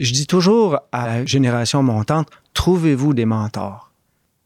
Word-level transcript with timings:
je 0.00 0.12
dis 0.12 0.26
toujours 0.26 0.78
à 0.92 1.06
la 1.06 1.26
génération 1.26 1.82
montante, 1.82 2.28
trouvez-vous 2.54 3.14
des 3.14 3.24
mentors. 3.24 3.90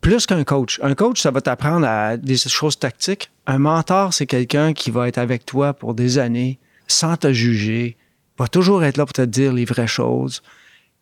Plus 0.00 0.26
qu'un 0.26 0.42
coach. 0.44 0.80
Un 0.82 0.94
coach, 0.94 1.20
ça 1.20 1.30
va 1.30 1.40
t'apprendre 1.40 1.86
à 1.86 2.16
des 2.16 2.36
choses 2.36 2.78
tactiques. 2.78 3.30
Un 3.46 3.58
mentor, 3.58 4.12
c'est 4.12 4.26
quelqu'un 4.26 4.72
qui 4.72 4.90
va 4.90 5.06
être 5.06 5.18
avec 5.18 5.46
toi 5.46 5.74
pour 5.74 5.94
des 5.94 6.18
années, 6.18 6.58
sans 6.88 7.16
te 7.16 7.32
juger, 7.32 7.96
va 8.38 8.48
toujours 8.48 8.82
être 8.82 8.96
là 8.96 9.06
pour 9.06 9.12
te 9.12 9.22
dire 9.22 9.52
les 9.52 9.64
vraies 9.64 9.86
choses, 9.86 10.42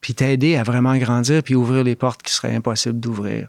puis 0.00 0.14
t'aider 0.14 0.56
à 0.56 0.62
vraiment 0.62 0.96
grandir, 0.96 1.42
puis 1.42 1.54
ouvrir 1.54 1.84
les 1.84 1.96
portes 1.96 2.22
qui 2.22 2.32
seraient 2.32 2.54
impossibles 2.54 3.00
d'ouvrir. 3.00 3.48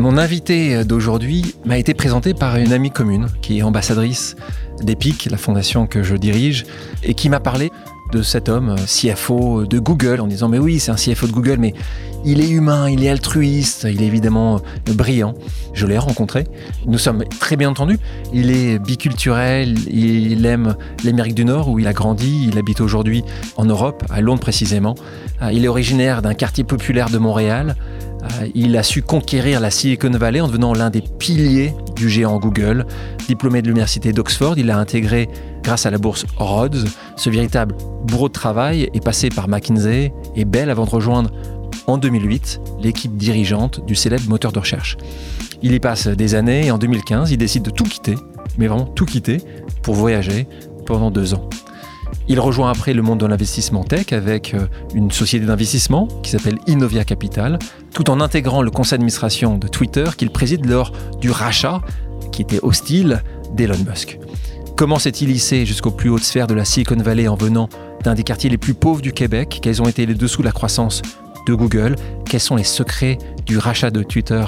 Mon 0.00 0.16
invité 0.16 0.82
d'aujourd'hui 0.82 1.54
m'a 1.66 1.76
été 1.76 1.92
présenté 1.92 2.32
par 2.32 2.56
une 2.56 2.72
amie 2.72 2.90
commune 2.90 3.26
qui 3.42 3.58
est 3.58 3.62
ambassadrice 3.62 4.34
d'EPIC, 4.82 5.28
la 5.30 5.36
fondation 5.36 5.86
que 5.86 6.02
je 6.02 6.16
dirige, 6.16 6.64
et 7.02 7.12
qui 7.12 7.28
m'a 7.28 7.38
parlé 7.38 7.70
de 8.10 8.22
cet 8.22 8.48
homme, 8.48 8.76
CFO 8.86 9.66
de 9.66 9.78
Google, 9.78 10.22
en 10.22 10.26
disant 10.26 10.48
mais 10.48 10.58
oui, 10.58 10.80
c'est 10.80 10.90
un 10.90 10.94
CFO 10.94 11.26
de 11.26 11.32
Google, 11.32 11.58
mais 11.58 11.74
il 12.24 12.40
est 12.40 12.48
humain, 12.48 12.88
il 12.88 13.04
est 13.04 13.10
altruiste, 13.10 13.86
il 13.90 14.02
est 14.02 14.06
évidemment 14.06 14.62
brillant. 14.86 15.34
Je 15.74 15.86
l'ai 15.86 15.98
rencontré. 15.98 16.44
Nous 16.86 16.98
sommes 16.98 17.24
très 17.38 17.56
bien 17.56 17.68
entendus. 17.68 17.98
Il 18.32 18.50
est 18.50 18.78
biculturel, 18.78 19.76
il 19.86 20.46
aime 20.46 20.76
l'Amérique 21.04 21.34
du 21.34 21.44
Nord 21.44 21.68
où 21.68 21.78
il 21.78 21.86
a 21.86 21.92
grandi. 21.92 22.46
Il 22.48 22.56
habite 22.56 22.80
aujourd'hui 22.80 23.22
en 23.58 23.66
Europe, 23.66 24.02
à 24.08 24.22
Londres 24.22 24.40
précisément. 24.40 24.94
Il 25.52 25.62
est 25.62 25.68
originaire 25.68 26.22
d'un 26.22 26.32
quartier 26.32 26.64
populaire 26.64 27.10
de 27.10 27.18
Montréal. 27.18 27.76
Euh, 28.22 28.48
il 28.54 28.76
a 28.76 28.82
su 28.82 29.02
conquérir 29.02 29.60
la 29.60 29.70
Silicon 29.70 30.10
Valley 30.10 30.40
en 30.40 30.48
devenant 30.48 30.74
l'un 30.74 30.90
des 30.90 31.02
piliers 31.02 31.74
du 31.96 32.08
géant 32.08 32.38
Google. 32.38 32.86
Diplômé 33.26 33.62
de 33.62 33.68
l'université 33.68 34.12
d'Oxford, 34.12 34.58
il 34.58 34.70
a 34.70 34.78
intégré, 34.78 35.28
grâce 35.62 35.86
à 35.86 35.90
la 35.90 35.98
bourse 35.98 36.26
Rhodes, 36.36 36.88
ce 37.16 37.30
véritable 37.30 37.74
bourreau 38.04 38.28
de 38.28 38.32
travail 38.32 38.90
est 38.92 39.04
passé 39.04 39.28
par 39.28 39.48
McKinsey 39.48 40.12
et 40.36 40.44
Bell 40.44 40.70
avant 40.70 40.84
de 40.84 40.90
rejoindre 40.90 41.30
en 41.86 41.98
2008 41.98 42.60
l'équipe 42.80 43.16
dirigeante 43.16 43.84
du 43.86 43.94
célèbre 43.94 44.28
moteur 44.28 44.52
de 44.52 44.58
recherche. 44.58 44.96
Il 45.62 45.72
y 45.72 45.80
passe 45.80 46.08
des 46.08 46.34
années 46.34 46.66
et 46.66 46.70
en 46.70 46.78
2015, 46.78 47.30
il 47.32 47.36
décide 47.36 47.62
de 47.62 47.70
tout 47.70 47.84
quitter, 47.84 48.14
mais 48.58 48.66
vraiment 48.66 48.86
tout 48.86 49.06
quitter, 49.06 49.38
pour 49.82 49.94
voyager 49.94 50.46
pendant 50.86 51.10
deux 51.10 51.34
ans. 51.34 51.48
Il 52.28 52.40
rejoint 52.40 52.70
après 52.70 52.92
le 52.92 53.02
monde 53.02 53.20
de 53.20 53.26
l'investissement 53.26 53.84
tech 53.84 54.12
avec 54.12 54.54
euh, 54.54 54.66
une 54.94 55.10
société 55.10 55.46
d'investissement 55.46 56.06
qui 56.22 56.30
s'appelle 56.30 56.58
Innovia 56.66 57.04
Capital, 57.04 57.58
tout 57.92 58.10
en 58.10 58.20
intégrant 58.20 58.62
le 58.62 58.70
conseil 58.70 58.92
d'administration 58.92 59.58
de 59.58 59.68
Twitter 59.68 60.04
qu'il 60.16 60.30
préside 60.30 60.66
lors 60.66 60.92
du 61.20 61.30
rachat 61.30 61.80
qui 62.32 62.42
était 62.42 62.60
hostile 62.62 63.22
d'Elon 63.54 63.78
Musk. 63.88 64.18
Comment 64.76 64.98
s'est-il 64.98 65.30
hissé 65.30 65.66
jusqu'aux 65.66 65.90
plus 65.90 66.08
hautes 66.08 66.22
sphères 66.22 66.46
de 66.46 66.54
la 66.54 66.64
Silicon 66.64 66.96
Valley 66.96 67.28
en 67.28 67.34
venant 67.34 67.68
d'un 68.02 68.14
des 68.14 68.22
quartiers 68.22 68.48
les 68.48 68.58
plus 68.58 68.74
pauvres 68.74 69.02
du 69.02 69.12
Québec? 69.12 69.58
Quels 69.60 69.82
ont 69.82 69.88
été 69.88 70.06
les 70.06 70.14
dessous 70.14 70.40
de 70.40 70.46
la 70.46 70.52
croissance 70.52 71.02
de 71.46 71.54
Google? 71.54 71.96
Quels 72.24 72.40
sont 72.40 72.56
les 72.56 72.64
secrets 72.64 73.18
du 73.44 73.58
rachat 73.58 73.90
de 73.90 74.02
Twitter 74.02 74.44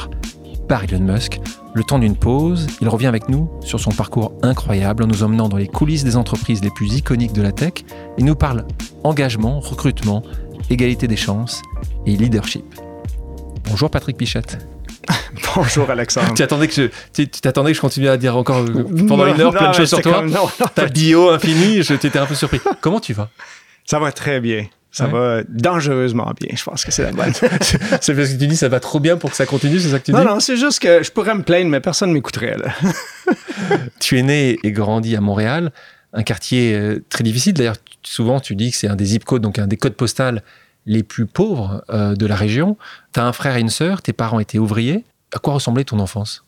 par 0.69 0.85
Elon 0.85 1.01
Musk? 1.01 1.41
Le 1.75 1.85
temps 1.85 1.99
d'une 1.99 2.17
pause, 2.17 2.67
il 2.81 2.89
revient 2.89 3.07
avec 3.07 3.29
nous 3.29 3.51
sur 3.63 3.81
son 3.81 3.91
parcours 3.91 4.33
incroyable 4.43 5.05
en 5.05 5.07
nous 5.07 5.23
emmenant 5.23 5.49
dans 5.49 5.57
les 5.57 5.69
coulisses 5.69 6.05
des 6.05 6.17
entreprises 6.17 6.63
les 6.63 6.71
plus 6.71 6.95
iconiques 6.95 7.33
de 7.33 7.43
la 7.43 7.53
tech 7.53 7.73
et 8.19 8.23
nous 8.23 8.35
parle 8.35 8.67
engagement, 9.05 9.61
recrutement, 9.61 10.23
égalité 10.69 11.09
des 11.09 11.17
chances 11.17 11.63
et 12.07 12.17
leadership. 12.17 12.65
Bonjour 13.65 13.91
Patrick 13.91 14.17
Pichette. 14.19 14.59
Bonjour 15.57 15.91
Alexandre. 15.91 16.33
tu 16.37 16.43
attendais 16.43 16.69
que 16.69 16.75
je, 16.75 16.83
tu, 17.13 17.27
t'attendais 17.29 17.71
que 17.71 17.77
je 17.77 17.81
continue 17.81 18.09
à 18.09 18.17
dire 18.19 18.37
encore 18.37 18.65
pendant 19.09 19.27
une 19.27 19.41
heure 19.41 19.53
plein 19.53 19.71
de 19.71 19.75
choses 19.75 19.89
sur 19.89 20.03
toi. 20.03 20.25
Ta 20.75 20.87
bio 20.87 21.31
infinie, 21.31 21.83
je 21.83 21.95
t'étais 21.95 22.19
un 22.19 22.27
peu 22.27 22.35
surpris. 22.35 22.61
Comment 22.81 23.01
tu 23.01 23.15
vas? 23.15 23.31
Ça 23.87 23.99
va 23.99 24.13
très 24.13 24.41
bien. 24.41 24.67
Ça 24.93 25.07
va 25.07 25.43
dangereusement 25.49 26.31
bien, 26.39 26.55
je 26.55 26.63
pense 26.63 26.85
que 26.85 26.93
c'est 26.93 27.03
la 27.03 27.13
bonne. 27.13 27.33
c'est 27.63 27.79
parce 28.15 28.29
que 28.29 28.39
tu 28.39 28.47
dis 28.47 28.57
ça 28.57 28.69
va 28.69 28.79
trop 28.79 29.01
bien 29.01 29.17
pour 29.17 29.31
que 29.31 29.37
ça 29.37 29.47
continue, 29.47 29.81
c'est 29.81 29.89
ça 29.89 29.99
que 29.99 30.05
tu 30.05 30.13
dis? 30.13 30.19
Non, 30.19 30.25
non, 30.25 30.39
c'est 30.41 30.59
juste 30.59 30.81
que 30.81 31.03
je 31.03 31.11
pourrais 31.11 31.35
me 31.35 31.43
plaindre, 31.43 31.71
mais 31.71 31.81
personne 31.81 32.11
ne 32.11 32.15
m'écouterait. 32.15 32.57
tu 34.01 34.19
es 34.19 34.23
né 34.23 34.59
et 34.63 34.71
grandi 34.71 35.17
à 35.17 35.23
Montréal, 35.23 35.73
un 36.13 36.23
quartier 36.23 36.75
euh, 36.75 37.03
très 37.09 37.25
difficile. 37.25 37.55
D'ailleurs, 37.55 37.79
souvent 38.03 38.39
tu 38.39 38.55
dis 38.55 38.71
que 38.71 38.77
c'est 38.77 38.89
un 38.89 38.97
des 38.97 39.07
zip 39.07 39.25
codes, 39.25 39.41
donc 39.41 39.59
un 39.59 39.67
des 39.67 39.79
codes 39.79 39.95
postales 39.95 40.43
les 40.85 41.03
plus 41.03 41.25
pauvres 41.25 41.83
euh, 41.89 42.15
de 42.15 42.27
la 42.27 42.37
région. 42.37 42.77
Tu 43.15 43.21
as 43.21 43.25
un 43.25 43.33
frère 43.33 43.57
et 43.57 43.61
une 43.61 43.71
sœur, 43.71 44.03
tes 44.03 44.13
parents 44.13 44.41
étaient 44.41 44.59
ouvriers. 44.59 45.05
À 45.35 45.39
quoi 45.39 45.55
ressemblait 45.55 45.85
ton 45.85 46.01
enfance? 46.01 46.45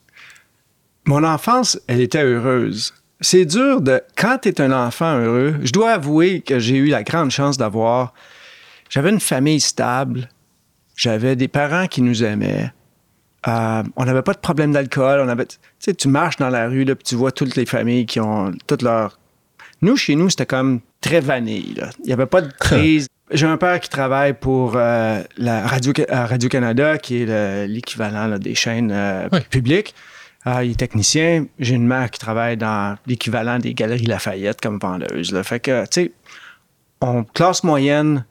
Mon 1.06 1.25
enfance, 1.25 1.78
elle 1.87 2.03
était 2.03 2.22
heureuse 2.22 2.93
c'est 3.25 3.44
dur 3.44 3.81
de. 3.81 4.03
Quand 4.16 4.38
tu 4.43 4.49
es 4.49 4.60
un 4.60 4.72
enfant 4.72 5.19
heureux, 5.19 5.56
je 5.62 5.72
dois 5.72 5.93
avouer 5.93 6.41
que 6.41 6.59
j'ai 6.59 6.77
eu 6.77 6.87
la 6.87 7.03
grande 7.03 7.31
chance 7.31 7.56
d'avoir. 7.56 8.12
J'avais 8.94 9.10
une 9.10 9.19
famille 9.19 9.59
stable, 9.59 10.28
j'avais 10.94 11.34
des 11.34 11.49
parents 11.49 11.88
qui 11.88 12.00
nous 12.00 12.22
aimaient. 12.22 12.72
Euh, 13.49 13.82
on 13.97 14.05
n'avait 14.05 14.22
pas 14.22 14.34
de 14.34 14.38
problème 14.38 14.71
d'alcool. 14.71 15.19
On 15.19 15.28
avait, 15.28 15.47
tu 15.47 15.59
sais, 15.81 15.94
tu 15.94 16.06
marches 16.06 16.37
dans 16.37 16.49
la 16.49 16.69
rue, 16.69 16.84
là, 16.84 16.94
puis 16.94 17.03
tu 17.03 17.16
vois 17.16 17.33
toutes 17.33 17.56
les 17.56 17.66
familles 17.66 18.06
qui 18.06 18.21
ont 18.21 18.53
toutes 18.69 18.83
leurs. 18.83 19.19
Nous, 19.83 19.97
chez 19.97 20.15
nous, 20.15 20.31
c'était 20.31 20.47
comme 20.47 20.81
très 21.00 21.19
vanille. 21.19 21.75
Il 22.04 22.06
n'y 22.06 22.12
avait 22.12 22.27
pas 22.27 22.41
de 22.41 22.53
crise. 22.53 23.09
J'ai 23.33 23.47
un 23.47 23.56
père 23.56 23.81
qui 23.81 23.88
travaille 23.88 24.33
pour 24.33 24.75
euh, 24.77 25.25
la 25.38 25.65
euh, 25.65 26.27
Radio-Canada, 26.27 26.97
qui 26.99 27.22
est 27.22 27.66
l'équivalent 27.66 28.38
des 28.38 28.54
chaînes 28.54 28.94
publiques. 29.50 29.93
Il 30.47 30.71
est 30.71 30.78
technicien. 30.78 31.47
J'ai 31.59 31.75
une 31.75 31.88
mère 31.88 32.12
qui 32.12 32.21
travaille 32.21 32.56
dans 32.56 32.97
l'équivalent 33.09 33.59
des 33.59 33.75
Galeries 33.75 34.06
Lafayette 34.06 34.60
comme 34.60 34.78
vendeuse. 34.78 35.33
Là. 35.33 35.43
Fait 35.43 35.59
que, 35.59 35.83
tu 35.87 35.88
sais, 35.91 36.12
on 37.00 37.25
classe 37.25 37.65
moyenne, 37.65 38.25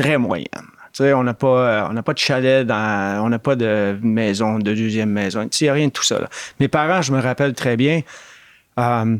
très 0.00 0.18
moyenne. 0.18 0.48
Tu 0.92 1.04
sais, 1.04 1.12
on 1.12 1.22
n'a 1.22 1.34
pas, 1.34 1.88
on 1.90 2.02
pas 2.02 2.12
de 2.12 2.18
chalet, 2.18 2.66
on 2.68 3.28
n'a 3.28 3.38
pas 3.38 3.54
de 3.54 3.96
maison, 4.02 4.58
de 4.58 4.74
deuxième 4.74 5.10
maison. 5.10 5.48
Il 5.60 5.64
n'y 5.64 5.68
a 5.68 5.72
rien 5.72 5.86
de 5.86 5.92
tout 5.92 6.02
ça. 6.02 6.28
Mes 6.58 6.68
parents, 6.68 7.02
je 7.02 7.12
me 7.12 7.20
rappelle 7.20 7.54
très 7.54 7.76
bien, 7.76 8.02
euh, 8.78 9.16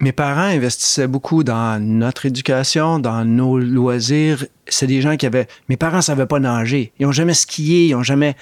mes 0.00 0.12
parents 0.12 0.40
investissaient 0.40 1.06
beaucoup 1.06 1.44
dans 1.44 1.82
notre 1.82 2.26
éducation, 2.26 2.98
dans 2.98 3.24
nos 3.24 3.58
loisirs. 3.58 4.46
C'est 4.66 4.86
des 4.86 5.02
gens 5.02 5.16
qui 5.16 5.26
avaient. 5.26 5.46
Mes 5.68 5.76
parents 5.76 5.98
ne 5.98 6.02
savaient 6.02 6.26
pas 6.26 6.38
nager. 6.38 6.92
Ils 6.98 7.06
n'ont 7.06 7.12
jamais 7.12 7.34
skié, 7.34 7.88
ils 7.88 7.92
n'ont 7.92 8.02
jamais 8.02 8.34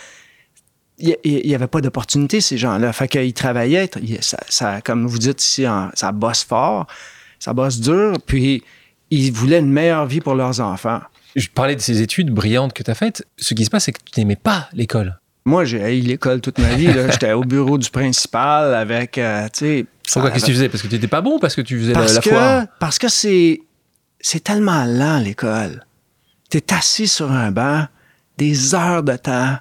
il 1.01 1.17
n'y 1.23 1.55
avait 1.55 1.69
pas 1.69 1.81
d'opportunité, 1.81 2.41
ces 2.41 2.59
gens-là. 2.59 2.93
Fait 2.93 3.07
qu'ils 3.07 3.33
travaillaient, 3.33 3.89
ça, 4.21 4.81
comme 4.81 5.07
vous 5.07 5.19
dites 5.19 5.41
ici, 5.43 5.65
ça 5.95 6.11
bosse 6.11 6.43
fort, 6.43 6.87
ça 7.39 7.53
bosse 7.53 7.79
dur, 7.79 8.15
puis 8.27 8.65
ils 9.11 9.33
voulaient 9.33 9.59
une 9.61 9.71
meilleure 9.71 10.07
vie 10.07 10.21
pour 10.21 10.35
leurs 10.35 10.61
enfants. 10.61 11.01
Je 11.37 11.49
parlais 11.49 11.77
de 11.77 11.81
ces 11.81 12.03
études 12.03 12.31
brillantes 12.31 12.73
que 12.73 12.83
tu 12.83 12.91
as 12.91 12.95
faites. 12.95 13.27
Ce 13.37 13.55
qui 13.55 13.65
se 13.65 13.71
passe, 13.71 13.85
c'est 13.85 13.93
que 13.93 14.01
tu 14.05 14.21
n'aimais 14.21 14.37
pas 14.37 14.69
l'école. 14.73 15.19
Moi, 15.45 15.65
j'ai 15.65 15.83
haï 15.83 16.01
l'école 16.01 16.41
toute 16.41 16.59
ma 16.59 16.75
vie. 16.75 16.91
J'étais 17.11 17.33
au 17.33 17.43
bureau 17.43 17.79
du 17.79 17.89
principal 17.91 18.75
avec, 18.75 19.19
euh, 19.19 19.45
tu 19.53 19.59
sais... 19.59 19.87
Pourquoi? 20.13 20.31
Qu'est-ce 20.31 20.45
que 20.45 20.51
tu 20.51 20.55
faisais? 20.55 20.69
Parce 20.69 20.83
que 20.83 20.89
tu 20.89 20.95
n'étais 20.95 21.09
pas 21.09 21.21
bon 21.21 21.39
parce 21.39 21.55
que 21.55 21.61
tu 21.61 21.79
faisais 21.79 21.93
parce 21.93 22.15
la, 22.15 22.21
que, 22.21 22.31
foire? 22.31 22.67
Parce 22.81 22.99
que 22.99 23.09
c'est, 23.09 23.61
c'est 24.21 24.43
tellement 24.43 24.85
lent, 24.85 25.19
l'école. 25.19 25.85
Tu 26.51 26.59
es 26.59 26.73
assis 26.73 27.09
sur 27.09 27.31
un 27.31 27.51
banc 27.51 27.87
des 28.39 28.75
heures 28.75 29.03
de 29.03 29.17
temps 29.17 29.59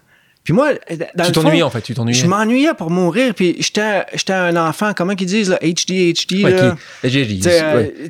puis 0.47 0.53
moi, 0.53 0.69
dans 1.13 1.25
tu 1.25 1.33
t'ennuyais 1.33 1.61
en 1.61 1.69
fait, 1.69 1.81
tu 1.81 1.93
t'ennuyais. 1.93 2.17
Je 2.17 2.25
m'ennuyais 2.25 2.73
pour 2.73 2.89
mourir. 2.89 3.33
Puis 3.33 3.57
j'étais, 3.59 4.05
j'étais 4.13 4.31
un 4.31 4.55
enfant, 4.55 4.93
comment 4.95 5.13
qu'ils 5.13 5.27
disent, 5.27 5.49
là, 5.49 5.59
HDHD. 5.61 6.41
Ouais, 6.41 6.51
là, 6.51 6.77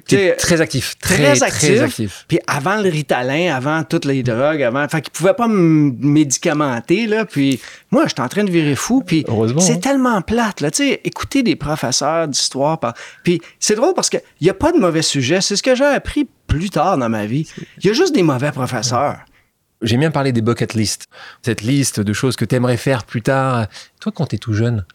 qui, 0.05 0.17
très 0.37 0.61
actif. 0.61 0.99
Très, 0.99 1.15
très, 1.15 1.41
actif, 1.41 1.67
très 1.67 1.81
actif. 1.81 2.25
Puis 2.27 2.37
avant 2.45 2.75
le 2.75 2.89
Ritalin, 2.89 3.55
avant 3.55 3.83
toutes 3.83 4.05
les 4.05 4.21
drogues, 4.21 4.61
avant. 4.61 4.87
Fait 4.87 5.01
qu'ils 5.01 5.13
pouvaient 5.13 5.33
pas 5.33 5.47
me 5.47 5.91
médicamenter, 5.99 7.07
là. 7.07 7.25
Puis 7.25 7.59
moi, 7.89 8.03
j'étais 8.05 8.21
en 8.21 8.27
train 8.27 8.43
de 8.43 8.51
virer 8.51 8.75
fou. 8.75 9.01
Puis 9.03 9.25
c'est 9.57 9.71
hein. 9.71 9.77
tellement 9.77 10.21
plate, 10.21 10.61
là. 10.61 10.69
Tu 10.69 10.89
sais, 10.89 11.01
écouter 11.05 11.41
des 11.41 11.55
professeurs 11.55 12.27
d'histoire. 12.27 12.79
Puis 13.23 13.41
c'est 13.59 13.73
drôle 13.73 13.95
parce 13.95 14.11
qu'il 14.11 14.21
n'y 14.41 14.51
a 14.51 14.53
pas 14.53 14.71
de 14.71 14.77
mauvais 14.77 15.01
sujets. 15.01 15.41
C'est 15.41 15.55
ce 15.55 15.63
que 15.63 15.73
j'ai 15.73 15.85
appris 15.85 16.27
plus 16.45 16.69
tard 16.69 16.99
dans 16.99 17.09
ma 17.09 17.25
vie. 17.25 17.47
Il 17.79 17.87
y 17.87 17.89
a 17.89 17.93
juste 17.93 18.13
des 18.13 18.21
mauvais 18.21 18.51
professeurs. 18.51 19.17
J'aime 19.81 19.99
bien 19.99 20.11
parler 20.11 20.31
des 20.31 20.41
bucket 20.41 20.73
list, 20.73 21.05
cette 21.43 21.61
liste 21.61 21.99
de 21.99 22.13
choses 22.13 22.35
que 22.35 22.45
tu 22.45 22.55
aimerais 22.55 22.77
faire 22.77 23.03
plus 23.03 23.21
tard. 23.21 23.67
Toi, 23.99 24.11
quand 24.15 24.27
tu 24.27 24.35
es 24.35 24.39
tout 24.39 24.53
jeune, 24.53 24.85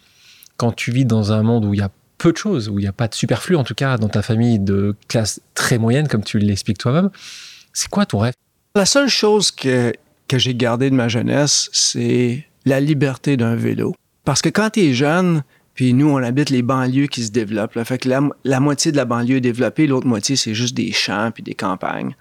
quand 0.56 0.72
tu 0.72 0.90
vis 0.90 1.04
dans 1.04 1.32
un 1.32 1.42
monde 1.42 1.64
où 1.64 1.74
il 1.74 1.78
y 1.78 1.82
a 1.82 1.90
peu 2.18 2.32
de 2.32 2.36
choses, 2.36 2.68
où 2.68 2.78
il 2.78 2.82
n'y 2.82 2.88
a 2.88 2.92
pas 2.92 3.08
de 3.08 3.14
superflu, 3.14 3.56
en 3.56 3.64
tout 3.64 3.74
cas 3.74 3.96
dans 3.96 4.08
ta 4.08 4.22
famille 4.22 4.58
de 4.58 4.96
classe 5.08 5.40
très 5.54 5.78
moyenne, 5.78 6.08
comme 6.08 6.24
tu 6.24 6.38
l'expliques 6.38 6.78
toi-même, 6.78 7.10
c'est 7.72 7.88
quoi 7.88 8.06
ton 8.06 8.18
rêve? 8.18 8.34
La 8.74 8.86
seule 8.86 9.08
chose 9.08 9.50
que, 9.50 9.92
que 10.28 10.38
j'ai 10.38 10.54
gardée 10.54 10.90
de 10.90 10.94
ma 10.94 11.08
jeunesse, 11.08 11.68
c'est 11.72 12.44
la 12.64 12.80
liberté 12.80 13.36
d'un 13.36 13.54
vélo. 13.54 13.94
Parce 14.24 14.42
que 14.42 14.48
quand 14.48 14.70
tu 14.70 14.80
es 14.80 14.94
jeune, 14.94 15.42
puis 15.74 15.94
nous, 15.94 16.08
on 16.08 16.18
habite 16.18 16.50
les 16.50 16.62
banlieues 16.62 17.06
qui 17.06 17.24
se 17.24 17.30
développent. 17.30 17.74
Là. 17.74 17.84
Fait 17.84 17.98
que 17.98 18.08
la, 18.08 18.60
moitié 18.60 18.92
de 18.92 18.96
la 18.96 19.04
banlieue 19.04 19.36
est 19.36 19.40
développée, 19.40 19.86
l'autre 19.86 20.06
moitié, 20.06 20.36
c'est 20.36 20.54
juste 20.54 20.74
des 20.74 20.92
champs 20.92 21.30
puis 21.32 21.42
des 21.42 21.54
campagnes. 21.54 22.14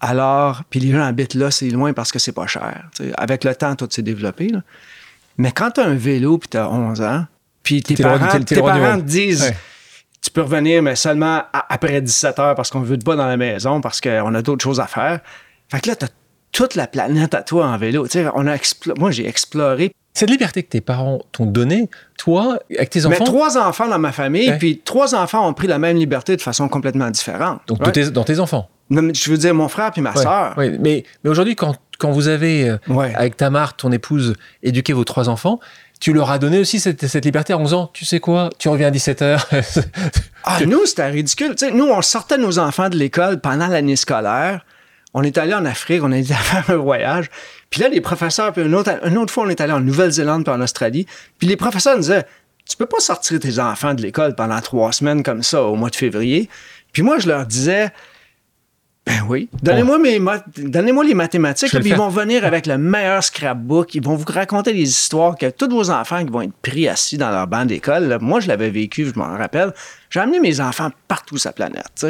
Alors, 0.00 0.62
puis 0.70 0.80
les 0.80 0.92
gens 0.92 1.02
habitent 1.02 1.34
là, 1.34 1.50
c'est 1.50 1.68
loin 1.70 1.92
parce 1.92 2.10
que 2.12 2.18
c'est 2.18 2.32
pas 2.32 2.46
cher. 2.46 2.84
T'sais. 2.94 3.12
Avec 3.16 3.44
le 3.44 3.54
temps, 3.54 3.74
tout 3.76 3.88
s'est 3.90 4.02
développé. 4.02 4.48
Là. 4.48 4.60
Mais 5.36 5.52
quand 5.52 5.72
tu 5.72 5.80
as 5.80 5.84
un 5.86 5.94
vélo 5.94 6.38
puis 6.38 6.48
tu 6.48 6.56
as 6.56 6.68
11 6.70 7.02
ans, 7.02 7.26
puis 7.62 7.82
tes 7.82 7.94
parents, 8.02 8.38
t'es- 8.44 8.60
parents 8.60 8.96
te 8.96 9.02
disent 9.02 9.42
Ouais. 9.42 9.56
tu 10.22 10.30
peux 10.30 10.42
revenir, 10.42 10.82
mais 10.82 10.96
seulement 10.96 11.42
à- 11.52 11.66
après 11.74 12.00
17 12.00 12.38
heures 12.38 12.54
parce 12.54 12.70
qu'on 12.70 12.80
veut 12.80 12.98
pas 12.98 13.16
dans 13.16 13.26
la 13.26 13.36
maison, 13.36 13.80
parce 13.80 14.00
qu'on 14.00 14.34
a 14.34 14.42
d'autres 14.42 14.62
choses 14.64 14.80
à 14.80 14.86
faire. 14.86 15.20
Fait 15.70 15.80
que 15.80 15.88
là, 15.88 15.96
tu 15.96 16.06
as 16.06 16.08
toute 16.52 16.74
la 16.74 16.86
planète 16.86 17.34
à 17.34 17.42
toi 17.42 17.66
en 17.66 17.76
vélo. 17.76 18.06
On 18.34 18.46
a 18.46 18.56
Moi, 18.98 19.10
j'ai 19.10 19.28
exploré. 19.28 19.92
Cette 20.14 20.30
liberté 20.30 20.62
que 20.64 20.68
tes 20.70 20.80
parents 20.80 21.20
t'ont 21.30 21.46
donnée, 21.46 21.88
toi, 22.18 22.58
avec 22.76 22.90
tes 22.90 23.00
Mais 23.00 23.14
enfants, 23.14 23.24
trois 23.24 23.56
enfants 23.58 23.86
dans 23.86 23.98
ma 24.00 24.10
famille, 24.12 24.50
Ouais. 24.50 24.58
puis 24.58 24.80
trois 24.84 25.14
enfants 25.14 25.46
ont 25.48 25.54
pris 25.54 25.68
la 25.68 25.78
même 25.78 25.96
liberté 25.96 26.36
de 26.36 26.42
façon 26.42 26.68
complètement 26.68 27.08
différente. 27.10 27.60
donc 27.68 27.78
de 27.80 27.84
Ouais. 27.86 27.92
tes- 27.92 28.10
dans 28.10 28.24
tes 28.24 28.40
enfants? 28.40 28.68
Non, 28.90 29.02
mais 29.02 29.14
je 29.14 29.30
veux 29.30 29.38
dire, 29.38 29.54
mon 29.54 29.68
frère 29.68 29.92
puis 29.92 30.02
ma 30.02 30.12
Ouais, 30.12 30.22
sœur. 30.22 30.54
ouais. 30.58 30.70
Mais, 30.80 31.04
mais 31.24 31.30
aujourd'hui, 31.30 31.54
quand, 31.56 31.76
quand 31.98 32.10
vous 32.10 32.28
avez, 32.28 32.68
euh, 32.68 32.76
Ouais. 32.88 33.14
avec 33.14 33.36
Tamar, 33.36 33.76
ton 33.76 33.92
épouse, 33.92 34.34
éduqué 34.62 34.92
vos 34.92 35.04
trois 35.04 35.28
enfants, 35.28 35.60
tu 36.00 36.12
leur 36.12 36.30
as 36.30 36.38
donné 36.38 36.58
aussi 36.58 36.80
cette, 36.80 37.06
cette 37.06 37.24
liberté 37.24 37.52
en 37.54 37.62
disant, 37.62 37.90
tu 37.92 38.04
sais 38.04 38.20
quoi, 38.20 38.50
tu 38.58 38.68
reviens 38.68 38.88
à 38.88 38.90
17h. 38.90 39.38
Ah, 40.44 40.58
nous, 40.66 40.86
c'était 40.86 41.06
ridicule. 41.06 41.54
Nous, 41.74 41.84
on 41.84 42.00
sortait 42.00 42.38
nos 42.38 42.58
enfants 42.58 42.88
de 42.88 42.96
l'école 42.96 43.40
pendant 43.40 43.66
l'année 43.66 43.96
scolaire. 43.96 44.64
On 45.12 45.22
est 45.22 45.36
allé 45.36 45.52
en 45.52 45.64
Afrique, 45.66 46.02
on 46.02 46.10
est 46.12 46.16
allé 46.16 46.24
faire 46.34 46.70
un 46.70 46.76
voyage. 46.76 47.28
Puis 47.68 47.82
là, 47.82 47.88
les 47.88 48.00
professeurs, 48.00 48.52
puis 48.52 48.62
une 48.62 48.74
autre, 48.74 48.90
une 49.06 49.18
autre 49.18 49.32
fois, 49.32 49.44
on 49.44 49.48
est 49.50 49.60
allé 49.60 49.72
en 49.72 49.80
Nouvelle-Zélande 49.80 50.44
puis 50.44 50.52
en 50.54 50.60
Australie. 50.62 51.04
Puis 51.38 51.46
les 51.46 51.56
professeurs 51.56 51.94
nous 51.96 52.00
disaient 52.02 52.24
Tu 52.68 52.76
peux 52.78 52.86
pas 52.86 53.00
sortir 53.00 53.38
tes 53.38 53.58
enfants 53.58 53.92
de 53.92 54.00
l'école 54.00 54.34
pendant 54.34 54.60
trois 54.62 54.92
semaines 54.92 55.22
comme 55.22 55.42
ça 55.42 55.62
au 55.64 55.74
mois 55.76 55.90
de 55.90 55.96
février. 55.96 56.48
Puis 56.94 57.02
moi, 57.02 57.18
je 57.18 57.28
leur 57.28 57.44
disais 57.44 57.90
Ben 59.10 59.26
oui, 59.28 59.48
donnez-moi 59.62 59.98
mes 59.98 60.18
ma- 60.18 60.42
donnez-moi 60.56 61.04
les 61.04 61.14
mathématiques, 61.14 61.72
là, 61.72 61.80
puis 61.80 61.90
ils 61.90 61.96
vont 61.98 62.08
venir 62.08 62.44
avec 62.44 62.66
le 62.66 62.78
meilleur 62.78 63.22
scrapbook. 63.24 63.94
Ils 63.94 64.02
vont 64.02 64.14
vous 64.14 64.24
raconter 64.32 64.72
des 64.72 64.82
histoires 64.88 65.36
que 65.36 65.50
tous 65.50 65.68
vos 65.68 65.90
enfants 65.90 66.24
qui 66.24 66.30
vont 66.30 66.42
être 66.42 66.52
pris 66.62 66.88
assis 66.88 67.18
dans 67.18 67.30
leur 67.30 67.46
banc 67.46 67.64
d'école. 67.64 68.18
Moi, 68.20 68.40
je 68.40 68.48
l'avais 68.48 68.70
vécu, 68.70 69.06
je 69.06 69.18
m'en 69.18 69.36
rappelle. 69.36 69.72
J'ai 70.10 70.20
amené 70.20 70.38
mes 70.40 70.60
enfants 70.60 70.90
partout 71.08 71.38
sur 71.38 71.48
la 71.48 71.52
planète. 71.54 72.06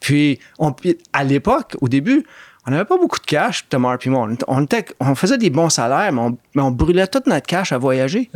Puis, 0.00 0.38
on, 0.58 0.74
à 1.12 1.24
l'époque, 1.24 1.76
au 1.80 1.88
début, 1.88 2.24
on 2.66 2.70
n'avait 2.70 2.84
pas 2.86 2.96
beaucoup 2.96 3.18
de 3.18 3.26
cash, 3.26 3.66
Thomas 3.68 3.96
et 4.02 4.08
moi. 4.08 4.26
On, 4.28 4.32
était- 4.32 4.44
on 4.48 4.62
était- 4.64 4.84
on 5.00 5.14
faisait 5.14 5.36
des 5.38 5.50
bons 5.50 5.68
salaires, 5.68 6.12
mais 6.12 6.20
on, 6.20 6.38
mais 6.54 6.62
on 6.62 6.70
brûlait 6.70 7.06
toute 7.06 7.26
notre 7.26 7.46
cash 7.46 7.72
à 7.72 7.78
voyager. 7.78 8.30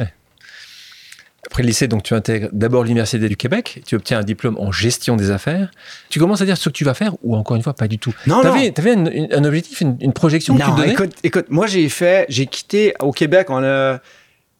Après 1.50 1.62
le 1.62 1.68
lycée, 1.68 1.88
donc 1.88 2.02
tu 2.02 2.12
intègres 2.14 2.48
d'abord 2.52 2.84
l'Université 2.84 3.26
du 3.26 3.36
Québec, 3.36 3.82
tu 3.86 3.94
obtiens 3.94 4.18
un 4.18 4.22
diplôme 4.22 4.58
en 4.58 4.70
gestion 4.70 5.16
des 5.16 5.30
affaires. 5.30 5.70
Tu 6.10 6.18
commences 6.18 6.42
à 6.42 6.44
dire 6.44 6.58
ce 6.58 6.68
que 6.68 6.74
tu 6.74 6.84
vas 6.84 6.92
faire 6.94 7.14
ou 7.22 7.34
encore 7.36 7.56
une 7.56 7.62
fois, 7.62 7.72
pas 7.74 7.88
du 7.88 7.98
tout 7.98 8.14
Non, 8.26 8.42
T'avais, 8.42 8.70
un 9.32 9.44
objectif, 9.44 9.80
une, 9.80 9.96
une 10.00 10.12
projection 10.12 10.56
que 10.56 10.62
tu 10.62 10.70
te 10.70 10.76
donnais 10.76 10.92
écoute, 10.92 11.12
écoute, 11.24 11.46
moi, 11.48 11.66
j'ai 11.66 11.88
fait, 11.88 12.26
j'ai 12.28 12.46
quitté, 12.46 12.92
au 13.00 13.12
Québec, 13.12 13.48
on 13.48 13.62
a, 13.64 13.98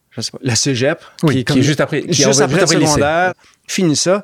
je 0.09 0.21
sais 0.21 0.31
pas, 0.31 0.39
la 0.41 0.55
cégep, 0.55 0.99
Oui, 1.23 1.45
qui 1.45 1.59
est 1.59 1.61
juste 1.61 1.79
après- 1.79 2.01
qui 2.01 2.13
juste 2.13 2.41
après, 2.41 2.59
juste 2.59 2.63
après 2.63 2.75
le 2.79 2.85
secondaire, 2.87 3.33
fini 3.67 3.95
ça. 3.95 4.23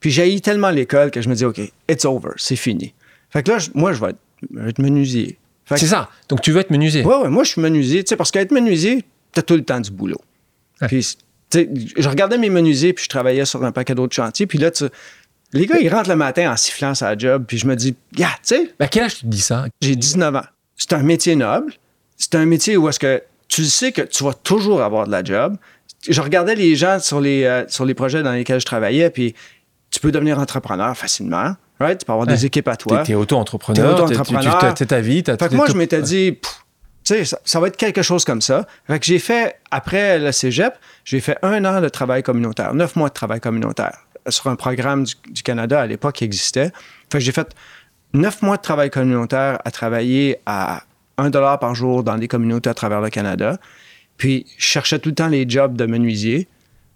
Puis 0.00 0.10
j'ai 0.10 0.40
tellement 0.40 0.70
l'école 0.70 1.10
que 1.10 1.20
je 1.20 1.28
me 1.28 1.34
dis, 1.34 1.44
OK, 1.44 1.60
it's 1.88 2.04
over, 2.06 2.30
c'est 2.36 2.56
fini. 2.56 2.94
Fait 3.28 3.42
que 3.42 3.50
là, 3.50 3.58
moi, 3.74 3.92
je 3.92 4.00
vais 4.00 4.10
être, 4.10 4.18
je 4.54 4.58
vais 4.58 4.70
être 4.70 4.78
menuisier. 4.78 5.38
Que- 5.68 5.76
C'est 5.76 5.86
ça. 5.86 6.08
Donc 6.30 6.40
tu 6.40 6.50
veux 6.52 6.60
être 6.60 6.70
menuisier. 6.70 7.04
Ouais, 7.04 7.16
ouais, 7.16 7.28
moi, 7.28 7.44
je 7.44 7.50
suis 7.50 7.60
menuisier, 7.60 8.04
tu 8.04 8.08
sais, 8.10 8.16
parce 8.16 8.30
qu'être 8.30 8.52
menuisier, 8.52 9.04
t'as 9.32 9.42
tout 9.42 9.54
le 9.54 9.64
temps 9.64 9.80
du 9.80 9.90
boulot. 9.90 10.20
Ouais. 10.80 10.88
Puis, 10.88 11.16
tu 11.64 11.92
je 11.96 12.08
regardais 12.08 12.38
mes 12.38 12.50
menuisiers, 12.50 12.92
puis 12.92 13.04
je 13.04 13.08
travaillais 13.08 13.44
sur 13.44 13.64
un 13.64 13.72
paquet 13.72 13.94
d'autres 13.94 14.14
chantiers, 14.14 14.46
puis 14.46 14.58
là, 14.58 14.70
tu 14.70 14.84
les 15.52 15.66
gars, 15.66 15.78
ils 15.80 15.88
rentrent 15.88 16.10
le 16.10 16.16
matin 16.16 16.50
en 16.52 16.56
sifflant 16.56 16.94
sa 16.94 17.16
job, 17.16 17.44
puis 17.46 17.56
je 17.56 17.66
me 17.66 17.76
dis, 17.76 17.94
yeah, 18.16 18.28
tu 18.46 18.56
sais, 18.56 18.74
à 18.78 18.88
quel 18.88 19.04
âge 19.04 19.14
tu 19.16 19.20
te 19.22 19.26
dis 19.26 19.40
ça? 19.40 19.66
j'ai 19.80 19.94
19 19.96 20.34
ans. 20.36 20.42
C'est 20.76 20.92
un 20.92 21.02
métier 21.02 21.36
noble. 21.36 21.72
C'est 22.16 22.34
un 22.34 22.44
métier 22.44 22.76
où 22.76 22.88
est-ce 22.88 22.98
que 22.98 23.22
tu 23.48 23.64
sais 23.64 23.92
que 23.92 24.02
tu 24.02 24.24
vas 24.24 24.34
toujours 24.34 24.82
avoir 24.82 25.06
de 25.06 25.12
la 25.12 25.22
job. 25.22 25.56
Je 26.08 26.20
regardais 26.20 26.54
les 26.56 26.74
gens 26.76 26.98
sur 26.98 27.20
les, 27.20 27.44
euh, 27.44 27.64
sur 27.68 27.84
les 27.84 27.94
projets 27.94 28.22
dans 28.22 28.32
lesquels 28.32 28.60
je 28.60 28.66
travaillais, 28.66 29.08
puis 29.10 29.34
tu 29.90 30.00
peux 30.00 30.10
devenir 30.12 30.38
entrepreneur 30.38 30.96
facilement. 30.96 31.54
Right? 31.78 31.98
Tu 32.00 32.04
peux 32.06 32.12
avoir 32.12 32.26
Ouais. 32.26 32.32
des 32.34 32.44
équipes 32.46 32.68
à 32.68 32.76
toi. 32.76 32.98
T'es, 32.98 33.04
t'es 33.08 33.14
auto-entrepreneur, 33.14 33.94
tu- 33.96 34.02
auto-entrepreneur. 34.02 34.74
tu- 34.74 34.86
ta 34.86 35.00
vie. 35.00 35.22
T'as, 35.22 35.36
Fait 35.36 35.48
que 35.48 35.54
moi, 35.54 35.66
je 35.68 35.74
m'étais 35.74 36.00
dit, 36.02 36.32
pff, 36.32 36.65
tu 37.06 37.24
sais, 37.24 37.36
ça, 37.44 37.60
va 37.60 37.68
être 37.68 37.76
quelque 37.76 38.02
chose 38.02 38.24
comme 38.24 38.40
ça. 38.40 38.66
Fait 38.88 38.98
que 38.98 39.06
j'ai 39.06 39.20
fait, 39.20 39.60
après 39.70 40.18
le 40.18 40.32
cégep, 40.32 40.74
j'ai 41.04 41.20
fait 41.20 41.38
un 41.42 41.64
an 41.64 41.80
de 41.80 41.88
travail 41.88 42.24
communautaire, 42.24 42.74
neuf 42.74 42.96
mois 42.96 43.08
de 43.08 43.14
travail 43.14 43.40
communautaire 43.40 44.06
sur 44.28 44.48
un 44.48 44.56
programme 44.56 45.04
du, 45.04 45.42
Canada 45.44 45.80
à 45.80 45.86
l'époque 45.86 46.16
qui 46.16 46.24
existait. 46.24 46.72
Fait 47.12 47.18
que 47.18 47.20
j'ai 47.20 47.30
fait 47.30 47.54
neuf 48.12 48.42
mois 48.42 48.56
de 48.56 48.62
travail 48.62 48.90
communautaire 48.90 49.60
à 49.64 49.70
travailler 49.70 50.38
à 50.46 50.82
un 51.16 51.30
dollar 51.30 51.60
par 51.60 51.76
jour 51.76 52.02
dans 52.02 52.18
des 52.18 52.26
communautés 52.26 52.70
à 52.70 52.74
travers 52.74 53.00
le 53.00 53.08
Canada. 53.08 53.58
Puis, 54.16 54.46
je 54.58 54.64
cherchais 54.64 54.98
tout 54.98 55.10
le 55.10 55.14
temps 55.14 55.28
les 55.28 55.48
jobs 55.48 55.76
de 55.76 55.86
menuisier 55.86 56.48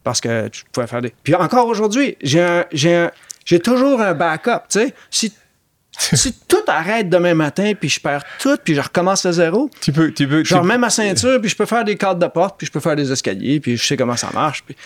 parce 0.02 0.20
que 0.20 0.48
tu 0.48 0.64
pouvais 0.72 0.88
faire 0.88 1.02
des. 1.02 1.14
Puis 1.22 1.36
encore 1.36 1.68
aujourd'hui, 1.68 2.16
j'ai 2.20 2.42
un- 2.42 2.64
j'ai 2.72 3.08
j'ai 3.44 3.60
toujours 3.60 4.00
un 4.00 4.14
backup, 4.14 4.68
tu 4.68 4.80
sais. 4.80 4.94
Si, 5.10 5.32
si 6.16 6.32
tout 6.48 6.56
arrête 6.66 7.08
demain 7.08 7.34
matin, 7.34 7.72
puis 7.78 7.88
je 7.88 8.00
perds 8.00 8.22
tout, 8.38 8.56
puis 8.64 8.74
je 8.74 8.80
recommence 8.80 9.24
à 9.26 9.32
zéro, 9.32 9.70
Tu 9.80 9.92
peux, 9.92 10.12
tu 10.12 10.26
peux, 10.26 10.42
tu 10.42 10.48
je 10.50 10.54
peux- 10.54 10.60
remets 10.60 10.78
ma 10.78 10.90
ceinture, 10.90 11.40
puis 11.40 11.50
je 11.50 11.56
peux 11.56 11.66
faire 11.66 11.84
des 11.84 11.96
cadres 11.96 12.20
de 12.20 12.26
porte, 12.26 12.56
puis 12.58 12.66
je 12.66 12.72
peux 12.72 12.80
faire 12.80 12.96
des 12.96 13.10
escaliers, 13.12 13.60
puis 13.60 13.76
je 13.76 13.84
sais 13.86 13.96
comment 13.96 14.16
ça 14.16 14.30
marche. 14.32 14.62
puis- 14.64 14.76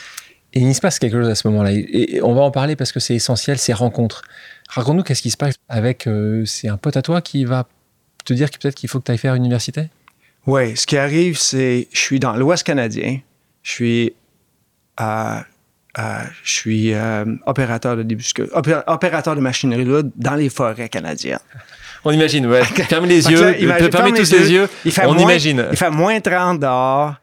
Et 0.52 0.60
il 0.60 0.74
se 0.74 0.80
passe 0.80 0.98
quelque 0.98 1.20
chose 1.20 1.28
à 1.28 1.34
ce 1.34 1.46
moment-là. 1.48 1.72
Et, 1.72 2.20
on 2.22 2.34
va 2.34 2.42
en 2.42 2.50
parler 2.50 2.76
parce 2.76 2.92
que 2.92 3.00
c'est 3.00 3.14
essentiel, 3.16 3.58
ces 3.58 3.72
rencontres. 3.72 4.22
Raconte-nous 4.68 5.02
qu'est-ce 5.02 5.22
qui 5.22 5.30
se 5.30 5.36
passe 5.36 5.54
avec. 5.68 6.06
euh, 6.06 6.44
c'est 6.46 6.68
un 6.68 6.76
pote 6.76 6.96
à 6.96 7.02
toi 7.02 7.20
qui 7.20 7.44
va 7.44 7.66
te 8.24 8.32
dire 8.34 8.50
que 8.50 8.58
peut-être 8.58 8.74
qu'il 8.76 8.88
faut 8.88 8.98
que 9.00 9.04
tu 9.04 9.12
ailles 9.12 9.18
faire 9.18 9.34
une 9.34 9.42
université? 9.44 9.88
Oui, 10.46 10.76
ce 10.76 10.86
qui 10.86 10.96
arrive, 10.96 11.38
c'est 11.38 11.88
je 11.92 11.98
suis 11.98 12.20
dans 12.20 12.34
l'Ouest 12.36 12.62
canadien. 12.64 13.18
Je 13.62 13.70
suis 13.70 14.12
euh, 15.00 15.36
je 15.96 16.52
suis 16.52 16.92
euh, 16.94 17.24
opérateur 17.46 17.96
de 17.96 18.02
débuscule, 18.02 18.46
opé- 18.54 18.82
opérateur 18.86 19.36
de 19.36 19.40
machinerie 19.40 19.84
lourde 19.84 20.10
dans 20.16 20.34
les 20.34 20.48
forêts 20.48 20.88
canadiennes. 20.88 21.38
On 22.04 22.10
imagine, 22.10 22.46
ouais. 22.46 22.64
Ferme 22.88 23.06
les 23.06 23.26
yeux, 23.30 23.40
là, 23.40 23.56
imagine- 23.56 23.90
fermez 23.92 24.10
ferme 24.12 24.26
tous 24.26 24.32
les 24.32 24.52
yeux. 24.52 24.68
Il 24.84 24.92
fait 24.92 25.06
on 25.06 25.14
moins- 25.14 25.22
imagine. 25.22 25.66
Il 25.70 25.76
fait 25.76 25.90
moins 25.90 26.20
30 26.20 26.60
dehors. 26.60 27.14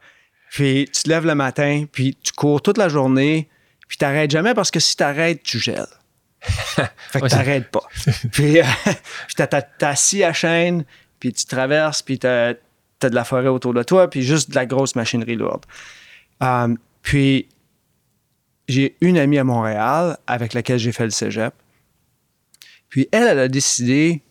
Puis 0.50 0.88
tu 0.92 1.04
te 1.04 1.08
lèves 1.08 1.24
le 1.24 1.34
matin, 1.34 1.84
puis 1.90 2.16
tu 2.22 2.32
cours 2.32 2.60
toute 2.60 2.76
la 2.76 2.88
journée, 2.90 3.48
puis 3.88 3.96
t'arrêtes 3.96 4.30
jamais 4.30 4.52
parce 4.54 4.70
que 4.70 4.80
si 4.80 4.96
t'arrêtes, 4.96 5.42
tu 5.42 5.58
gèles. 5.58 5.86
fait 6.42 7.20
que 7.20 7.26
t'arrêtes 7.28 7.70
pas. 7.70 7.84
puis 8.32 8.60
euh, 8.60 8.64
t'as- 9.36 9.62
assis 9.88 10.22
à 10.24 10.32
chaîne, 10.32 10.84
puis 11.20 11.32
tu 11.32 11.46
traverses, 11.46 12.02
puis 12.02 12.18
t'as 12.18 12.54
as 13.02 13.08
de 13.08 13.14
la 13.14 13.24
forêt 13.24 13.48
autour 13.48 13.72
de 13.74 13.82
toi, 13.82 14.08
puis 14.10 14.22
juste 14.22 14.50
de 14.50 14.54
la 14.54 14.66
grosse 14.66 14.94
machinerie 14.94 15.36
lourde. 15.36 15.64
Euh, 16.42 16.74
puis 17.02 17.48
j'ai 18.68 18.96
une 19.00 19.18
amie 19.18 19.38
à 19.38 19.44
Montréal 19.44 20.18
avec 20.26 20.54
laquelle 20.54 20.78
j'ai 20.78 20.92
fait 20.92 21.04
le 21.04 21.10
cégep. 21.10 21.54
Puis 22.88 23.08
elle, 23.12 23.28
elle 23.28 23.38
a 23.38 23.48
décidé, 23.48 24.22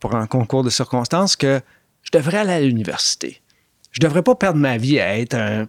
pour 0.00 0.14
un 0.14 0.26
concours 0.26 0.64
de 0.64 0.70
circonstances, 0.70 1.36
que 1.36 1.60
je 2.02 2.10
devrais 2.12 2.38
aller 2.38 2.52
à 2.52 2.60
l'université. 2.60 3.40
Je 3.92 4.00
devrais 4.00 4.22
pas 4.22 4.34
perdre 4.34 4.58
ma 4.58 4.76
vie 4.76 4.98
à 4.98 5.18
être 5.18 5.34
un, 5.34 5.68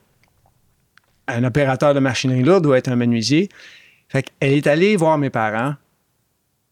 un 1.27 1.43
opérateur 1.43 1.93
de 1.93 1.99
machinerie 1.99 2.43
lourde 2.43 2.65
ou 2.65 2.73
être 2.73 2.87
un 2.87 2.95
menuisier. 2.95 3.49
Fait 4.09 4.23
qu'elle 4.23 4.53
est 4.53 4.67
allée 4.67 4.95
voir 4.95 5.17
mes 5.17 5.29
parents, 5.29 5.75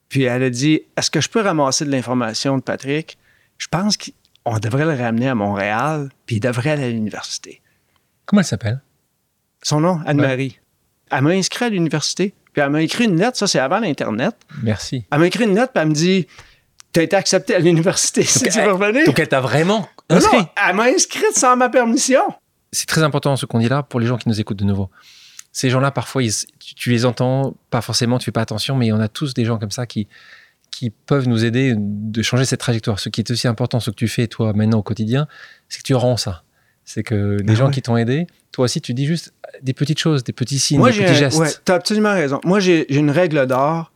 puis 0.09 0.23
elle 0.23 0.43
a 0.43 0.49
dit 0.49 0.81
Est-ce 0.97 1.09
que 1.09 1.21
je 1.21 1.29
peux 1.29 1.41
ramasser 1.41 1.85
de 1.85 1.91
l'information 1.91 2.57
de 2.57 2.61
Patrick? 2.61 3.17
Je 3.57 3.67
pense 3.67 3.97
qu'on 3.97 4.59
devrait 4.59 4.85
le 4.85 4.93
ramener 4.93 5.29
à 5.29 5.35
Montréal, 5.35 6.09
puis 6.25 6.37
il 6.37 6.39
devrait 6.39 6.71
aller 6.71 6.83
à 6.83 6.89
l'université. 6.89 7.61
Comment 8.25 8.41
elle 8.41 8.47
s'appelle? 8.47 8.81
Son 9.61 9.81
nom, 9.81 10.01
Anne-Marie. 10.05 10.60
Elle 11.11 11.21
m'a 11.23 11.31
inscrit 11.31 11.65
à 11.65 11.69
l'université, 11.69 12.33
puis 12.53 12.61
elle 12.61 12.69
m'a 12.69 12.81
écrit 12.81 13.05
une 13.05 13.17
lettre, 13.17 13.37
ça 13.37 13.47
c'est 13.47 13.59
avant 13.59 13.79
l'Internet. 13.79 14.35
Merci. 14.63 15.05
Elle 15.11 15.19
m'a 15.19 15.27
écrit 15.27 15.43
une 15.45 15.55
lettre, 15.55 15.73
puis 15.73 15.81
elle 15.81 15.89
me 15.89 15.93
dit 15.93 16.27
T'as 16.93 17.03
été 17.03 17.15
accepté 17.15 17.55
à 17.55 17.59
l'université, 17.59 18.23
si 18.23 18.41
tu 18.43 18.59
veux 18.61 18.73
revenir. 18.73 19.05
Donc 19.05 19.17
elle 19.19 19.27
t'a 19.29 19.39
vraiment 19.41 19.87
inscrit. 20.09 20.37
non, 20.37 20.47
elle 20.67 20.75
m'a 20.75 20.83
inscrite 20.85 21.37
sans 21.37 21.55
ma 21.55 21.69
permission. 21.69 22.21
C'est 22.73 22.87
très 22.87 23.03
important 23.03 23.35
ce 23.35 23.45
qu'on 23.45 23.59
dit 23.59 23.69
là 23.69 23.83
pour 23.83 23.99
les 23.99 24.07
gens 24.07 24.17
qui 24.17 24.27
nous 24.29 24.39
écoutent 24.39 24.59
de 24.59 24.65
nouveau. 24.65 24.89
Ces 25.53 25.69
gens-là, 25.69 25.91
parfois, 25.91 26.23
ils- 26.23 26.33
tu, 26.59 26.75
tu 26.75 26.89
les 26.91 27.05
entends, 27.05 27.53
pas 27.69 27.81
forcément, 27.81 28.17
tu 28.17 28.25
fais 28.25 28.31
pas 28.31 28.41
attention, 28.41 28.75
mais 28.77 28.91
en 28.93 28.99
a 29.01 29.09
tous 29.09 29.33
des 29.33 29.43
gens 29.43 29.57
comme 29.57 29.71
ça 29.71 29.85
qui, 29.85 30.07
qui 30.69 30.89
peuvent 30.89 31.27
nous 31.27 31.43
aider 31.43 31.73
de 31.77 32.21
changer 32.21 32.45
cette 32.45 32.61
trajectoire. 32.61 32.99
Ce 32.99 33.09
qui 33.09 33.19
est 33.19 33.29
aussi 33.31 33.47
important, 33.49 33.81
ce 33.81 33.89
que 33.89 33.95
tu 33.95 34.07
fais 34.07 34.27
toi 34.27 34.53
maintenant 34.53 34.77
au 34.79 34.83
quotidien, 34.83 35.27
c'est 35.67 35.79
que 35.79 35.83
tu 35.85 35.93
rends 35.95 36.15
ça. 36.15 36.43
C'est 36.93 37.03
que 37.03 37.37
les 37.41 37.53
Ah 37.53 37.55
gens 37.55 37.65
ouais. 37.67 37.71
qui 37.71 37.81
t'ont 37.81 37.95
aidé, 37.95 38.27
toi 38.51 38.65
aussi, 38.65 38.81
tu 38.81 38.93
dis 38.93 39.05
juste 39.05 39.33
des 39.61 39.73
petites 39.73 39.97
choses, 39.97 40.25
des 40.25 40.33
petits 40.33 40.59
signes, 40.59 40.79
Moi, 40.79 40.91
des 40.91 40.99
petits 40.99 41.15
gestes. 41.15 41.37
ouais, 41.37 41.49
t'as 41.63 41.75
absolument 41.75 42.11
raison. 42.11 42.41
Moi, 42.43 42.59
j'ai 42.59 42.93
une 42.93 43.09
règle 43.09 43.47
d'or. 43.47 43.93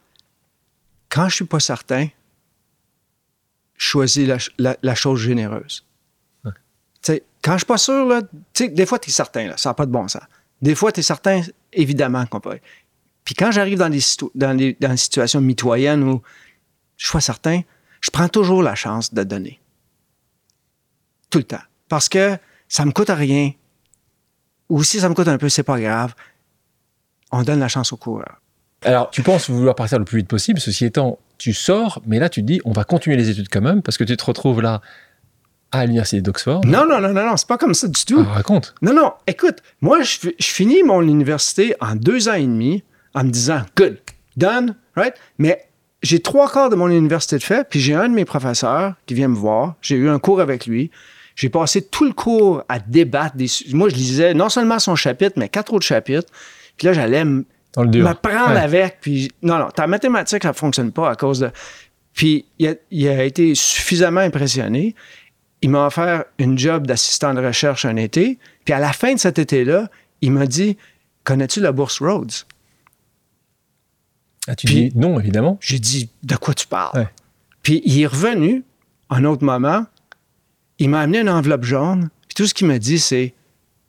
Quand 1.10 1.28
je 1.28 1.36
suis 1.36 1.46
pas 1.46 1.60
certain, 1.60 2.08
je 3.76 3.86
choisis 3.86 4.30
la, 4.58 4.96
chose 4.96 5.20
généreuse. 5.20 5.86
Quand 7.42 7.54
je 7.54 7.58
suis 7.58 7.66
pas 7.66 7.78
sûr, 7.78 8.06
là, 8.06 8.22
des 8.60 8.86
fois, 8.86 8.98
tu 8.98 9.10
es 9.10 9.14
certain, 9.14 9.50
là, 9.50 9.58
ça 9.58 9.72
n'a 9.72 9.74
pas 9.74 9.86
de 9.86 9.92
bon 9.92 10.08
sens. 10.08 10.24
Des 10.62 10.74
fois, 10.74 10.94
tu 10.94 11.02
es 11.02 11.04
certain, 11.04 11.42
évidemment, 11.74 12.26
qu'on 12.26 12.40
peut. 12.40 12.60
Puis 13.26 13.36
quand 13.36 13.52
j'arrive 13.52 13.78
dans 13.78 13.90
des, 13.90 14.00
dans, 14.36 14.74
dans 14.80 14.98
situations 14.98 15.42
mitoyennes 15.42 16.04
où 16.04 16.22
je 16.96 17.10
suis 17.10 17.22
certain, 17.22 17.62
je 18.00 18.10
prends 18.10 18.30
toujours 18.30 18.64
la 18.64 18.74
chance 18.74 19.14
de 19.14 19.24
donner. 19.24 19.60
Tout 21.30 21.40
le 21.40 21.44
temps. 21.44 21.62
Parce 21.90 22.08
que 22.08 22.38
ça 22.68 22.86
me 22.86 22.92
coûte 22.92 23.10
rien. 23.10 23.52
Ou 24.70 24.84
si 24.84 25.00
ça 25.00 25.10
me 25.10 25.14
coûte 25.14 25.28
un 25.28 25.38
peu, 25.38 25.50
c'est 25.50 25.64
pas 25.64 25.80
grave. 25.80 26.16
On 27.32 27.44
donne 27.44 27.60
la 27.60 27.68
chance 27.68 27.94
au 27.94 27.98
coureur. 27.98 28.42
Alors, 28.84 29.10
tu 29.10 29.24
penses 29.24 29.50
vouloir 29.50 29.76
partir 29.76 30.00
le 30.00 30.06
plus 30.06 30.20
vite 30.20 30.28
possible. 30.28 30.60
Ceci 30.60 30.86
étant, 30.86 31.20
tu 31.38 31.54
sors, 31.54 32.02
mais 32.06 32.20
là, 32.20 32.30
tu 32.30 32.42
te 32.42 32.46
dis, 32.46 32.62
on 32.66 32.72
va 32.72 32.84
continuer 32.84 33.18
les 33.18 33.30
études 33.30 33.50
quand 33.50 33.62
même, 33.62 33.82
parce 33.82 33.98
que 33.98 34.04
tu 34.04 34.16
te 34.16 34.26
retrouves 34.26 34.62
là 34.62 34.82
à 35.72 35.86
l'université 35.86 36.22
d'Oxford. 36.22 36.62
Non, 36.66 36.86
non, 36.88 37.02
non, 37.02 37.14
non, 37.14 37.26
non, 37.26 37.38
c'est 37.38 37.48
pas 37.48 37.58
comme 37.58 37.74
ça 37.74 37.88
du 37.88 38.06
tout. 38.06 38.26
Ah, 38.30 38.34
raconte. 38.34 38.76
Non, 38.82 38.94
non, 38.94 39.12
écoute, 39.28 39.58
moi, 39.82 40.02
je, 40.04 40.30
finis 40.40 40.84
mon 40.84 41.02
université 41.02 41.76
en 41.82 41.96
deux 41.96 42.30
ans 42.30 42.34
et 42.34 42.46
demi 42.46 42.84
en 43.14 43.24
me 43.24 43.30
disant, 43.30 43.62
good, 43.76 43.98
done, 44.38 44.76
right? 44.96 45.16
Mais 45.38 45.68
j'ai 46.02 46.20
trois 46.20 46.50
quarts 46.50 46.70
de 46.70 46.76
mon 46.76 46.90
université 46.90 47.38
de 47.38 47.44
fait, 47.44 47.68
puis 47.68 47.80
j'ai 47.80 47.96
un 47.96 48.08
de 48.08 48.14
mes 48.14 48.26
professeurs 48.26 48.94
qui 49.06 49.16
vient 49.16 49.28
me 49.28 49.36
voir. 49.36 49.76
J'ai 49.82 49.96
eu 49.96 50.10
un 50.10 50.20
cours 50.20 50.40
avec 50.40 50.66
lui. 50.66 50.92
J'ai 51.36 51.50
passé 51.50 51.82
tout 51.82 52.06
le 52.06 52.14
cours 52.14 52.64
à 52.70 52.80
débattre. 52.80 53.36
Des, 53.36 53.48
moi, 53.74 53.90
je 53.90 53.96
lisais 53.96 54.34
non 54.34 54.50
seulement 54.50 54.80
son 54.80 54.96
chapitre, 54.96 55.34
mais 55.36 55.50
quatre 55.50 55.74
autres 55.74 55.86
chapitres. 55.86 56.32
Puis 56.78 56.88
là, 56.88 56.94
j'allais 56.94 57.26
me 57.26 57.46
prendre 57.74 58.58
avec. 58.58 59.00
Puis 59.02 59.32
non, 59.42 59.60
non, 59.60 59.70
ta 59.70 59.86
mathématique, 59.86 60.44
ça 60.44 60.50
ne 60.50 60.54
fonctionne 60.54 60.92
pas 60.92 61.10
à 61.10 61.16
cause 61.16 61.40
de. 61.40 61.52
Puis 62.14 62.46
il 62.60 63.10
a, 63.10 63.24
été 63.26 63.54
suffisamment 63.56 64.22
impressionné. 64.22 64.96
Il 65.62 65.70
m'a 65.72 65.88
offert 65.88 66.24
une 66.38 66.58
job 66.58 66.88
d'assistant 66.88 67.34
de 67.34 67.46
recherche 67.46 67.84
un 67.84 67.98
été. 67.98 68.40
Puis 68.64 68.74
à 68.74 68.80
la 68.80 68.94
fin 68.94 69.14
de 69.14 69.20
cet 69.20 69.38
été-là, 69.38 69.90
il 70.22 70.32
m'a 70.32 70.46
dit 70.46 70.78
Connais-tu 71.26 71.60
la 71.60 71.74
bourse 71.74 72.00
Rhodes? 72.00 72.32
Ah, 74.48 74.56
tu 74.56 74.68
dis 74.68 74.92
non, 74.96 75.20
évidemment. 75.20 75.58
J'ai 75.60 75.80
dit 75.80 76.10
De 76.24 76.38
quoi 76.38 76.54
tu 76.54 76.68
parles? 76.68 77.08
Puis 77.62 77.82
il 77.84 78.02
est 78.02 78.06
revenu, 78.06 78.64
un 79.10 79.26
autre 79.26 79.44
moment, 79.44 79.86
il 80.80 80.90
m'a 80.90 81.02
amené 81.02 81.20
une 81.20 81.30
enveloppe 81.30 81.64
jaune, 81.64 82.10
puis 82.28 82.36
tout 82.36 82.48
ce 82.48 82.54
qu'il 82.54 82.68
m'a 82.68 82.80
dit, 82.80 83.00
c'est 83.00 83.34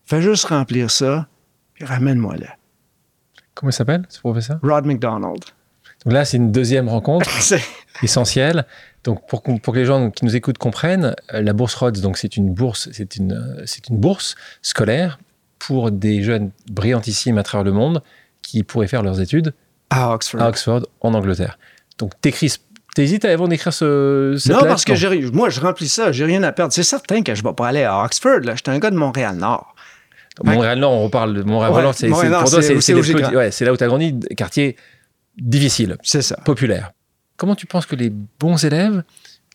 Fais 0.07 0.23
juste 0.23 0.45
remplir 0.45 0.88
ça, 0.88 1.26
puis 1.75 1.85
ramène-moi 1.85 2.37
là. 2.37 2.57
Comment 3.55 3.71
il 3.71 3.73
s'appelle, 3.73 4.07
ce 4.09 4.21
professeur? 4.21 4.61
Rod 4.62 4.87
McDonald. 4.87 5.40
Donc 6.05 6.12
là, 6.12 6.25
c'est 6.25 6.37
une 6.37 6.52
deuxième 6.52 6.88
rencontre 6.88 7.28
essentielle. 8.05 8.66
Donc 9.02 9.26
pour, 9.26 9.43
pour, 9.43 9.75
que 9.75 9.78
les 9.78 9.85
gens 9.85 10.12
qui 10.12 10.25
nous 10.25 10.37
écoutent 10.37 10.59
comprennent, 10.59 11.16
euh, 11.35 11.43
la 11.43 11.52
bourse 11.52 11.75
Rhodes, 11.75 12.00
donc 12.00 12.19
c'est 12.19 12.37
une 12.37 12.55
bourse, 12.55 12.88
c'est 12.93 13.16
une, 13.16 13.33
euh, 13.33 13.62
c'est 13.66 13.88
une 13.88 13.99
bourse 13.99 14.37
scolaire 14.62 15.19
pour 15.59 15.90
des 15.90 16.23
jeunes 16.23 16.50
brillantissimes 16.71 17.38
à 17.38 17.43
travers 17.43 17.64
le 17.64 17.73
monde 17.73 18.02
qui 18.43 18.62
pourraient 18.62 18.87
faire 18.87 19.02
leurs 19.02 19.21
études 19.21 19.55
à 19.90 20.12
Oxford, 20.12 20.40
à 20.40 20.49
Oxford 20.49 20.83
en 21.00 21.14
Angleterre. 21.14 21.59
Donc 21.99 22.12
t'écris 22.21 22.52
T'hésites 22.97 23.26
avant 23.26 23.47
d'écrire 23.47 23.75
ce, 23.75 24.37
cette 24.38 24.53
Non, 24.53 24.61
parce 24.61 24.87
que 24.87 25.31
moi, 25.31 25.50
je 25.50 25.61
remplis 25.61 25.87
ça, 25.87 26.12
j'ai 26.12 26.25
rien 26.25 26.43
à 26.45 26.50
perdre. 26.53 26.73
C'est 26.73 26.83
certain 26.83 27.23
que 27.23 27.35
je 27.35 27.43
ne 27.43 27.47
vais 27.49 27.53
pas 27.53 27.69
aller 27.69 27.83
à 27.83 28.03
Oxford. 28.03 28.41
J'étais 28.43 28.71
un 28.71 28.79
gars 28.79 28.91
de 28.91 28.97
Montréal-Nord. 28.97 29.75
Montréal-Nord, 30.43 30.93
on 30.93 31.05
reparle 31.05 31.35
de 31.35 31.43
Montréal-Nord, 31.43 31.95
c'est 31.95 32.09
pour 32.09 32.23
toi, 32.23 32.62
c'est 32.62 33.65
là 33.67 33.73
où 33.75 33.76
tu 33.76 33.85
as 33.85 33.87
grandi, 33.87 34.19
quartier 34.35 34.76
difficile. 35.37 35.99
C'est 36.03 36.23
ça. 36.23 36.37
Populaire. 36.43 36.93
Comment 37.37 37.55
tu 37.55 37.67
penses 37.67 37.85
que 37.85 37.97
les 37.97 38.09
bons 38.09 38.65
élèves 38.65 39.03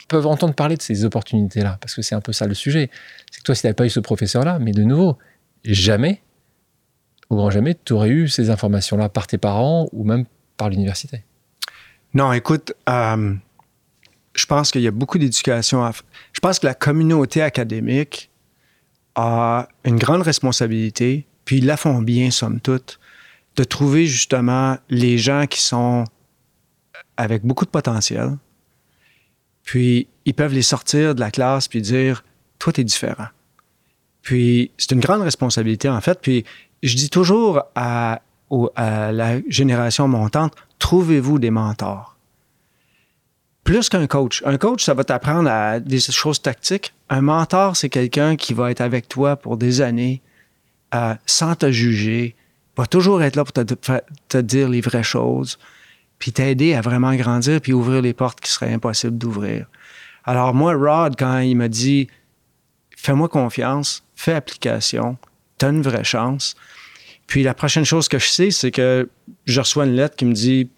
peuvent 0.08 0.28
entendre 0.28 0.54
parler 0.54 0.78
de 0.78 0.84
ces 0.84 1.04
opportunités-là? 1.04 1.80
Parce 1.82 1.96
que 1.96 2.04
c'est 2.04 2.14
un 2.14 2.22
peu 2.22 2.34
ça 2.34 2.46
le 2.46 2.54
sujet. 2.54 2.92
C'est 3.32 3.40
que 3.40 3.44
toi, 3.44 3.56
si 3.56 3.62
tu 3.62 3.66
n'avais 3.66 3.74
pas 3.74 3.88
eu 3.88 3.90
ce 3.90 4.00
professeur-là, 4.00 4.60
mais 4.60 4.72
de 4.72 4.84
nouveau, 4.84 5.18
jamais, 5.66 6.22
au 7.32 7.38
grand 7.38 7.50
jamais, 7.50 7.76
tu 7.86 7.94
aurais 7.94 8.10
eu 8.10 8.28
ces 8.28 8.52
informations-là 8.52 9.10
par 9.10 9.26
tes 9.26 9.40
parents 9.40 9.90
ou 9.94 10.04
même 10.04 10.26
par 10.58 10.70
l'université. 10.70 11.24
Non, 12.14 12.34
écoute, 12.34 12.74
euh, 12.90 13.34
je 14.34 14.46
pense 14.46 14.72
qu'il 14.72 14.82
y 14.82 14.88
a 14.88 14.92
beaucoup 14.92 15.18
d'éducation 15.18 15.84
à 15.84 15.92
Je 16.34 16.40
pense 16.40 16.60
que 16.60 16.66
la 16.66 16.74
communauté 16.74 17.42
académique 17.42 18.30
a 19.16 19.68
une 19.86 19.98
grande 19.98 20.22
responsabilité, 20.22 21.26
puis 21.46 21.58
ils 21.58 21.66
la 21.66 21.78
font 21.78 22.02
bien, 22.02 22.32
somme 22.32 22.60
toute, 22.60 23.00
de 23.56 23.64
trouver 23.64 24.06
justement 24.06 24.78
les 24.90 25.18
gens 25.18 25.48
qui 25.48 25.62
sont 25.62 26.06
avec 27.18 27.44
beaucoup 27.46 27.66
de 27.66 27.70
potentiel, 27.70 28.38
puis 29.64 30.08
ils 30.26 30.34
peuvent 30.34 30.54
les 30.54 30.62
sortir 30.62 31.16
de 31.16 31.20
la 31.20 31.32
classe 31.32 31.68
puis 31.68 31.82
dire 31.82 32.24
Toi, 32.60 32.74
tu 32.74 32.82
es 32.82 32.84
différent. 32.84 33.28
Puis 34.22 34.72
c'est 34.78 34.92
une 34.92 35.00
grande 35.00 35.22
responsabilité, 35.22 35.88
en 35.90 36.02
fait. 36.02 36.20
Puis 36.22 36.46
je 36.84 36.96
dis 36.96 37.10
toujours 37.10 37.64
à 37.74 38.22
la 38.78 39.40
génération 39.48 40.08
montante 40.08 40.54
trouvez-vous 40.82 41.40
des 41.40 41.52
mentors? 41.52 42.18
Plus 43.64 43.88
qu'un 43.88 44.08
coach. 44.08 44.42
Un 44.46 44.58
coach, 44.58 44.84
ça 44.84 44.94
va 44.94 45.04
t'apprendre 45.04 45.50
à 45.50 45.80
des 45.80 46.00
choses 46.00 46.42
tactiques. 46.42 46.94
Un 47.10 47.22
mentor, 47.22 47.78
c'est 47.78 47.90
quelqu'un 47.90 48.36
qui 48.36 48.54
va 48.54 48.72
être 48.72 48.82
avec 48.82 49.08
toi 49.08 49.36
pour 49.36 49.56
des 49.56 49.82
années, 49.82 50.22
euh, 50.96 51.14
sans 51.26 51.56
te 51.56 51.72
juger, 51.72 52.36
va 52.76 52.88
toujours 52.88 53.22
être 53.22 53.36
là 53.36 53.46
pour 53.46 53.54
te, 53.54 54.38
dire 54.40 54.68
les 54.68 54.82
vraies 54.82 55.04
choses, 55.04 55.60
puis 56.18 56.32
t'aider 56.32 56.74
à 56.74 56.82
vraiment 56.82 57.14
grandir, 57.16 57.62
puis 57.62 57.74
ouvrir 57.74 58.02
les 58.02 58.14
portes 58.14 58.42
qui 58.42 58.52
seraient 58.52 58.74
impossibles 58.74 59.18
d'ouvrir. 59.18 59.68
Alors 60.26 60.54
moi, 60.54 60.74
Rod, 60.74 61.16
quand 61.18 61.40
il 61.40 61.56
m'a 61.56 61.68
dit, 61.68 62.08
fais-moi 62.98 63.30
confiance, 63.30 64.04
fais 64.16 64.34
application, 64.34 65.18
t'as 65.60 65.70
une 65.70 65.82
vraie 65.82 66.04
chance, 66.04 66.56
puis 67.32 67.44
la 67.44 67.54
prochaine 67.54 67.86
chose 67.86 68.10
que 68.10 68.20
je 68.20 68.28
sais, 68.28 68.52
c'est 68.52 68.72
que 68.72 69.08
je 69.46 69.62
reçois 69.62 69.86
une 69.86 69.96
lettre 69.96 70.18
qui 70.18 70.26
me 70.26 70.34
dit 70.34 70.70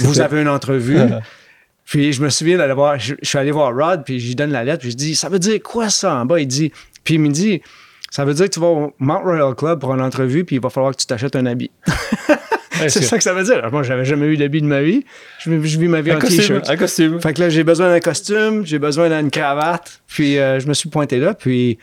Vous 0.00 0.20
avez 0.20 0.42
une 0.42 0.48
entrevue. 0.48 0.98
puis 1.84 2.12
je 2.12 2.20
me 2.20 2.28
souviens 2.28 2.58
d'aller 2.58 2.74
voir, 2.74 2.98
je, 2.98 3.14
suis 3.22 3.38
allé 3.38 3.52
voir 3.52 3.72
Rod, 3.72 4.02
puis 4.04 4.18
je 4.18 4.26
lui 4.26 4.34
donne 4.34 4.50
la 4.50 4.64
lettre, 4.64 4.80
puis 4.80 4.90
je 4.90 4.96
dis 4.96 5.14
Ça 5.14 5.28
veut 5.28 5.38
dire 5.38 5.62
quoi 5.62 5.90
ça 5.90 6.16
en 6.16 6.26
bas? 6.26 6.40
Il 6.40 6.48
dit, 6.48 6.72
puis 7.04 7.14
il 7.14 7.20
me 7.20 7.28
dit 7.28 7.62
Ça 8.10 8.24
veut 8.24 8.34
dire 8.34 8.46
que 8.46 8.50
tu 8.50 8.58
vas 8.58 8.66
au 8.66 8.92
Mount 8.98 9.22
Royal 9.22 9.54
Club 9.54 9.78
pour 9.78 9.94
une 9.94 10.00
entrevue, 10.00 10.44
puis 10.44 10.56
il 10.56 10.60
va 10.60 10.70
falloir 10.70 10.90
que 10.90 11.00
tu 11.00 11.06
t'achètes 11.06 11.36
un 11.36 11.46
habit. 11.46 11.70
c'est 12.72 13.04
ça 13.04 13.16
que 13.16 13.22
ça 13.22 13.32
veut 13.32 13.44
dire. 13.44 13.62
moi, 13.70 13.84
j'avais 13.84 14.04
jamais 14.04 14.26
eu 14.26 14.36
d'habit 14.36 14.60
de 14.60 14.66
ma 14.66 14.82
vie. 14.82 15.04
Je, 15.38 15.50
vis 15.52 15.86
ma 15.86 16.00
vie 16.00 16.14
en 16.14 16.18
t-shirt. 16.18 16.68
Un 16.68 16.76
costume. 16.76 17.20
Fait 17.20 17.32
que 17.32 17.40
là, 17.42 17.48
j'ai 17.48 17.62
besoin 17.62 17.90
d'un 17.90 18.00
costume, 18.00 18.66
j'ai 18.66 18.80
besoin 18.80 19.08
d'une 19.08 19.30
cravate. 19.30 20.02
Puis 20.08 20.36
euh, 20.36 20.58
je 20.58 20.66
me 20.66 20.74
suis 20.74 20.88
pointé 20.88 21.20
là, 21.20 21.32
puis 21.32 21.78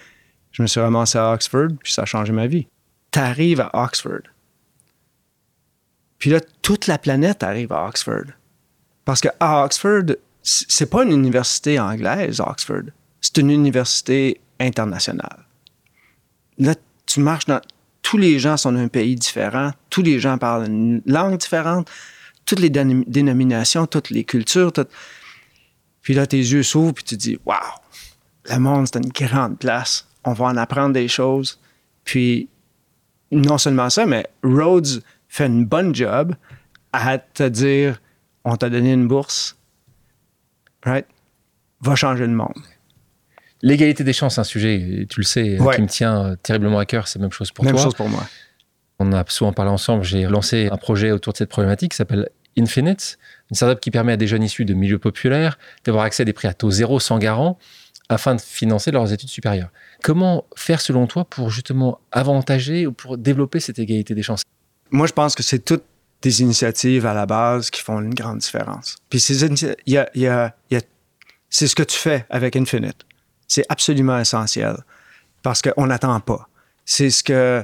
je 0.51 0.61
me 0.61 0.67
suis 0.67 0.81
ramassé 0.81 1.17
à 1.17 1.31
Oxford, 1.31 1.69
puis 1.81 1.93
ça 1.93 2.01
a 2.01 2.05
changé 2.05 2.33
ma 2.33 2.47
vie 2.47 2.67
tu 3.11 3.19
à 3.19 3.83
Oxford. 3.83 4.21
Puis 6.17 6.29
là, 6.29 6.39
toute 6.61 6.87
la 6.87 6.97
planète 6.97 7.43
arrive 7.43 7.71
à 7.71 7.87
Oxford. 7.87 8.25
Parce 9.05 9.21
que 9.21 9.29
à 9.39 9.63
Oxford, 9.63 10.15
c'est 10.43 10.89
pas 10.89 11.03
une 11.03 11.11
université 11.11 11.79
anglaise, 11.79 12.39
Oxford. 12.39 12.83
C'est 13.21 13.37
une 13.37 13.49
université 13.49 14.39
internationale. 14.59 15.45
Là, 16.57 16.75
tu 17.05 17.21
marches 17.21 17.45
dans. 17.45 17.61
Tous 18.01 18.17
les 18.17 18.39
gens 18.39 18.57
sont 18.57 18.71
d'un 18.71 18.87
pays 18.87 19.15
différent, 19.15 19.71
tous 19.89 20.01
les 20.01 20.19
gens 20.19 20.37
parlent 20.37 20.65
une 20.65 21.01
langue 21.05 21.37
différente, 21.37 21.89
toutes 22.45 22.59
les 22.59 22.69
dénominations, 22.69 23.85
toutes 23.85 24.09
les 24.09 24.23
cultures. 24.23 24.71
Puis 26.01 26.13
là, 26.13 26.25
tes 26.25 26.37
yeux 26.37 26.63
s'ouvrent, 26.63 26.93
puis 26.93 27.03
tu 27.03 27.17
dis 27.17 27.39
Waouh, 27.45 27.59
le 28.49 28.57
monde, 28.57 28.87
c'est 28.87 28.99
une 28.99 29.09
grande 29.09 29.59
place. 29.59 30.07
On 30.23 30.33
va 30.33 30.45
en 30.45 30.57
apprendre 30.57 30.93
des 30.93 31.07
choses. 31.07 31.59
Puis 32.03 32.49
non 33.31 33.57
seulement 33.57 33.89
ça, 33.89 34.05
mais 34.05 34.27
Rhodes 34.43 35.03
fait 35.27 35.45
une 35.45 35.65
bonne 35.65 35.93
job 35.93 36.35
à 36.93 37.17
te 37.17 37.47
dire 37.47 38.01
on 38.43 38.55
t'a 38.55 38.69
donné 38.69 38.93
une 38.93 39.07
bourse, 39.07 39.57
right? 40.83 41.05
Va 41.81 41.95
changer 41.95 42.25
le 42.25 42.33
monde. 42.33 42.53
L'égalité 43.61 44.03
des 44.03 44.13
chances, 44.13 44.35
c'est 44.35 44.41
un 44.41 44.45
sujet, 44.45 45.05
tu 45.09 45.19
le 45.19 45.25
sais, 45.25 45.57
qui 45.75 45.81
me 45.81 45.87
tient 45.87 46.25
euh, 46.25 46.35
terriblement 46.41 46.79
à 46.79 46.85
cœur. 46.85 47.07
C'est 47.07 47.19
la 47.19 47.23
même 47.23 47.31
chose 47.31 47.51
pour 47.51 47.63
toi. 47.63 47.73
Même 47.73 47.81
chose 47.81 47.93
pour 47.93 48.09
moi. 48.09 48.25
On 48.99 49.11
a 49.11 49.23
souvent 49.27 49.53
parlé 49.53 49.71
ensemble. 49.71 50.03
J'ai 50.03 50.23
lancé 50.23 50.69
un 50.71 50.77
projet 50.77 51.11
autour 51.11 51.33
de 51.33 51.37
cette 51.37 51.49
problématique 51.49 51.91
qui 51.91 51.97
s'appelle 51.97 52.29
Infinite, 52.57 53.17
une 53.51 53.55
startup 53.55 53.79
qui 53.79 53.91
permet 53.91 54.13
à 54.13 54.17
des 54.17 54.27
jeunes 54.27 54.43
issus 54.43 54.65
de 54.65 54.73
milieux 54.73 54.99
populaires 54.99 55.57
d'avoir 55.85 56.03
accès 56.03 56.23
à 56.23 56.25
des 56.25 56.33
prix 56.33 56.47
à 56.47 56.53
taux 56.53 56.71
zéro 56.71 56.99
sans 56.99 57.17
garant 57.17 57.57
afin 58.09 58.35
de 58.35 58.41
financer 58.41 58.91
leurs 58.91 59.13
études 59.13 59.29
supérieures. 59.29 59.69
Comment 60.03 60.45
faire 60.55 60.81
selon 60.81 61.07
toi 61.07 61.25
pour 61.25 61.49
justement 61.51 61.99
avantager 62.11 62.87
ou 62.87 62.91
pour 62.91 63.17
développer 63.17 63.59
cette 63.59 63.79
égalité 63.79 64.15
des 64.15 64.23
chances? 64.23 64.43
Moi, 64.91 65.07
je 65.07 65.13
pense 65.13 65.35
que 65.35 65.43
c'est 65.43 65.59
toutes 65.59 65.83
des 66.21 66.41
initiatives 66.41 67.05
à 67.05 67.13
la 67.13 67.25
base 67.25 67.69
qui 67.69 67.81
font 67.81 68.01
une 68.01 68.13
grande 68.13 68.39
différence. 68.39 68.97
Puis 69.09 69.19
c'est 69.19 69.35
ce 69.35 69.45
que 71.75 71.83
tu 71.83 71.97
fais 71.97 72.25
avec 72.29 72.55
Infinite. 72.55 73.05
C'est 73.47 73.65
absolument 73.69 74.19
essentiel 74.19 74.75
parce 75.41 75.61
qu'on 75.61 75.87
n'attend 75.87 76.19
pas. 76.19 76.49
C'est 76.85 77.09
ce 77.09 77.23
que 77.23 77.63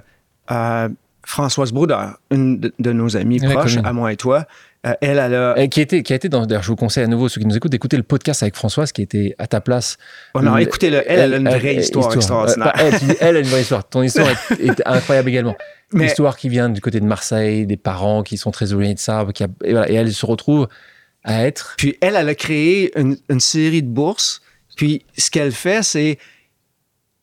euh, 0.52 0.90
Françoise 1.26 1.74
Brouder, 1.74 2.06
une 2.32 2.60
de, 2.60 2.92
nos 2.94 3.18
amies 3.18 3.40
proches, 3.40 3.78
à 3.84 3.92
moi 3.92 4.14
et 4.14 4.18
toi, 4.18 4.46
Euh, 4.86 4.94
elle, 5.02 5.18
elle 5.18 5.34
a. 5.34 5.60
Et 5.60 5.70
qui, 5.70 5.82
était, 5.82 6.04
qui 6.04 6.14
a 6.14 6.16
été 6.16 6.30
dans. 6.30 6.46
D'ailleurs, 6.46 6.64
je 6.64 6.68
vous 6.68 6.76
conseille 6.76 7.04
à 7.04 7.08
nouveau, 7.08 7.28
ceux 7.28 7.42
qui 7.42 7.48
nous 7.48 7.56
écoutent, 7.56 7.72
d'écouter 7.72 7.98
le 7.98 8.04
podcast 8.04 8.44
avec 8.44 8.56
Françoise 8.56 8.92
qui 8.92 9.02
était 9.02 9.36
à 9.38 9.48
ta 9.48 9.62
place. 9.62 9.98
Oh 10.34 10.42
non, 10.42 10.58
écoutez-le. 10.58 11.04
Elle, 11.08 11.20
elle, 11.20 11.34
a 11.34 11.38
une 11.38 11.50
vraie 11.50 11.76
histoire, 11.76 12.14
extraordinaire. 12.14 12.74
elle, 12.76 12.94
elle, 13.20 13.36
a 13.38 13.40
une 13.40 13.48
vraie 13.48 13.62
histoire. 13.62 13.88
Ton 13.88 14.04
histoire 14.04 14.30
est, 14.60 14.82
incroyable 14.86 15.30
également. 15.30 15.56
Mais... 15.92 16.06
L'histoire 16.06 16.38
qui 16.38 16.50
vient 16.50 16.70
du 16.70 16.82
côté 16.82 17.00
de 17.00 17.06
Marseille, 17.06 17.66
des 17.66 17.78
parents 17.78 18.24
qui 18.24 18.38
sont 18.38 18.52
très 18.52 18.66
trésoriers 18.66 18.94
de 18.94 19.00
ça, 19.00 19.26
qui 19.34 19.44
et, 19.44 19.48
voilà, 19.72 19.90
et 19.90 19.96
elle 19.96 20.12
se 20.14 20.26
retrouve 20.26 20.68
à 21.24 21.46
être. 21.46 21.76
Puis 21.78 21.98
elle, 22.02 22.16
elle 22.16 22.30
a 22.30 22.36
créé 22.36 22.92
une, 23.00 23.18
une 23.30 23.40
série 23.40 23.82
de 23.82 23.88
bourses. 23.88 24.42
Puis 24.76 25.06
ce 25.18 25.32
qu'elle 25.32 25.52
fait, 25.52 25.84
c'est 25.84 26.20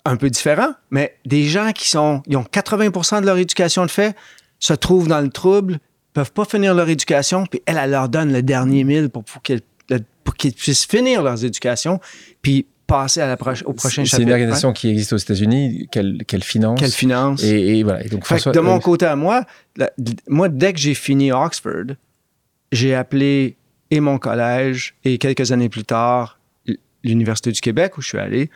un 0.04 0.16
peu 0.16 0.30
différent, 0.30 0.72
mais 0.90 1.16
des 1.26 1.44
gens 1.44 1.72
qui 1.72 1.88
sont, 1.88 2.22
ils 2.26 2.36
ont 2.36 2.44
80 2.44 3.20
de 3.20 3.26
leur 3.26 3.36
éducation 3.36 3.86
de 3.86 3.90
fait, 3.90 4.16
se 4.58 4.72
trouvent 4.72 5.06
dans 5.06 5.20
le 5.20 5.28
trouble, 5.28 5.78
peuvent 6.12 6.32
pas 6.32 6.44
finir 6.44 6.74
leur 6.74 6.88
éducation, 6.88 7.46
puis 7.46 7.62
elle, 7.66 7.78
elle 7.78 7.90
leur 7.90 8.08
donne 8.08 8.32
le 8.32 8.42
dernier 8.42 8.84
mille 8.84 9.08
pour, 9.08 9.24
pour 9.24 9.42
qu'ils 9.42 10.52
puissent 10.52 10.86
finir 10.86 11.22
leur 11.22 11.42
éducation, 11.44 12.00
puis 12.42 12.66
passer 12.86 13.20
à 13.20 13.26
la 13.26 13.34
au 13.34 13.72
prochain 13.72 14.04
chapitre. 14.04 14.16
C'est 14.16 14.22
une 14.22 14.32
organisation 14.32 14.72
qui 14.72 14.90
existe 14.90 15.12
aux 15.12 15.18
États-Unis, 15.18 15.88
qu'elle 15.90 16.42
finance. 16.42 16.78
Qu'elle 16.78 16.90
finance. 16.90 17.42
Et, 17.42 17.82
voilà. 17.82 18.04
donc, 18.04 18.24
de 18.52 18.60
mon 18.60 18.78
côté 18.80 19.06
à 19.06 19.16
moi, 19.16 19.44
moi, 20.28 20.48
dès 20.48 20.72
que 20.72 20.78
j'ai 20.78 20.94
fini 20.94 21.32
Oxford, 21.32 21.94
j'ai 22.70 22.94
appelé 22.94 23.56
et 23.90 24.00
mon 24.00 24.18
collège 24.18 24.94
et 25.04 25.18
quelques 25.18 25.52
années 25.52 25.68
plus 25.68 25.84
tard, 25.84 26.38
l'Université 27.04 27.52
du 27.52 27.60
Québec 27.60 27.98
où 27.98 28.02
je 28.02 28.08
suis 28.08 28.18
allé. 28.18 28.50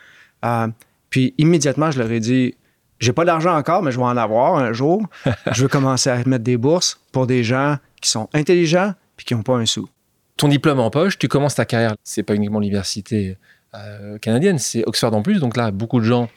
Euh, 0.45 0.67
puis 1.09 1.33
immédiatement, 1.37 1.91
je 1.91 1.99
leur 1.99 2.11
ai 2.11 2.19
dit 2.19 2.55
j'ai 2.99 3.13
pas 3.13 3.25
d'argent 3.25 3.55
encore, 3.55 3.83
mais 3.83 3.91
je 3.91 3.97
vais 3.97 4.03
en 4.03 4.17
avoir 4.17 4.55
un 4.55 4.73
jour. 4.73 5.03
je 5.51 5.63
veux 5.63 5.67
commencer 5.67 6.09
à 6.09 6.17
mettre 6.25 6.43
des 6.43 6.57
bourses 6.57 6.99
pour 7.11 7.27
des 7.27 7.43
gens 7.43 7.77
qui 8.01 8.09
sont 8.09 8.29
intelligents 8.33 8.93
puis 9.15 9.25
qui 9.25 9.35
n'ont 9.35 9.43
pas 9.43 9.55
un 9.55 9.65
sou. 9.65 9.89
Ton 10.37 10.47
diplôme 10.47 10.79
en 10.79 10.89
poche, 10.89 11.17
tu 11.17 11.27
commences 11.27 11.55
ta 11.55 11.65
carrière. 11.65 11.95
C'est 12.03 12.23
pas 12.23 12.35
uniquement 12.35 12.59
l'université 12.59 13.37
euh, 13.75 14.17
canadienne, 14.19 14.59
c'est 14.59 14.83
Oxford 14.85 15.13
en 15.13 15.21
plus. 15.21 15.39
Donc 15.39 15.57
là, 15.57 15.71
beaucoup 15.71 15.99
de 15.99 16.05
gens 16.05 16.29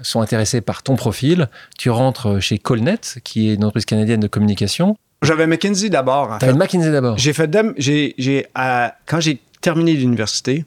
sont 0.00 0.22
intéressés 0.22 0.62
par 0.62 0.82
ton 0.82 0.96
profil. 0.96 1.48
Tu 1.78 1.90
rentres 1.90 2.40
chez 2.40 2.58
Colnet, 2.58 3.00
qui 3.24 3.50
est 3.50 3.54
une 3.54 3.64
entreprise 3.64 3.84
canadienne 3.84 4.20
de 4.20 4.26
communication. 4.26 4.96
J'avais 5.22 5.46
McKinsey 5.46 5.90
d'abord. 5.90 6.38
T'avais 6.38 6.54
McKinsey 6.54 6.90
d'abord. 6.90 7.18
J'ai 7.18 7.32
fait, 7.32 7.56
j'ai, 7.76 8.14
j'ai, 8.18 8.46
euh, 8.58 8.88
quand 9.06 9.20
j'ai 9.20 9.40
terminé 9.60 9.92
l'université, 9.92 10.64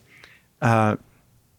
euh, 0.63 0.95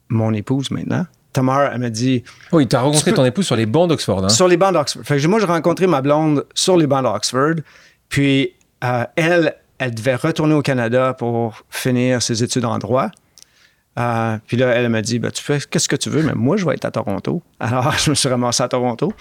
mon 0.08 0.32
épouse 0.32 0.70
maintenant, 0.70 1.06
Tamar, 1.36 1.70
elle 1.72 1.80
m'a 1.80 1.90
dit. 1.90 2.24
Oui, 2.50 2.66
tu 2.66 2.76
as 2.76 2.80
rencontré 2.80 3.12
ton 3.12 3.24
épouse 3.24 3.44
sur 3.46 3.56
les 3.56 3.66
bancs 3.66 3.88
d'Oxford. 3.90 4.24
Hein? 4.24 4.28
Sur 4.30 4.48
les 4.48 4.56
bancs 4.56 4.72
d'Oxford. 4.72 5.04
moi, 5.28 5.38
j'ai 5.38 5.46
rencontré 5.46 5.86
ma 5.86 6.00
blonde 6.00 6.46
sur 6.54 6.78
les 6.78 6.86
bancs 6.86 7.02
d'Oxford. 7.02 7.56
Puis, 8.08 8.54
euh, 8.82 9.04
elle, 9.16 9.54
elle 9.78 9.94
devait 9.94 10.14
retourner 10.14 10.54
au 10.54 10.62
Canada 10.62 11.12
pour 11.12 11.62
finir 11.68 12.22
ses 12.22 12.42
études 12.42 12.64
en 12.64 12.78
droit. 12.78 13.10
Euh, 13.98 14.38
puis 14.46 14.56
là, 14.56 14.68
elle 14.68 14.88
m'a 14.88 15.02
dit 15.02 15.18
ben, 15.18 15.30
Tu 15.30 15.42
fais 15.42 15.58
qu'est-ce 15.70 15.88
que 15.88 15.96
tu 15.96 16.08
veux, 16.08 16.22
mais 16.22 16.32
moi, 16.34 16.56
je 16.56 16.64
vais 16.64 16.74
être 16.74 16.86
à 16.86 16.90
Toronto. 16.90 17.42
Alors, 17.60 17.92
je 17.92 18.08
me 18.08 18.14
suis 18.14 18.28
ramassé 18.30 18.62
à 18.62 18.68
Toronto. 18.68 19.12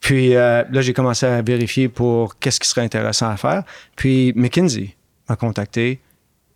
Puis 0.00 0.34
euh, 0.34 0.64
là, 0.68 0.80
j'ai 0.80 0.92
commencé 0.92 1.26
à 1.26 1.42
vérifier 1.42 1.88
pour 1.88 2.38
qu'est-ce 2.40 2.58
qui 2.58 2.68
serait 2.68 2.82
intéressant 2.82 3.28
à 3.28 3.36
faire. 3.36 3.62
Puis 3.94 4.32
McKinsey 4.34 4.96
m'a 5.28 5.36
contacté, 5.36 6.00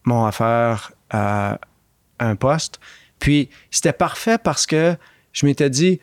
m'ont 0.05 0.27
offert 0.27 0.91
un 1.13 2.37
poste. 2.37 2.81
Puis 3.18 3.49
c'était 3.70 3.92
parfait 3.92 4.38
parce 4.38 4.66
que 4.66 4.96
je 5.32 5.46
m'étais 5.46 5.70
dit, 5.70 6.00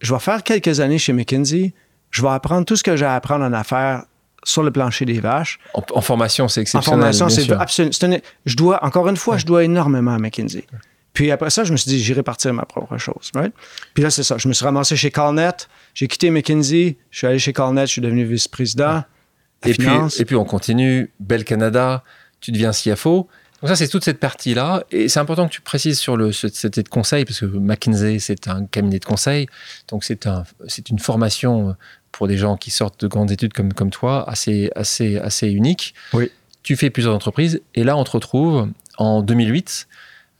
je 0.00 0.12
vais 0.12 0.20
faire 0.20 0.42
quelques 0.42 0.80
années 0.80 0.98
chez 0.98 1.12
McKinsey, 1.12 1.72
je 2.10 2.22
vais 2.22 2.28
apprendre 2.28 2.64
tout 2.64 2.76
ce 2.76 2.82
que 2.82 2.96
j'ai 2.96 3.04
à 3.04 3.14
apprendre 3.14 3.44
en 3.44 3.52
affaires 3.52 4.04
sur 4.44 4.62
le 4.62 4.70
plancher 4.70 5.04
des 5.04 5.20
vaches. 5.20 5.58
En, 5.74 6.00
formation, 6.00 6.48
c'est 6.48 6.60
exceptionnel. 6.60 7.00
En 7.00 7.12
formation, 7.12 7.28
c'est 7.28 7.50
absolument. 7.52 8.18
je 8.46 8.56
dois, 8.56 8.84
encore 8.84 9.08
une 9.08 9.16
fois, 9.16 9.36
je 9.36 9.46
dois 9.46 9.64
énormément 9.64 10.14
à 10.14 10.18
McKinsey. 10.18 10.64
Puis 11.12 11.30
après 11.32 11.50
ça, 11.50 11.64
je 11.64 11.72
me 11.72 11.76
suis 11.76 11.90
dit, 11.90 12.00
j'irai 12.00 12.22
partir 12.22 12.54
ma 12.54 12.64
propre 12.64 12.96
chose. 12.96 13.32
Puis 13.94 14.02
là, 14.02 14.10
c'est 14.10 14.22
ça. 14.22 14.38
Je 14.38 14.46
me 14.46 14.52
suis 14.52 14.64
ramassé 14.64 14.96
chez 14.96 15.10
Carnet, 15.10 15.50
j'ai 15.94 16.06
quitté 16.06 16.30
McKinsey, 16.30 16.96
je 17.10 17.18
suis 17.18 17.26
allé 17.26 17.38
chez 17.38 17.52
Carnet, 17.52 17.86
je 17.86 17.92
suis 17.92 18.00
devenu 18.00 18.24
vice-président. 18.24 19.02
Et 19.66 19.74
puis, 19.74 19.88
et 20.18 20.24
puis 20.24 20.36
on 20.36 20.44
continue, 20.44 21.12
Bel 21.18 21.44
Canada, 21.44 22.04
tu 22.40 22.52
deviens 22.52 22.70
CFO. 22.70 23.28
Donc 23.60 23.68
ça, 23.70 23.76
c'est 23.76 23.88
toute 23.88 24.04
cette 24.04 24.20
partie-là. 24.20 24.84
Et 24.90 25.08
c'est 25.08 25.18
important 25.18 25.48
que 25.48 25.52
tu 25.52 25.60
précises 25.60 25.98
sur 25.98 26.16
le, 26.16 26.32
cet 26.32 26.78
de 26.78 26.88
conseil, 26.88 27.24
parce 27.24 27.40
que 27.40 27.46
McKinsey, 27.46 28.18
c'est 28.20 28.46
un 28.48 28.66
cabinet 28.66 28.98
de 28.98 29.04
conseil. 29.04 29.48
Donc 29.88 30.04
c'est 30.04 30.26
un, 30.26 30.44
une 30.90 30.98
formation 30.98 31.76
pour 32.12 32.28
des 32.28 32.36
gens 32.36 32.56
qui 32.56 32.70
sortent 32.70 33.00
de 33.00 33.08
grandes 33.08 33.30
études 33.30 33.52
comme, 33.52 33.72
comme 33.72 33.90
toi, 33.90 34.28
assez, 34.28 34.70
assez, 34.74 35.18
assez 35.18 35.48
unique. 35.48 35.94
Oui. 36.12 36.30
Tu 36.62 36.76
fais 36.76 36.90
plusieurs 36.90 37.14
entreprises. 37.14 37.60
Et 37.74 37.84
là, 37.84 37.96
on 37.96 38.04
te 38.04 38.10
retrouve 38.10 38.68
en 38.96 39.22
2008 39.22 39.88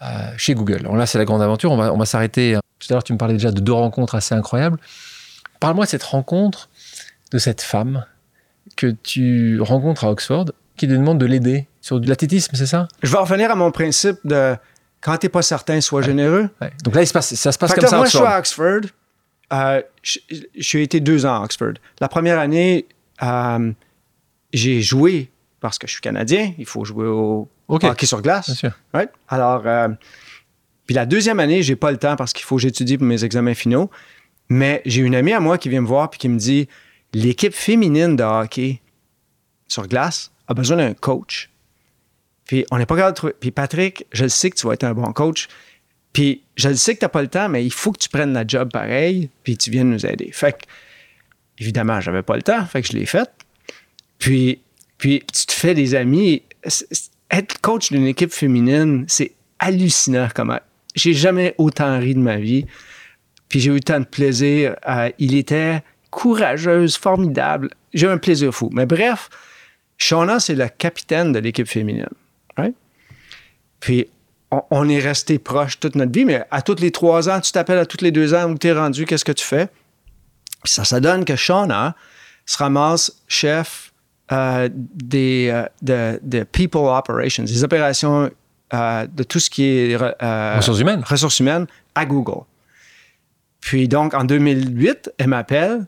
euh, 0.02 0.06
chez 0.36 0.54
Google. 0.54 0.80
Alors 0.80 0.96
là, 0.96 1.06
c'est 1.06 1.18
la 1.18 1.24
grande 1.24 1.42
aventure. 1.42 1.72
On 1.72 1.76
va, 1.76 1.92
on 1.92 1.98
va 1.98 2.06
s'arrêter. 2.06 2.56
Tout 2.78 2.86
à 2.90 2.94
l'heure, 2.94 3.04
tu 3.04 3.12
me 3.12 3.18
parlais 3.18 3.34
déjà 3.34 3.50
de 3.50 3.60
deux 3.60 3.72
rencontres 3.72 4.14
assez 4.14 4.34
incroyables. 4.34 4.78
Parle-moi 5.60 5.84
de 5.84 5.90
cette 5.90 6.04
rencontre, 6.04 6.68
de 7.32 7.38
cette 7.38 7.62
femme 7.62 8.04
que 8.76 8.88
tu 9.02 9.60
rencontres 9.60 10.04
à 10.04 10.10
Oxford, 10.10 10.46
qui 10.76 10.86
te 10.86 10.92
demande 10.92 11.18
de 11.18 11.26
l'aider 11.26 11.67
sur 11.88 12.00
de 12.00 12.08
l'athlétisme, 12.08 12.54
c'est 12.54 12.66
ça? 12.66 12.86
Je 13.02 13.10
vais 13.10 13.18
revenir 13.18 13.50
à 13.50 13.54
mon 13.54 13.70
principe 13.70 14.18
de 14.24 14.54
quand 15.00 15.16
tu 15.16 15.24
n'es 15.24 15.30
pas 15.30 15.40
certain, 15.40 15.80
sois 15.80 16.02
généreux. 16.02 16.50
Donc 16.84 16.94
là, 16.94 17.06
ça 17.06 17.22
se 17.22 17.58
passe 17.58 17.72
comme 17.72 17.86
ça. 17.86 17.96
Moi, 17.96 18.04
je 18.04 18.10
suis 18.10 18.18
à 18.18 18.38
Oxford. 18.38 18.80
Euh, 19.50 19.82
j'ai 20.02 20.82
été 20.82 21.00
deux 21.00 21.24
ans 21.24 21.40
à 21.40 21.44
Oxford. 21.44 21.74
La 22.00 22.08
première 22.08 22.38
année, 22.38 22.86
euh, 23.22 23.72
j'ai 24.52 24.82
joué 24.82 25.30
parce 25.60 25.78
que 25.78 25.86
je 25.86 25.92
suis 25.92 26.02
Canadien. 26.02 26.52
Il 26.58 26.66
faut 26.66 26.84
jouer 26.84 27.06
au 27.06 27.48
hockey 27.68 28.04
sur 28.04 28.20
glace. 28.20 28.48
Bien 28.48 28.54
sûr. 28.54 29.10
Alors, 29.28 29.62
euh, 29.64 29.88
puis 30.84 30.94
la 30.94 31.06
deuxième 31.06 31.40
année, 31.40 31.62
j'ai 31.62 31.76
pas 31.76 31.90
le 31.90 31.96
temps 31.96 32.16
parce 32.16 32.34
qu'il 32.34 32.44
faut 32.44 32.56
que 32.56 32.62
j'étudie 32.62 32.98
pour 32.98 33.06
mes 33.06 33.24
examens 33.24 33.54
finaux. 33.54 33.90
Mais 34.50 34.82
j'ai 34.84 35.00
une 35.00 35.14
amie 35.14 35.32
à 35.32 35.40
moi 35.40 35.56
qui 35.56 35.70
vient 35.70 35.80
me 35.80 35.86
voir 35.86 36.10
et 36.12 36.16
qui 36.18 36.28
me 36.28 36.38
dit 36.38 36.68
l'équipe 37.14 37.54
féminine 37.54 38.14
de 38.14 38.24
hockey 38.24 38.82
sur 39.68 39.86
glace 39.86 40.32
a 40.48 40.52
besoin 40.52 40.76
d'un 40.76 40.92
coach. 40.92 41.50
Puis 42.48 42.64
on 42.72 42.78
n'est 42.78 42.86
pas 42.86 42.96
capable 42.96 43.12
de 43.12 43.16
trouver. 43.16 43.34
Puis 43.38 43.52
Patrick, 43.52 44.06
je 44.10 44.26
sais 44.26 44.50
que 44.50 44.56
tu 44.56 44.66
vas 44.66 44.72
être 44.72 44.84
un 44.84 44.94
bon 44.94 45.12
coach. 45.12 45.46
Puis 46.12 46.42
je 46.56 46.72
sais 46.72 46.94
que 46.94 47.00
tu 47.00 47.04
n'as 47.04 47.10
pas 47.10 47.22
le 47.22 47.28
temps, 47.28 47.48
mais 47.48 47.64
il 47.64 47.72
faut 47.72 47.92
que 47.92 47.98
tu 47.98 48.08
prennes 48.08 48.32
la 48.32 48.44
job 48.44 48.72
pareil, 48.72 49.30
puis 49.44 49.56
tu 49.56 49.70
viennes 49.70 49.90
nous 49.90 50.06
aider. 50.06 50.30
Fait 50.32 50.52
que, 50.52 50.66
évidemment, 51.58 52.00
j'avais 52.00 52.22
pas 52.22 52.34
le 52.34 52.42
temps, 52.42 52.64
fait 52.64 52.82
que 52.82 52.88
je 52.88 52.94
l'ai 52.94 53.06
fait. 53.06 53.30
Puis, 54.18 54.60
puis 54.96 55.22
tu 55.32 55.46
te 55.46 55.52
fais 55.52 55.74
des 55.74 55.94
amis. 55.94 56.42
Être 57.30 57.60
coach 57.60 57.92
d'une 57.92 58.06
équipe 58.06 58.32
féminine, 58.32 59.04
c'est 59.06 59.32
hallucinant 59.58 60.28
comment. 60.34 60.58
J'ai 60.94 61.12
jamais 61.12 61.54
autant 61.58 61.98
ri 62.00 62.14
de 62.14 62.20
ma 62.20 62.38
vie. 62.38 62.64
Puis 63.50 63.60
j'ai 63.60 63.70
eu 63.70 63.80
tant 63.80 64.00
de 64.00 64.06
plaisir. 64.06 64.76
il 65.18 65.36
était 65.36 65.82
courageuse, 66.10 66.96
formidable. 66.96 67.70
J'ai 67.92 68.06
eu 68.06 68.10
un 68.10 68.18
plaisir 68.18 68.52
fou. 68.52 68.70
Mais 68.72 68.86
bref, 68.86 69.28
Shauna, 69.98 70.40
c'est 70.40 70.54
la 70.54 70.70
capitaine 70.70 71.32
de 71.32 71.38
l'équipe 71.38 71.68
féminine. 71.68 72.08
Puis, 73.80 74.08
on, 74.50 74.88
est 74.88 74.98
resté 74.98 75.38
proche 75.38 75.78
toute 75.78 75.94
notre 75.94 76.12
vie, 76.12 76.24
mais 76.24 76.44
à 76.50 76.62
tous 76.62 76.80
les 76.80 76.90
trois 76.90 77.28
ans, 77.28 77.40
tu 77.40 77.52
t'appelles 77.52 77.78
à 77.78 77.86
tous 77.86 78.02
les 78.02 78.10
deux 78.10 78.34
ans 78.34 78.50
où 78.50 78.56
tu 78.56 78.68
es 78.68 78.72
rendu, 78.72 79.04
qu'est-ce 79.04 79.24
que 79.24 79.32
tu 79.32 79.44
fais? 79.44 79.68
Puis 80.64 80.72
ça, 80.72 80.84
ça 80.84 81.00
donne 81.00 81.24
que 81.24 81.36
Shauna 81.36 81.94
se 82.46 82.56
ramasse 82.56 83.12
chef 83.28 83.92
euh, 84.32 84.68
des 84.72 85.50
euh, 85.52 86.18
de, 86.22 86.44
People 86.44 86.80
Operations, 86.80 87.44
des 87.44 87.62
opérations 87.62 88.30
euh, 88.72 89.06
de 89.06 89.22
tout 89.22 89.38
ce 89.38 89.50
qui 89.50 89.64
est 89.64 89.96
ressources 89.96 90.80
humaines. 90.80 91.02
Ressources 91.06 91.40
humaines 91.40 91.66
à 91.94 92.06
Google. 92.06 92.44
Puis 93.60 93.86
donc, 93.86 94.14
en 94.14 94.24
2008, 94.24 95.12
elle 95.18 95.28
m'appelle 95.28 95.86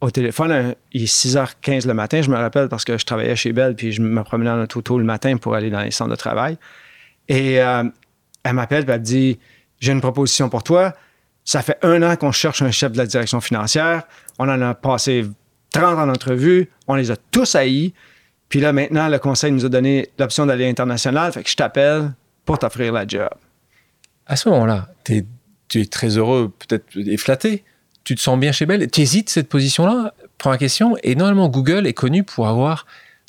au 0.00 0.10
téléphone, 0.10 0.74
il 0.92 1.04
est 1.04 1.14
6h15 1.14 1.86
le 1.86 1.94
matin, 1.94 2.22
je 2.22 2.30
me 2.30 2.36
rappelle 2.36 2.68
parce 2.68 2.84
que 2.84 2.98
je 2.98 3.04
travaillais 3.04 3.36
chez 3.36 3.52
Bell, 3.52 3.76
puis 3.76 3.92
je 3.92 4.02
me 4.02 4.24
promenais 4.24 4.50
en 4.50 4.60
auto 4.60 4.82
tôt 4.82 4.98
le 4.98 5.04
matin 5.04 5.36
pour 5.36 5.54
aller 5.54 5.70
dans 5.70 5.80
les 5.80 5.92
centres 5.92 6.10
de 6.10 6.16
travail. 6.16 6.58
Et 7.32 7.62
euh, 7.62 7.84
elle 8.44 8.52
m'appelle, 8.52 8.84
elle 8.86 9.00
me 9.00 9.04
dit 9.04 9.38
J'ai 9.80 9.92
une 9.92 10.00
proposition 10.00 10.48
pour 10.48 10.62
toi. 10.62 10.92
Ça 11.44 11.62
fait 11.62 11.78
un 11.82 12.02
an 12.02 12.16
qu'on 12.16 12.30
cherche 12.30 12.60
un 12.62 12.70
chef 12.70 12.92
de 12.92 12.98
la 12.98 13.06
direction 13.06 13.40
financière. 13.40 14.02
On 14.38 14.48
en 14.48 14.60
a 14.60 14.74
passé 14.74 15.26
30 15.72 15.98
en 15.98 16.08
entrevue. 16.08 16.70
On 16.86 16.94
les 16.94 17.10
a 17.10 17.16
tous 17.16 17.54
haïs. 17.54 17.94
Puis 18.50 18.60
là, 18.60 18.74
maintenant, 18.74 19.08
le 19.08 19.18
conseil 19.18 19.50
nous 19.50 19.64
a 19.64 19.70
donné 19.70 20.10
l'option 20.18 20.44
d'aller 20.44 20.68
international. 20.68 21.32
Fait 21.32 21.42
que 21.42 21.48
je 21.48 21.56
t'appelle 21.56 22.12
pour 22.44 22.58
t'offrir 22.58 22.92
la 22.92 23.06
job. 23.06 23.30
À 24.26 24.36
ce 24.36 24.50
moment-là, 24.50 24.88
tu 25.04 25.24
es 25.74 25.86
très 25.86 26.18
heureux, 26.18 26.52
peut-être 26.58 26.84
et 26.96 27.16
flatté 27.16 27.64
tu 28.04 28.14
te 28.14 28.20
sens 28.20 28.38
bien 28.38 28.52
chez 28.52 28.66
Bell, 28.66 28.90
tu 28.90 29.00
hésites 29.00 29.30
cette 29.30 29.48
position-là? 29.48 30.14
Première 30.38 30.58
question. 30.58 30.96
Et 31.02 31.14
normalement, 31.14 31.48
Google 31.48 31.86
est 31.86 31.92
connu 31.92 32.24
pour 32.24 32.48
avoir 32.48 32.86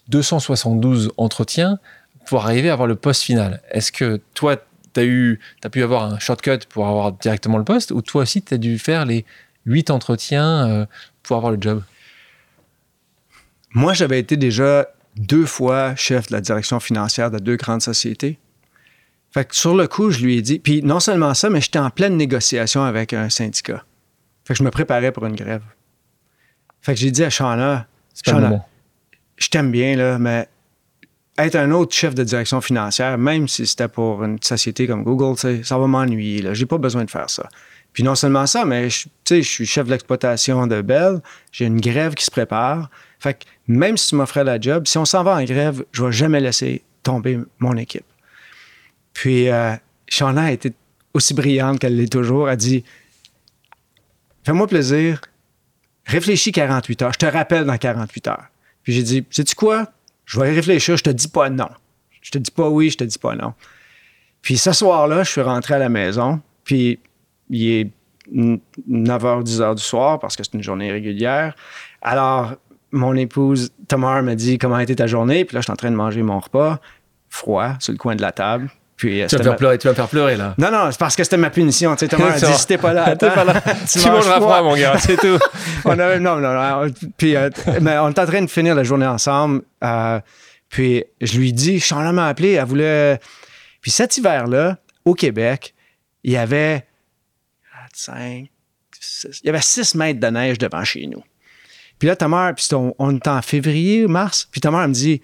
272 0.10 1.12
entretiens 1.18 1.80
pour 2.26 2.46
arriver 2.46 2.70
à 2.70 2.74
avoir 2.74 2.88
le 2.88 2.96
poste 2.96 3.24
final. 3.24 3.62
Est-ce 3.72 3.92
que 3.92 4.20
toi, 4.34 4.58
tu 4.94 5.00
as, 5.00 5.04
eu, 5.04 5.40
as 5.64 5.70
pu 5.70 5.84
avoir 5.84 6.14
un 6.14 6.20
shortcut 6.20 6.60
pour 6.70 6.88
avoir 6.88 7.12
directement 7.14 7.58
le 7.58 7.64
poste 7.64 7.92
ou 7.92 8.02
toi 8.02 8.24
aussi, 8.24 8.42
tu 8.42 8.54
as 8.54 8.58
dû 8.58 8.80
faire 8.80 9.06
les 9.06 9.26
8 9.66 9.90
entretiens 9.90 10.68
euh, 10.68 10.86
pour 11.22 11.38
avoir 11.38 11.52
le 11.52 11.58
job? 11.60 11.84
Moi, 13.74 13.94
j'avais 13.94 14.20
été 14.20 14.38
déjà 14.38 14.88
deux 15.16 15.46
fois 15.46 15.96
chef 15.96 16.28
de 16.28 16.34
la 16.34 16.42
direction 16.42 16.80
financière 16.80 17.32
de 17.32 17.40
deux 17.40 17.56
grandes 17.56 17.82
sociétés. 17.82 18.40
Fait 19.32 19.46
que 19.46 19.56
sur 19.56 19.76
le 19.76 19.88
coup, 19.88 20.12
je 20.12 20.24
lui 20.24 20.38
ai 20.38 20.42
dit, 20.42 20.60
puis 20.60 20.84
non 20.84 21.00
seulement 21.00 21.34
ça, 21.34 21.50
mais 21.50 21.60
j'étais 21.60 21.80
en 21.80 21.90
pleine 21.90 22.18
négociation 22.18 22.84
avec 22.84 23.14
un 23.14 23.30
syndicat. 23.30 23.84
Fait 24.46 24.54
que 24.54 24.60
je 24.60 24.64
me 24.64 24.70
préparais 24.70 25.12
pour 25.12 25.26
une 25.26 25.36
grève. 25.36 25.64
Fait 26.82 26.94
que 26.94 27.00
j'ai 27.00 27.10
dit 27.10 27.24
à 27.24 27.30
Shauna, 27.30 27.88
Shauna, 28.24 28.66
je 29.38 29.48
t'aime 29.48 29.72
bien, 29.72 29.96
là, 29.96 30.20
mais 30.20 30.48
être 31.38 31.56
un 31.56 31.72
autre 31.72 31.94
chef 31.96 32.14
de 32.14 32.24
direction 32.24 32.62
financière, 32.62 33.18
même 33.18 33.48
si 33.48 33.66
c'était 33.66 33.88
pour 33.88 34.24
une 34.24 34.42
société 34.42 34.88
comme 34.88 35.04
Google, 35.04 35.38
ça 35.64 35.78
va 35.78 35.88
m'ennuyer. 35.88 36.54
J'ai 36.54 36.66
pas 36.66 36.78
besoin 36.78 37.06
de 37.06 37.10
faire 37.10 37.30
ça. 37.30 37.50
Puis 37.94 38.04
non 38.04 38.16
seulement 38.16 38.48
ça, 38.48 38.66
mais 38.66 38.90
je, 38.90 39.42
suis 39.42 39.66
chef 39.66 39.86
de 39.86 39.92
l'exploitation 39.92 40.66
de 40.68 40.82
Bell. 40.82 41.22
J'ai 41.52 41.66
une 41.66 41.80
grève 41.80 42.16
qui 42.16 42.26
se 42.26 42.32
prépare. 42.32 42.90
Fait 43.20 43.36
que 43.36 43.46
même 43.68 43.98
si 43.98 44.10
tu 44.10 44.16
m'offrais 44.16 44.44
la 44.44 44.60
job, 44.60 44.88
si 44.88 44.98
on 44.98 45.06
s'en 45.06 45.24
va 45.24 45.36
en 45.36 45.44
grève, 45.44 45.84
je 45.92 46.04
vais 46.04 46.12
jamais 46.12 46.40
laisser 46.40 46.84
tomber 47.04 47.40
mon 47.60 47.78
équipe. 47.78 48.06
Puis 49.14 49.50
euh, 49.50 49.76
Shauna 50.08 50.46
a 50.46 50.52
été 50.52 50.74
aussi 51.14 51.36
brillante 51.36 51.80
qu'elle 51.80 51.96
l'est 51.96 52.12
toujours. 52.12 52.50
Elle 52.50 52.58
dit 52.58 52.84
Fais-moi 54.44 54.68
plaisir, 54.68 55.22
réfléchis 56.06 56.52
48 56.52 57.02
heures. 57.04 57.14
Je 57.14 57.20
te 57.20 57.26
rappelle 57.28 57.66
dans 57.66 57.78
48 57.78 58.28
heures. 58.28 58.46
Puis 58.82 58.94
j'ai 58.94 59.04
dit 59.04 59.26
Sais-tu 59.30 59.54
quoi? 59.54 59.88
Je 60.26 60.40
vais 60.40 60.52
réfléchir, 60.52 60.98
je 60.98 61.04
te 61.04 61.10
dis 61.10 61.28
pas 61.28 61.50
non. 61.50 61.70
Je 62.22 62.32
te 62.32 62.38
dis 62.38 62.52
pas 62.52 62.70
oui, 62.70 62.90
je 62.90 62.98
te 62.98 63.04
dis 63.04 63.20
pas 63.20 63.36
non. 63.36 63.54
Puis 64.42 64.58
ce 64.58 64.72
soir-là, 64.72 65.24
je 65.24 65.30
suis 65.30 65.42
rentré 65.42 65.76
à 65.76 65.80
la 65.80 65.90
maison, 65.90 66.42
puis 66.64 67.00
il 67.50 67.70
est 67.70 67.92
9h, 68.32 69.44
10h 69.44 69.76
du 69.76 69.84
soir 69.84 70.20
parce 70.20 70.36
que 70.36 70.44
c'est 70.44 70.54
une 70.54 70.64
journée 70.64 70.92
régulière. 70.92 71.56
Alors, 72.02 72.56
mon 72.92 73.16
épouse 73.16 73.72
Tamar 73.88 74.22
m'a 74.24 74.36
dit 74.36 74.58
Comment 74.58 74.76
a 74.76 74.84
été 74.84 74.96
ta 74.96 75.08
journée 75.08 75.46
Puis 75.46 75.56
là, 75.56 75.62
je 75.62 75.66
suis 75.66 75.72
en 75.72 75.76
train 75.76 75.92
de 75.92 75.96
manger 75.96 76.22
mon 76.22 76.40
repas, 76.40 76.80
froid, 77.30 77.74
sur 77.80 77.92
le 77.92 77.98
coin 77.98 78.16
de 78.16 78.22
la 78.22 78.32
table. 78.32 78.70
Puis, 78.96 79.22
euh, 79.24 79.28
Tu 79.28 79.36
vas, 79.36 79.40
me 79.40 79.44
faire 79.44 79.52
ma- 79.54 79.58
pleurer, 79.58 79.78
tu 79.80 79.88
vas 79.88 79.92
me 79.92 79.96
faire 79.96 80.08
pleurer 80.08 80.36
là. 80.38 80.54
non, 80.58 80.72
non, 80.72 80.92
c'est 80.92 81.00
parce 81.00 81.16
que 81.16 81.24
c'était 81.24 81.38
ma 81.38 81.50
punition. 81.50 81.96
Tu 81.96 82.02
sais, 82.06 82.08
Thomas 82.08 82.34
a 82.34 82.40
dit, 82.40 82.54
si 82.60 82.68
t'es 82.68 82.78
pas 82.78 82.94
là, 82.94 83.06
T'es 83.16 83.26
attends, 83.26 83.36
pas 83.36 83.44
là. 83.44 83.62
tu 83.62 84.00
mangeras 84.08 84.40
froid. 84.40 84.62
mon 84.62 84.76
gars, 84.76 84.98
c'est 85.00 85.18
tout. 85.18 85.40
on 85.86 85.98
avait, 85.98 86.20
non, 86.20 86.36
non, 86.38 86.54
non. 86.54 86.94
Puis, 87.18 87.36
euh, 87.36 87.50
mais 87.82 87.98
on 87.98 88.10
est 88.10 88.20
en 88.20 88.26
train 88.26 88.42
de 88.42 88.50
finir 88.50 88.76
la 88.76 88.84
journée 88.84 89.06
ensemble. 89.08 89.64
euh, 89.84 90.20
puis, 90.70 91.04
je 91.22 91.38
lui 91.38 91.54
dis, 91.54 91.80
Charlotte 91.80 92.14
m'a 92.14 92.28
appelé, 92.28 92.52
elle 92.54 92.66
voulait. 92.66 93.20
Puis, 93.82 93.92
cet 93.92 94.16
hiver-là, 94.18 94.78
au 95.06 95.14
Québec, 95.16 95.74
il 96.24 96.32
y 96.34 96.38
avait 96.38 96.86
5, 97.94 98.48
il 99.44 99.46
y 99.46 99.50
avait 99.50 99.62
6 99.62 99.96
mètres 99.96 100.20
de 100.20 100.28
neige 100.28 100.58
devant 100.58 100.84
chez 100.84 101.06
nous. 101.08 101.24
Puis 102.00 102.08
là, 102.08 102.16
Tamar, 102.16 102.54
puis 102.56 102.64
c'était- 102.64 102.76
on, 102.76 102.96
on 103.00 103.16
était 103.16 103.30
en 103.30 103.42
février, 103.42 104.08
mars, 104.08 104.48
puis 104.52 104.62
Tamar 104.62 104.84
elle 104.84 104.90
me 104.90 104.94
dit, 104.94 105.22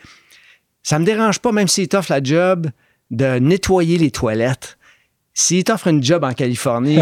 ça 0.84 1.00
me 1.00 1.06
dérange 1.06 1.40
pas, 1.40 1.52
même 1.52 1.68
s'il 1.68 1.88
t'offre 1.88 2.12
la 2.12 2.22
job, 2.24 2.68
de 3.12 3.39
nettoyer 3.39 3.98
les 3.98 4.12
toilettes. 4.12 4.78
S'il 5.34 5.63
t'offre 5.63 5.88
une 5.88 6.04
job 6.04 6.24
en 6.24 6.34
Californie, 6.34 7.00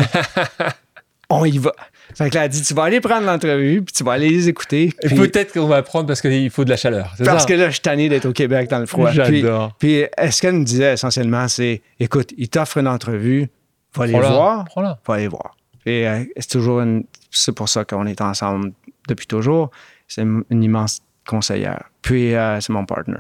on 1.30 1.44
y 1.46 1.58
va. 1.58 1.74
Fait 2.16 2.30
que 2.30 2.36
là, 2.36 2.46
elle 2.46 2.50
dit, 2.52 2.62
tu 2.62 2.74
vas 2.74 2.84
aller 2.84 3.02
prendre 3.02 3.26
l'entrevue, 3.26 3.82
puis 3.82 3.94
tu 3.94 4.04
vas 4.04 4.14
aller 4.14 4.30
les 4.30 4.48
écouter. 4.48 4.94
Et 5.02 5.08
puis- 5.08 5.18
peut-être 5.18 5.54
qu'on 5.54 5.68
va 5.68 5.78
apprendre 5.78 6.08
parce 6.08 6.22
qu'il 6.22 6.50
faut 6.50 6.64
de 6.64 6.70
la 6.70 6.78
chaleur. 6.78 7.14
parce 7.24 7.44
ça? 7.44 7.48
que 7.48 7.54
là, 7.54 7.66
je 7.68 7.72
suis 7.74 7.82
tanné 7.82 8.08
d'être 8.10 8.26
au 8.26 8.32
Québec 8.32 8.70
dans 8.70 8.80
le 8.80 8.86
froid. 8.86 9.10
Puis, 9.10 9.42
J'adore. 9.42 9.76
puis, 9.78 10.04
euh, 10.04 10.32
ce 10.32 10.42
qu'elle 10.42 10.56
me 10.56 10.64
disait 10.64 10.94
essentiellement, 10.94 11.48
c'est 11.48 11.82
écoute, 12.00 12.34
il 12.38 12.48
t'offre 12.50 12.78
une 12.78 12.88
entrevue, 12.88 13.50
va 13.96 14.04
aller 14.06 14.14
Prends-la, 14.14 14.30
voir, 14.30 14.66
va 15.06 15.14
aller 15.16 15.28
voir. 15.28 15.58
Et 15.86 16.08
euh, 16.08 16.24
c'est 16.38 16.50
toujours 16.50 16.80
une. 16.82 17.04
C'est 17.30 17.52
pour 17.52 17.68
ça 17.68 17.84
qu'on 17.84 18.06
est 18.06 18.22
ensemble 18.22 18.72
depuis 19.10 19.28
toujours. 19.28 19.70
C'est 20.08 20.22
une, 20.22 20.44
une 20.50 20.64
immense 20.64 21.02
conseillère. 21.28 21.84
Puis, 22.02 22.36
euh, 22.36 22.62
c'est 22.62 22.72
mon 22.72 22.86
partner. 22.86 23.18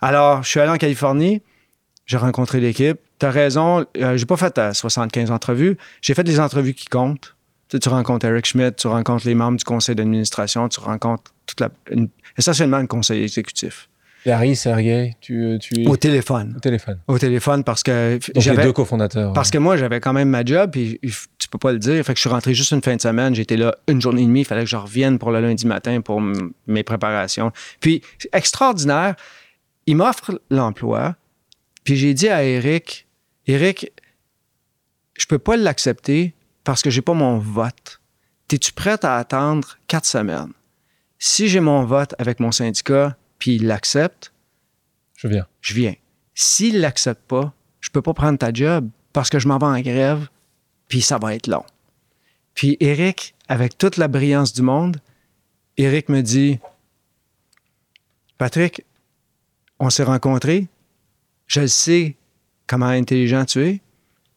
Alors, 0.00 0.42
je 0.42 0.48
suis 0.48 0.60
allé 0.60 0.70
en 0.70 0.78
Californie, 0.78 1.42
j'ai 2.06 2.16
rencontré 2.16 2.60
l'équipe. 2.60 2.98
Tu 3.18 3.26
as 3.26 3.30
raison, 3.30 3.84
euh, 3.98 4.16
j'ai 4.16 4.26
pas 4.26 4.36
fait 4.36 4.56
euh, 4.58 4.72
75 4.72 5.30
entrevues. 5.30 5.76
J'ai 6.02 6.14
fait 6.14 6.22
les 6.26 6.40
entrevues 6.40 6.74
qui 6.74 6.86
comptent. 6.86 7.34
Tu, 7.68 7.76
sais, 7.76 7.80
tu 7.80 7.88
rencontres 7.88 8.26
Eric 8.26 8.46
Schmidt, 8.46 8.76
tu 8.76 8.86
rencontres 8.86 9.26
les 9.26 9.34
membres 9.34 9.58
du 9.58 9.64
conseil 9.64 9.94
d'administration, 9.96 10.68
tu 10.68 10.78
rencontres 10.80 11.32
toute 11.46 11.60
la, 11.60 11.68
une- 11.90 12.08
essentiellement 12.38 12.78
le 12.78 12.86
conseil 12.86 13.22
exécutif. 13.24 13.88
Larry, 14.24 14.56
Sergey, 14.56 15.16
tu, 15.20 15.56
tu 15.60 15.82
es 15.82 15.86
Au 15.88 15.96
téléphone. 15.96 16.54
au 16.56 16.60
téléphone. 16.60 16.98
Au 17.06 17.16
téléphone 17.18 17.62
parce 17.64 17.82
que 17.84 18.18
j'avais. 18.36 18.64
deux 18.64 18.72
cofondateurs. 18.72 19.32
Parce 19.32 19.50
que 19.52 19.58
moi, 19.58 19.76
j'avais 19.76 20.00
quand 20.00 20.12
même 20.12 20.28
ma 20.28 20.44
job, 20.44 20.70
puis 20.72 21.00
tu 21.38 21.48
peux 21.48 21.58
pas 21.58 21.72
le 21.72 21.78
dire. 21.78 22.04
Fait 22.04 22.12
que 22.12 22.16
je 22.16 22.22
suis 22.22 22.28
rentré 22.30 22.52
juste 22.52 22.72
une 22.72 22.82
fin 22.82 22.96
de 22.96 23.00
semaine. 23.00 23.36
J'étais 23.36 23.56
là 23.56 23.76
une 23.86 24.00
journée 24.00 24.22
et 24.22 24.26
demie. 24.26 24.40
Il 24.40 24.44
fallait 24.44 24.64
que 24.64 24.70
je 24.70 24.74
revienne 24.76 25.18
pour 25.20 25.30
le 25.30 25.40
lundi 25.40 25.64
matin 25.66 26.00
pour 26.00 26.20
mes 26.66 26.82
préparations. 26.82 27.52
Puis, 27.78 28.02
c'est 28.18 28.28
extraordinaire. 28.34 29.14
Il 29.86 29.96
m'offre 29.96 30.40
l'emploi. 30.50 31.14
Puis 31.86 31.96
j'ai 31.96 32.14
dit 32.14 32.28
à 32.28 32.42
Eric, 32.42 33.06
Eric, 33.46 33.92
je 35.16 35.24
peux 35.26 35.38
pas 35.38 35.56
l'accepter 35.56 36.34
parce 36.64 36.82
que 36.82 36.90
j'ai 36.90 37.00
pas 37.00 37.14
mon 37.14 37.38
vote. 37.38 38.00
Es-tu 38.52 38.72
prête 38.72 39.04
à 39.04 39.16
attendre 39.16 39.78
quatre 39.86 40.04
semaines? 40.04 40.52
Si 41.20 41.46
j'ai 41.46 41.60
mon 41.60 41.84
vote 41.84 42.16
avec 42.18 42.40
mon 42.40 42.50
syndicat, 42.50 43.16
puis 43.38 43.54
il 43.54 43.68
l'accepte, 43.68 44.32
Je 45.14 45.28
viens. 45.28 45.46
je 45.60 45.74
viens. 45.74 45.94
S'il 46.34 46.80
l'accepte 46.80 47.22
pas, 47.22 47.54
je 47.80 47.90
peux 47.90 48.02
pas 48.02 48.14
prendre 48.14 48.36
ta 48.38 48.52
job 48.52 48.90
parce 49.12 49.30
que 49.30 49.38
je 49.38 49.46
m'en 49.46 49.58
vais 49.58 49.66
en 49.66 49.80
grève, 49.80 50.28
puis 50.88 51.02
ça 51.02 51.18
va 51.18 51.36
être 51.36 51.46
long. 51.46 51.64
Puis 52.54 52.76
Eric, 52.80 53.36
avec 53.46 53.78
toute 53.78 53.96
la 53.96 54.08
brillance 54.08 54.52
du 54.52 54.62
monde, 54.62 55.00
Eric 55.76 56.08
me 56.08 56.20
dit 56.20 56.58
Patrick, 58.38 58.84
on 59.78 59.88
s'est 59.88 60.02
rencontrés, 60.02 60.66
je 61.46 61.60
le 61.60 61.68
sais 61.68 62.16
comment 62.66 62.86
intelligent 62.86 63.44
tu 63.44 63.60
es, 63.64 63.80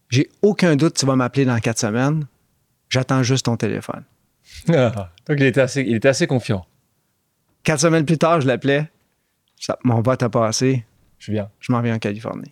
j'ai 0.10 0.30
aucun 0.42 0.76
doute 0.76 0.94
que 0.94 1.00
tu 1.00 1.06
vas 1.06 1.16
m'appeler 1.16 1.46
dans 1.46 1.60
quatre 1.60 1.80
semaines, 1.80 2.26
j'attends 2.90 3.24
juste 3.24 3.46
ton 3.46 3.58
téléphone. 3.58 4.04
Ah, 4.70 5.12
donc 5.28 5.38
il 5.40 5.46
était, 5.46 5.62
assez, 5.62 5.82
il 5.82 5.96
était 5.96 6.08
assez 6.08 6.26
confiant. 6.26 6.66
Quatre 7.64 7.82
semaines 7.82 8.06
plus 8.06 8.18
tard, 8.18 8.42
je 8.42 8.48
l'appelais, 8.48 8.90
mon 9.84 10.02
vote 10.02 10.24
a 10.24 10.30
passé, 10.30 10.86
Je 11.20 11.32
viens. 11.32 11.50
je 11.60 11.72
m'en 11.72 11.82
viens 11.82 11.96
en 11.96 12.00
Californie. 12.00 12.52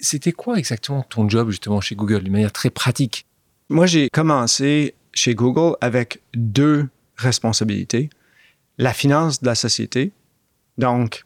C'était 0.00 0.32
quoi 0.32 0.56
exactement 0.58 1.02
ton 1.02 1.28
job 1.28 1.50
justement 1.50 1.80
chez 1.80 1.94
Google 1.94 2.22
d'une 2.24 2.32
manière 2.32 2.52
très 2.52 2.70
pratique? 2.70 3.26
Moi, 3.68 3.86
j'ai 3.86 4.08
commencé 4.10 4.94
chez 5.12 5.34
Google 5.34 5.76
avec 5.80 6.20
deux 6.34 6.88
responsabilités. 7.16 8.10
La 8.78 8.92
finance 8.92 9.40
de 9.40 9.46
la 9.46 9.54
société, 9.54 10.12
donc 10.78 11.24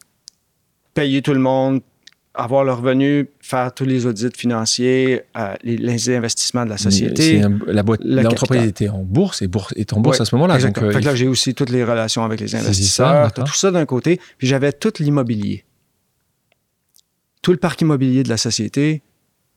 payer 0.94 1.22
tout 1.22 1.32
le 1.34 1.40
monde, 1.40 1.82
avoir 2.36 2.64
le 2.64 2.72
revenu, 2.72 3.28
faire 3.40 3.72
tous 3.74 3.84
les 3.84 4.04
audits 4.06 4.28
financiers, 4.36 5.22
euh, 5.36 5.54
les, 5.62 5.76
les 5.76 6.10
investissements 6.10 6.64
de 6.64 6.70
la 6.70 6.76
société. 6.78 7.42
Un- 7.42 7.58
la 7.66 7.82
boîte- 7.82 8.02
le 8.04 8.22
L'entreprise 8.22 8.62
était 8.68 8.88
en 8.88 9.02
bourse 9.02 9.42
et 9.42 9.46
bourse, 9.48 9.72
est 9.76 9.92
en 9.92 10.00
bourse 10.00 10.18
Ouais, 10.18 10.22
à 10.22 10.24
ce 10.26 10.34
moment-là. 10.34 10.54
Donc, 10.58 10.78
euh, 10.78 10.92
Fait 10.92 11.00
que 11.00 11.04
là, 11.06 11.14
j'ai 11.14 11.26
aussi 11.28 11.54
toutes 11.54 11.70
les 11.70 11.82
relations 11.84 12.24
avec 12.24 12.40
les 12.40 12.54
investisseurs, 12.54 13.32
tout 13.44 13.54
ça 13.54 13.70
d'un 13.70 13.86
côté. 13.86 14.20
Puis 14.38 14.46
j'avais 14.46 14.72
tout 14.72 14.92
l'immobilier. 15.00 15.64
Tout 17.42 17.52
le 17.52 17.58
parc 17.58 17.80
immobilier 17.80 18.22
de 18.22 18.28
la 18.28 18.36
société, 18.36 19.02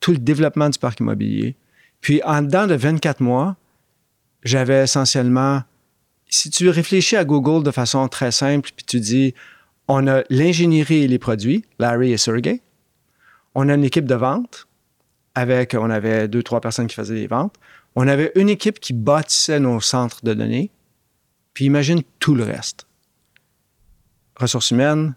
tout 0.00 0.12
le 0.12 0.18
développement 0.18 0.68
du 0.68 0.78
parc 0.78 1.00
immobilier. 1.00 1.56
Puis 2.00 2.22
en 2.24 2.42
dedans 2.42 2.66
de 2.66 2.74
24 2.74 3.20
mois, 3.20 3.56
j'avais 4.44 4.84
essentiellement. 4.84 5.62
Si 6.28 6.48
tu 6.50 6.68
réfléchis 6.68 7.16
à 7.16 7.24
Google 7.24 7.64
de 7.64 7.70
façon 7.72 8.06
très 8.08 8.30
simple, 8.30 8.70
puis 8.74 8.84
tu 8.86 9.00
dis 9.00 9.34
on 9.88 10.06
a 10.06 10.22
l'ingénierie 10.30 11.02
et 11.02 11.08
les 11.08 11.18
produits, 11.18 11.64
Larry 11.80 12.12
et 12.12 12.16
Sergey. 12.16 12.60
On 13.54 13.68
a 13.68 13.74
une 13.74 13.84
équipe 13.84 14.04
de 14.06 14.14
vente 14.14 14.66
avec, 15.34 15.74
on 15.78 15.90
avait 15.90 16.28
deux, 16.28 16.42
trois 16.42 16.60
personnes 16.60 16.86
qui 16.86 16.94
faisaient 16.94 17.14
les 17.14 17.26
ventes. 17.26 17.54
On 17.96 18.06
avait 18.08 18.30
une 18.36 18.48
équipe 18.48 18.78
qui 18.80 18.92
bâtissait 18.92 19.60
nos 19.60 19.80
centres 19.80 20.24
de 20.24 20.34
données. 20.34 20.70
Puis 21.54 21.64
imagine 21.64 22.02
tout 22.20 22.34
le 22.34 22.44
reste. 22.44 22.86
Ressources 24.36 24.70
humaines, 24.70 25.14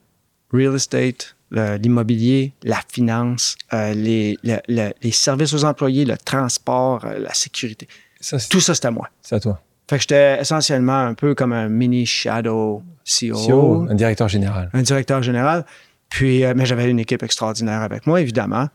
real 0.52 0.76
estate, 0.76 1.36
l'immobilier, 1.52 2.54
la 2.64 2.80
finance, 2.92 3.56
euh, 3.74 3.94
les, 3.94 4.38
le- 4.44 4.60
le- 4.68 4.92
les 5.02 5.12
services 5.12 5.54
aux 5.54 5.64
employés, 5.66 6.04
le 6.04 6.18
transport, 6.18 7.06
euh, 7.06 7.20
la 7.20 7.34
sécurité. 7.34 7.88
ça, 8.20 8.38
Tout 8.40 8.60
ça, 8.60 8.74
c'était 8.74 8.88
à 8.88 8.92
moi. 8.92 9.10
c'est 9.22 9.36
à 9.36 9.40
toi. 9.40 9.62
Fait 9.88 9.98
que 9.98 10.02
j'étais 10.02 10.40
essentiellement 10.42 10.98
un 10.98 11.14
peu 11.14 11.36
comme 11.36 11.54
un 11.54 11.70
mini 11.70 12.06
shadow 12.06 12.82
CEO, 13.06 13.36
CEO, 13.36 13.88
un 13.90 13.94
directeur 13.96 14.28
général. 14.30 14.70
un 14.74 14.82
directeur 14.82 15.22
général. 15.22 15.66
Puis, 16.14 16.46
euh, 16.46 16.54
mais 16.56 16.68
j'avais 16.68 16.88
une 16.92 17.00
équipe 17.00 17.24
extraordinaire 17.24 17.82
avec 17.82 18.06
moi, 18.06 18.22
évidemment. 18.22 18.68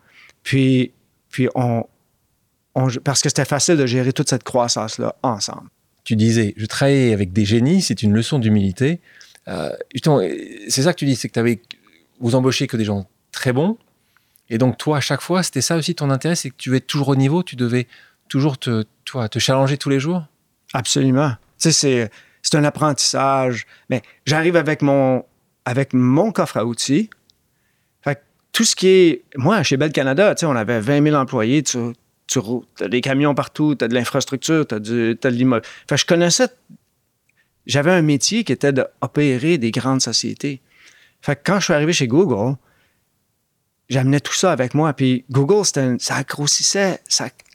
Puis, 0.42 0.92
puis 1.31 1.48
on, 1.55 1.85
on- 2.74 2.88
parce 3.05 3.22
que 3.22 3.29
c'était 3.29 3.44
facile 3.44 3.77
de 3.77 3.87
gérer 3.87 4.12
toute 4.12 4.29
cette 4.29 4.42
croissance-là 4.42 5.14
ensemble. 5.22 5.68
Tu 6.03 6.16
disais, 6.16 6.53
je 6.57 6.66
travaillais 6.66 7.12
avec 7.12 7.33
des 7.33 7.44
génies, 7.44 7.81
c'est 7.81 8.03
une 8.03 8.12
leçon 8.12 8.40
d'humilité. 8.40 9.01
Euh, 9.46 9.70
c'est 10.68 10.83
ça 10.83 10.92
que 10.92 10.98
tu 10.98 11.05
dis, 11.05 11.14
c'est 11.14 11.29
que 11.29 11.35
tu 11.35 11.38
avais, 11.38 11.62
vous 12.18 12.35
embauchez 12.35 12.66
que 12.66 12.77
des 12.77 12.85
gens 12.85 13.07
très 13.31 13.53
bons. 13.53 13.79
Et 14.51 14.59
donc, 14.59 14.77
toi, 14.77 14.96
à 14.96 15.01
chaque 15.01 15.20
fois, 15.20 15.44
c'était 15.44 15.61
ça 15.61 15.77
aussi 15.77 15.94
ton 15.94 16.11
intérêt, 16.11 16.35
c'est 16.35 16.51
que 16.51 16.57
tu 16.59 16.74
être 16.74 16.88
toujours 16.88 17.07
au 17.11 17.16
niveau, 17.16 17.44
tu 17.44 17.55
devais 17.55 17.87
toujours 18.29 18.59
te, 18.59 18.85
toi, 19.05 19.29
te 19.29 19.38
challenger 19.38 19.79
tous 19.79 19.90
les 19.90 20.01
jours? 20.01 20.24
Absolument. 20.72 21.31
Tu 21.31 21.70
sais, 21.70 21.72
c'est, 21.72 22.11
c'est 22.42 22.57
un 22.57 22.64
apprentissage. 22.64 23.64
Mais 23.90 24.03
j'arrive 24.27 24.57
avec 24.57 24.83
mon, 24.83 25.24
avec 25.64 25.92
mon 25.92 26.33
coffre 26.33 26.57
à 26.57 26.64
outils. 26.64 27.11
Tout 28.53 28.65
ce 28.65 28.75
qui 28.75 28.89
est. 28.89 29.23
Moi, 29.37 29.63
chez 29.63 29.77
Bell 29.77 29.93
Canada, 29.93 30.35
on 30.43 30.57
avait 30.57 30.81
20 30.81 31.05
000 31.05 31.17
employés. 31.17 31.63
Tu, 31.63 31.79
tu 32.27 32.41
as 32.81 32.89
des 32.89 33.01
camions 33.01 33.35
partout, 33.35 33.75
tu 33.75 33.85
as 33.85 33.89
de 33.89 33.95
l'infrastructure, 33.95 34.67
tu 34.67 34.75
as, 34.75 34.81
de 34.81 35.29
l'immeuble. 35.29 35.65
Fait 35.89 35.95
que 35.95 36.01
je 36.01 36.07
connaissais. 36.07 36.49
J'avais 37.67 37.93
un 37.93 38.03
métier 38.03 38.45
qui 38.45 38.53
était 38.53 38.73
d'opérer 38.73 39.59
des 39.59 39.71
grandes 39.71 40.01
sociétés. 40.01 40.63
Fait 41.21 41.37
que 41.37 41.41
quand 41.45 41.61
je 41.61 41.65
suis 41.65 41.75
arrivé 41.75 41.93
chez 41.93 42.07
Google, 42.07 42.57
j'amenais 43.89 44.21
tout 44.21 44.33
ça 44.33 44.53
avec 44.53 44.75
moi. 44.75 44.93
Puis 44.93 45.25
Google, 45.31 45.65
ça 45.99 46.23
grossissait. 46.23 47.01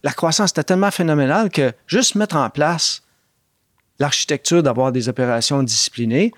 la 0.03 0.11
croissance 0.11 0.51
était 0.51 0.63
tellement 0.63 0.91
phénoménale 0.91 1.49
que 1.49 1.73
juste 1.87 2.15
mettre 2.15 2.35
en 2.35 2.49
place 2.49 3.03
l'architecture 3.99 4.63
d'avoir 4.63 4.91
des 4.91 5.09
opérations 5.09 5.63
disciplinées, 5.63 6.31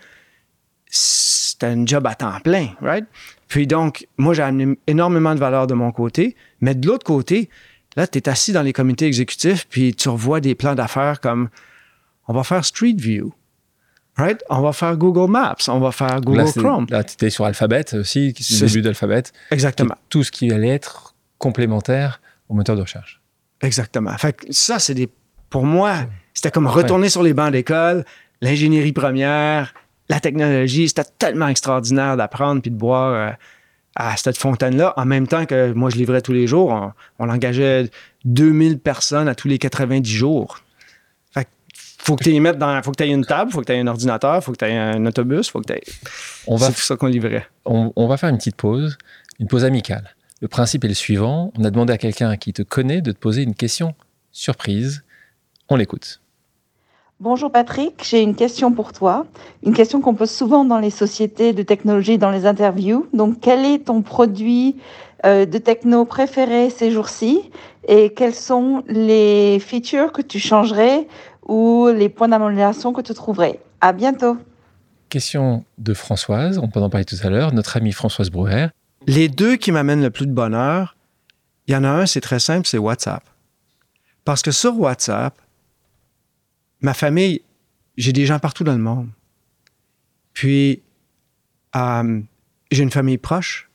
c'était 0.89 1.67
un 1.67 1.85
job 1.85 2.05
à 2.07 2.15
temps 2.15 2.39
plein, 2.41 2.69
right? 2.81 3.05
Puis 3.47 3.67
donc, 3.67 4.07
moi, 4.17 4.33
j'ai 4.33 4.41
amené 4.41 4.77
énormément 4.87 5.35
de 5.35 5.39
valeur 5.39 5.67
de 5.67 5.73
mon 5.73 5.91
côté, 5.91 6.35
mais 6.61 6.75
de 6.75 6.87
l'autre 6.87 7.05
côté, 7.05 7.49
là, 7.95 8.07
tu 8.07 8.17
es 8.17 8.29
assis 8.29 8.51
dans 8.51 8.63
les 8.63 8.73
comités 8.73 9.05
exécutifs, 9.05 9.67
puis 9.69 9.93
tu 9.93 10.09
revois 10.09 10.39
des 10.39 10.55
plans 10.55 10.75
d'affaires 10.75 11.19
comme 11.19 11.49
on 12.27 12.33
va 12.33 12.43
faire 12.43 12.65
Street 12.65 12.95
View, 12.97 13.33
right? 14.17 14.43
On 14.49 14.61
va 14.61 14.73
faire 14.73 14.97
Google 14.97 15.31
Maps, 15.31 15.55
on 15.67 15.79
va 15.79 15.91
faire 15.91 16.21
Google 16.21 16.51
Chrome. 16.51 16.87
Là, 16.89 17.03
tu 17.03 17.13
étais 17.13 17.29
sur 17.29 17.45
Alphabet 17.45 17.93
aussi, 17.93 18.33
le 18.37 18.67
début 18.67 18.81
d'Alphabet. 18.81 19.23
Exactement. 19.51 19.95
Tout 20.09 20.23
ce 20.23 20.31
qui 20.31 20.51
allait 20.51 20.69
être 20.69 21.15
complémentaire 21.37 22.21
au 22.49 22.55
moteur 22.55 22.75
de 22.75 22.81
recherche. 22.81 23.21
Exactement. 23.61 24.15
Fait 24.17 24.33
que 24.33 24.45
ça, 24.49 24.79
c'est 24.79 24.93
des. 24.93 25.09
Pour 25.49 25.65
moi, 25.65 26.07
c'était 26.33 26.51
comme 26.51 26.67
retourner 26.67 27.09
sur 27.09 27.23
les 27.23 27.33
bancs 27.33 27.51
d'école, 27.51 28.03
l'ingénierie 28.41 28.91
première, 28.91 29.73
la 30.09 30.19
technologie. 30.19 30.87
C'était 30.87 31.09
tellement 31.17 31.47
extraordinaire 31.47 32.17
d'apprendre 32.17 32.61
puis 32.61 32.71
de 32.71 32.75
boire 32.75 33.13
euh, 33.13 33.31
à 33.95 34.17
cette 34.17 34.37
fontaine-là. 34.37 34.93
En 34.97 35.05
même 35.05 35.27
temps 35.27 35.45
que 35.45 35.71
moi, 35.73 35.89
je 35.89 35.95
livrais 35.95 36.21
tous 36.21 36.33
les 36.33 36.47
jours. 36.47 36.69
On, 36.71 36.91
on 37.19 37.29
engageait 37.29 37.89
2000 38.25 38.79
personnes 38.79 39.27
à 39.27 39.35
tous 39.35 39.47
les 39.47 39.57
90 39.57 40.09
jours. 40.09 40.59
Fait 41.31 41.47
faut 41.99 42.15
que 42.15 42.23
tu 42.23 42.31
y 42.31 42.39
mettes 42.39 42.57
dans. 42.57 42.81
Faut 42.83 42.91
que 42.91 42.97
tu 42.97 43.03
aies 43.03 43.13
une 43.13 43.25
table, 43.25 43.51
faut 43.51 43.61
que 43.61 43.65
tu 43.65 43.73
aies 43.73 43.79
un 43.79 43.87
ordinateur, 43.87 44.43
faut 44.43 44.51
que 44.51 44.57
tu 44.57 44.65
aies 44.65 44.77
un 44.77 45.05
autobus, 45.05 45.49
faut 45.49 45.61
que 45.61 45.73
tu 45.73 45.79
On 46.47 46.55
va, 46.55 46.67
C'est 46.67 46.73
tout 46.73 46.81
ça 46.81 46.95
qu'on 46.97 47.07
livrait. 47.07 47.47
On, 47.65 47.91
on 47.95 48.07
va 48.07 48.17
faire 48.17 48.29
une 48.29 48.37
petite 48.37 48.57
pause, 48.57 48.97
une 49.39 49.47
pause 49.47 49.63
amicale. 49.63 50.15
Le 50.41 50.47
principe 50.47 50.83
est 50.83 50.89
le 50.89 50.93
suivant. 50.93 51.51
On 51.57 51.63
a 51.63 51.71
demandé 51.71 51.93
à 51.93 51.97
quelqu'un 51.97 52.35
qui 52.37 52.53
te 52.53 52.61
connaît 52.61 53.01
de 53.01 53.11
te 53.11 53.17
poser 53.17 53.41
une 53.43 53.55
question 53.55 53.95
surprise. 54.31 55.03
On 55.69 55.77
l'écoute. 55.77 56.19
Bonjour 57.21 57.49
Patrick, 57.49 58.03
j'ai 58.03 58.21
une 58.21 58.35
question 58.35 58.73
pour 58.73 58.91
toi. 58.91 59.25
Une 59.63 59.73
question 59.73 60.01
qu'on 60.01 60.15
pose 60.15 60.29
souvent 60.29 60.65
dans 60.65 60.79
les 60.79 60.89
sociétés 60.89 61.53
de 61.53 61.63
technologie, 61.63 62.17
dans 62.17 62.29
les 62.29 62.45
interviews. 62.45 63.07
Donc, 63.13 63.37
quel 63.39 63.63
est 63.63 63.85
ton 63.85 64.01
produit 64.01 64.75
euh, 65.25 65.45
de 65.45 65.57
techno 65.57 66.03
préféré 66.03 66.69
ces 66.69 66.91
jours-ci? 66.91 67.49
Et 67.87 68.09
quelles 68.09 68.35
sont 68.35 68.83
les 68.87 69.59
features 69.59 70.11
que 70.11 70.21
tu 70.21 70.39
changerais 70.39 71.07
ou 71.47 71.87
les 71.87 72.09
points 72.09 72.27
d'amélioration 72.27 72.91
que 72.91 72.99
tu 72.99 73.13
trouverais? 73.13 73.61
À 73.79 73.93
bientôt. 73.93 74.35
Question 75.07 75.63
de 75.77 75.93
Françoise, 75.93 76.57
on 76.57 76.67
peut 76.67 76.81
en 76.81 76.89
parler 76.89 77.05
tout 77.05 77.15
à 77.23 77.29
l'heure, 77.29 77.53
notre 77.53 77.77
amie 77.77 77.93
Françoise 77.93 78.29
Brouwer. 78.29 78.67
Les 79.07 79.29
deux 79.29 79.55
qui 79.55 79.71
m'amènent 79.71 80.01
le 80.01 80.09
plus 80.09 80.27
de 80.27 80.33
bonheur, 80.33 80.97
il 81.67 81.75
y 81.75 81.77
en 81.77 81.85
a 81.85 81.89
un, 81.89 82.05
c'est 82.07 82.19
très 82.19 82.39
simple, 82.39 82.67
c'est 82.67 82.77
WhatsApp. 82.77 83.23
Parce 84.25 84.41
que 84.41 84.51
sur 84.51 84.77
WhatsApp, 84.77 85.33
ma 86.85 86.93
famille, 86.93 87.41
j'ai 87.97 88.13
des 88.13 88.25
gens 88.27 88.37
partout 88.37 88.63
dans 88.63 88.73
le 88.73 88.83
monde. 88.83 89.09
Puis, 90.33 90.83
euh, 91.75 92.21
j'ai 92.71 92.83
une 92.83 92.91
famille 92.91 93.17
proche. 93.17 93.69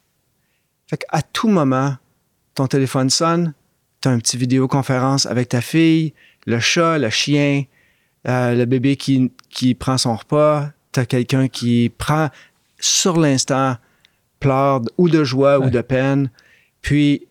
Fait 0.89 0.99
qu'à 0.99 1.21
tout 1.21 1.49
moment, 1.49 1.97
ton 2.55 2.69
téléphone 2.69 3.11
sonne, 3.11 3.53
tu 4.01 4.09
as 4.09 4.13
une 4.13 4.21
petite 4.21 4.39
vidéoconférence 4.39 5.27
avec 5.27 5.49
ta 5.49 5.61
fille, 5.61 6.15
le 6.47 6.61
chat, 6.61 6.99
le 6.99 7.11
chien, 7.11 7.65
euh, 8.29 8.55
le 8.55 8.65
bébé 8.65 8.97
qui, 8.97 9.33
qui 9.49 9.75
prend 9.75 9.99
son 9.99 10.15
repas, 10.15 10.71
tu 10.93 11.01
as 11.01 11.07
quelqu'un 11.07 11.49
qui 11.49 11.91
prend 11.97 12.29
sur 12.79 13.19
l'instant, 13.19 13.77
pleure 14.39 14.83
ou 14.99 15.09
de 15.09 15.25
joie 15.25 15.59
ou 15.59 15.69
de 15.69 15.81
peine. 15.81 16.31
Puis, 16.81 17.27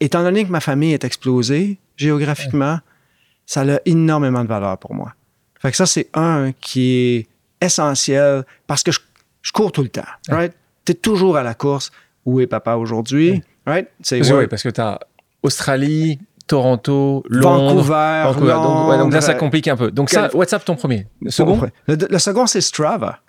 étant 0.00 0.22
donné 0.22 0.44
que 0.44 0.50
ma 0.50 0.60
famille 0.60 0.92
est 0.92 1.04
explosée 1.04 1.78
géographiquement, 1.96 2.80
ça 3.48 3.62
a 3.62 3.78
énormément 3.86 4.44
de 4.44 4.48
valeur 4.48 4.76
pour 4.78 4.94
moi. 4.94 5.14
Fait 5.58 5.70
que 5.70 5.76
ça, 5.76 5.86
c'est 5.86 6.08
un 6.14 6.52
qui 6.60 6.92
est 6.92 7.26
essentiel 7.66 8.44
parce 8.66 8.82
que 8.82 8.92
je, 8.92 9.00
cours 9.52 9.72
tout 9.72 9.82
le 9.82 9.88
temps, 9.88 10.02
right? 10.28 10.52
Tu 10.84 10.92
es 10.92 10.94
toujours 10.94 11.36
à 11.36 11.42
la 11.42 11.54
course. 11.54 11.90
Où 12.26 12.40
est 12.40 12.46
papa 12.46 12.74
aujourd'hui? 12.74 13.42
Right? 13.66 13.88
oui, 14.12 14.46
parce 14.48 14.62
que 14.62 14.68
tu 14.68 14.80
as 14.80 15.00
Australie, 15.42 16.18
Toronto, 16.46 17.24
Londres, 17.28 17.82
Vancouver, 17.82 18.22
Vancouver. 18.24 18.98
Donc, 18.98 19.12
là, 19.14 19.20
ça 19.22 19.34
complique 19.34 19.66
un 19.66 19.76
peu. 19.76 19.90
Donc 19.90 20.10
ça, 20.10 20.28
WhatsApp, 20.36 20.64
ton 20.66 20.76
premier. 20.76 21.06
Le 21.22 21.30
second? 21.30 21.58
Le, 21.86 22.18
second, 22.18 22.46
c'est 22.46 22.60
Strava. 22.60 23.20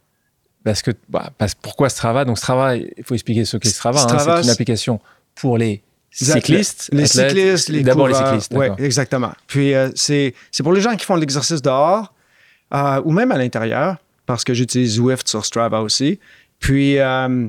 Parce 0.66 0.82
que, 0.82 0.92
bah, 1.08 1.32
pourquoi 1.62 1.88
Strava? 1.88 2.26
Donc 2.26 2.38
Strava, 2.38 2.76
il 2.76 2.92
faut 3.06 3.14
expliquer 3.14 3.46
ce 3.46 3.56
qu'est 3.56 3.70
Strava. 3.70 4.02
Hein. 4.02 4.18
c'est 4.42 4.44
une 4.44 4.50
application 4.50 5.00
pour 5.36 5.58
les 5.58 5.82
cyclistes, 6.12 6.90
les 6.92 7.06
cyclistes, 7.06 7.70
les 7.70 7.84
d'abord 7.84 8.08
les 8.08 8.16
cyclistes. 8.16 8.52
Oui, 8.56 8.68
exactement. 8.78 9.34
Puis 9.48 9.74
euh, 9.74 9.90
c'est 9.96 10.34
pour 10.64 10.74
les 10.74 10.82
gens 10.82 10.96
qui 10.96 11.06
font 11.06 11.16
de 11.16 11.22
l'exercice 11.22 11.62
dehors 11.62 12.14
euh, 12.74 13.02
ou 13.06 13.12
même 13.12 13.32
à 13.32 13.38
l'intérieur, 13.38 13.98
parce 14.26 14.44
que 14.44 14.54
j'utilise 14.54 14.96
Zwift 14.96 15.28
sur 15.28 15.46
Strava 15.46 15.82
aussi. 15.82 16.20
Puis 16.60 17.00
euh, 17.00 17.48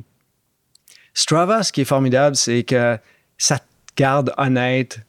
Strava, 1.15 1.63
ce 1.63 1.73
qui 1.73 1.83
est 1.83 1.87
formidable, 1.87 2.37
c'est 2.37 2.63
que 2.63 2.99
ça 3.39 3.59
te 3.59 3.65
garde 3.97 4.33
honnête. 4.39 5.01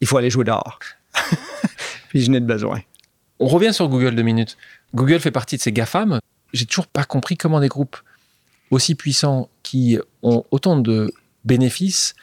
Il 0.00 0.06
faut 0.06 0.16
aller 0.16 0.30
jouer 0.30 0.44
dehors. 0.44 0.78
Puis 2.08 2.22
je 2.22 2.30
n'ai 2.30 2.40
de 2.40 2.46
besoin. 2.46 2.80
On 3.38 3.46
revient 3.46 3.72
sur 3.72 3.88
Google 3.88 4.14
deux 4.14 4.22
minutes. 4.22 4.56
Google 4.94 5.20
fait 5.20 5.30
partie 5.30 5.56
de 5.56 5.62
ces 5.62 5.72
GAFAM. 5.72 6.20
J'ai 6.52 6.66
toujours 6.66 6.86
pas 6.86 7.04
compris 7.04 7.36
comment 7.36 7.60
des 7.60 7.68
groupes 7.68 7.96
aussi 8.70 8.94
puissants 8.94 9.48
qui 9.62 9.98
ont 10.22 10.44
autant 10.50 10.76
de 10.76 11.12
bénéfices 11.44 12.14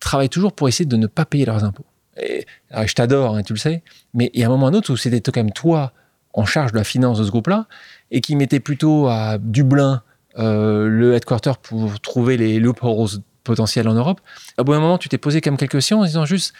travaillent 0.00 0.28
toujours 0.28 0.52
pour 0.52 0.68
essayer 0.68 0.86
de 0.86 0.96
ne 0.96 1.06
pas 1.06 1.24
payer 1.24 1.44
leurs 1.44 1.62
impôts. 1.62 1.84
Et, 2.20 2.46
je 2.84 2.94
t'adore, 2.94 3.36
hein, 3.36 3.42
tu 3.42 3.52
le 3.52 3.58
sais, 3.58 3.82
mais 4.14 4.30
il 4.34 4.40
y 4.40 4.42
a 4.42 4.46
un 4.46 4.50
moment 4.50 4.66
ou 4.66 4.68
un 4.68 4.74
autre 4.74 4.92
où 4.92 4.96
c'était 4.96 5.20
quand 5.30 5.48
toi 5.54 5.92
en 6.32 6.44
charge 6.44 6.72
de 6.72 6.76
la 6.76 6.84
finance 6.84 7.18
de 7.18 7.24
ce 7.24 7.30
groupe-là 7.30 7.66
et 8.10 8.20
qui 8.20 8.36
mettait 8.36 8.60
plutôt 8.60 9.08
à 9.08 9.38
Dublin 9.38 10.02
euh, 10.38 10.86
le 10.88 11.14
headquarter 11.14 11.52
pour 11.62 11.98
trouver 12.00 12.36
les 12.36 12.60
loopholes 12.60 13.20
potentiels 13.42 13.88
en 13.88 13.94
Europe. 13.94 14.20
À 14.58 14.62
bout 14.62 14.72
d'un 14.72 14.80
moment, 14.80 14.98
tu 14.98 15.08
t'es 15.08 15.18
posé 15.18 15.40
même 15.44 15.56
quelques 15.56 15.72
questions 15.72 16.00
en 16.00 16.04
disant 16.04 16.24
juste 16.24 16.54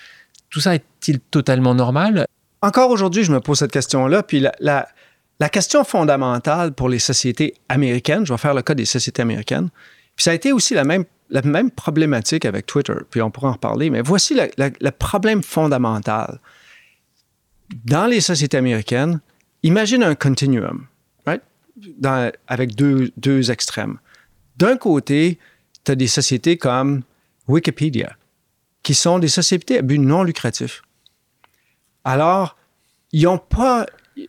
tout 0.49 0.61
ça 0.61 0.75
est-il 0.75 1.21
totalement 1.21 1.75
normal? 1.75 2.27
Encore 2.63 2.91
aujourd'hui, 2.91 3.23
je 3.25 3.33
me 3.33 3.41
pose 3.41 3.59
cette 3.59 3.71
question-là. 3.71 4.23
Puis 4.23 4.41
la, 4.41 4.53
la, 4.59 4.89
la, 5.39 5.49
question 5.49 5.85
fondamentale 5.85 6.73
pour 6.73 6.89
les 6.89 6.99
sociétés 6.99 7.55
américaines, 7.69 8.27
je 8.27 8.33
vais 8.33 8.39
faire 8.39 8.55
le 8.55 8.63
cas 8.63 8.75
des 8.75 8.85
sociétés 8.85 9.23
américaines, 9.23 9.71
puis 10.17 10.25
ça 10.25 10.33
a 10.33 10.35
été 10.35 10.53
aussi 10.53 10.75
la 10.75 10.85
même 10.85 11.05
la 11.31 11.43
même 11.43 11.71
problématique 11.71 12.45
avec 12.45 12.67
Twitter, 12.67 12.95
puis 13.11 13.23
on 13.23 13.31
pourra 13.31 13.49
en 13.49 13.53
reparler, 13.53 13.91
mais 13.91 14.03
voici 14.03 14.35
le, 14.35 14.91
problème 14.91 15.43
fondamental. 15.43 16.41
Dans 17.85 18.07
les 18.07 18.21
sociétés 18.21 18.57
américaines, 18.57 19.21
imagine 19.63 20.03
un 20.03 20.15
continuum, 20.15 20.87
right? 21.27 21.43
avec 22.49 22.75
deux, 22.75 23.13
deux 23.17 23.51
extrêmes. 23.51 23.99
D'un 24.57 24.77
côté, 24.77 25.39
tu 25.85 25.93
as 25.93 25.95
des 25.95 26.09
sociétés 26.09 26.57
comme 26.57 27.03
Wikipédia, 27.49 28.17
qui 28.83 28.95
sont 28.95 29.19
des 29.19 29.29
sociétés 29.29 29.79
à 29.79 29.83
but 29.83 29.99
non 29.99 30.25
lucratif. 30.25 30.83
Alors, 32.05 32.57
ils 33.13 33.25
n'ont 33.25 33.39
pas, 33.39 33.87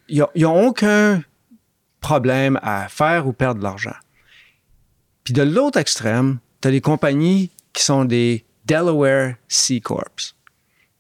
ils 0.08 0.26
n'ont 0.36 0.68
aucun 0.68 1.24
problème 2.00 2.60
à 2.62 2.88
faire 2.90 3.28
ou 3.28 3.34
perdre 3.34 3.60
de 3.60 3.64
l'argent. 3.64 3.96
Puis 5.24 5.34
de 5.34 5.44
l'autre 5.44 5.80
extrême, 5.80 6.40
tu 6.62 6.68
as 6.68 6.72
des 6.72 6.82
compagnies 6.82 7.50
qui 7.74 7.84
sont 7.84 8.06
des 8.06 8.46
Delaware 8.66 9.36
C 9.48 9.80
Corps. 9.80 10.36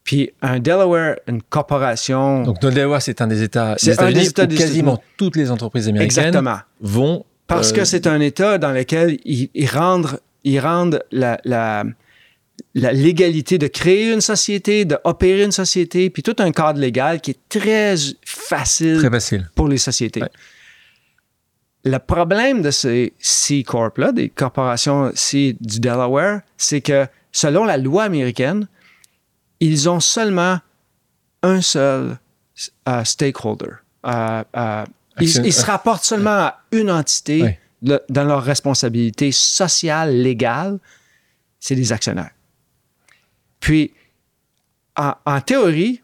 Puis 0.03 0.31
un 0.41 0.59
Delaware, 0.59 1.17
une 1.27 1.41
corporation. 1.41 2.43
Donc, 2.43 2.63
le 2.63 2.71
Delaware, 2.71 3.01
c'est 3.01 3.21
un 3.21 3.27
des 3.27 3.43
États 3.43 3.75
des 3.75 3.89
États-Unis 3.91 4.25
États 4.27 4.43
où 4.43 4.47
quasiment 4.47 5.03
toutes 5.17 5.35
les 5.35 5.51
entreprises 5.51 5.87
américaines 5.87 6.43
vont. 6.81 7.25
Parce 7.47 7.71
que 7.71 7.81
euh, 7.81 7.85
c'est 7.85 8.07
un 8.07 8.19
État 8.19 8.57
dans 8.57 8.71
lequel 8.71 9.17
ils, 9.25 9.49
rendent, 9.67 10.19
ils 10.43 10.59
rendent 10.59 11.03
la, 11.11 11.39
la, 11.43 11.83
la, 12.75 12.93
légalité 12.93 13.57
de 13.57 13.67
créer 13.67 14.11
une 14.11 14.21
société, 14.21 14.85
d'opérer 14.85 15.43
une 15.43 15.51
société, 15.51 16.09
puis 16.09 16.23
tout 16.23 16.35
un 16.39 16.51
cadre 16.51 16.79
légal 16.79 17.19
qui 17.19 17.31
est 17.31 17.39
très 17.49 17.95
facile, 18.25 18.99
très 18.99 19.09
facile. 19.09 19.49
pour 19.53 19.67
les 19.67 19.77
sociétés. 19.77 20.23
Le 21.83 21.97
problème 21.97 22.61
de 22.61 22.69
ces 22.69 23.13
C 23.19 23.63
Corp-là, 23.63 24.11
des 24.11 24.29
corporations 24.29 25.11
C 25.15 25.57
du 25.59 25.79
Delaware, 25.79 26.41
c'est 26.57 26.81
que 26.81 27.07
selon 27.31 27.65
la 27.65 27.77
loi 27.77 28.03
américaine, 28.03 28.67
ils 29.59 29.89
ont 29.89 29.99
seulement 29.99 30.59
un 31.41 31.61
seul 31.61 32.17
euh, 32.87 33.03
stakeholder. 33.03 33.71
Euh, 34.05 34.43
euh, 34.55 34.85
ils, 35.19 35.53
se 35.53 35.65
rapportent 35.65 36.03
seulement 36.03 36.29
à 36.29 36.61
une 36.71 36.91
entité 36.91 37.59
le- 37.81 38.01
dans 38.09 38.23
leur 38.23 38.43
responsabilité 38.43 39.31
sociale, 39.31 40.15
légale, 40.15 40.79
c'est 41.59 41.75
les 41.75 41.91
actionnaires. 41.91 42.31
Puis, 43.59 43.93
en, 44.97 45.13
en 45.25 45.41
théorie, 45.41 46.01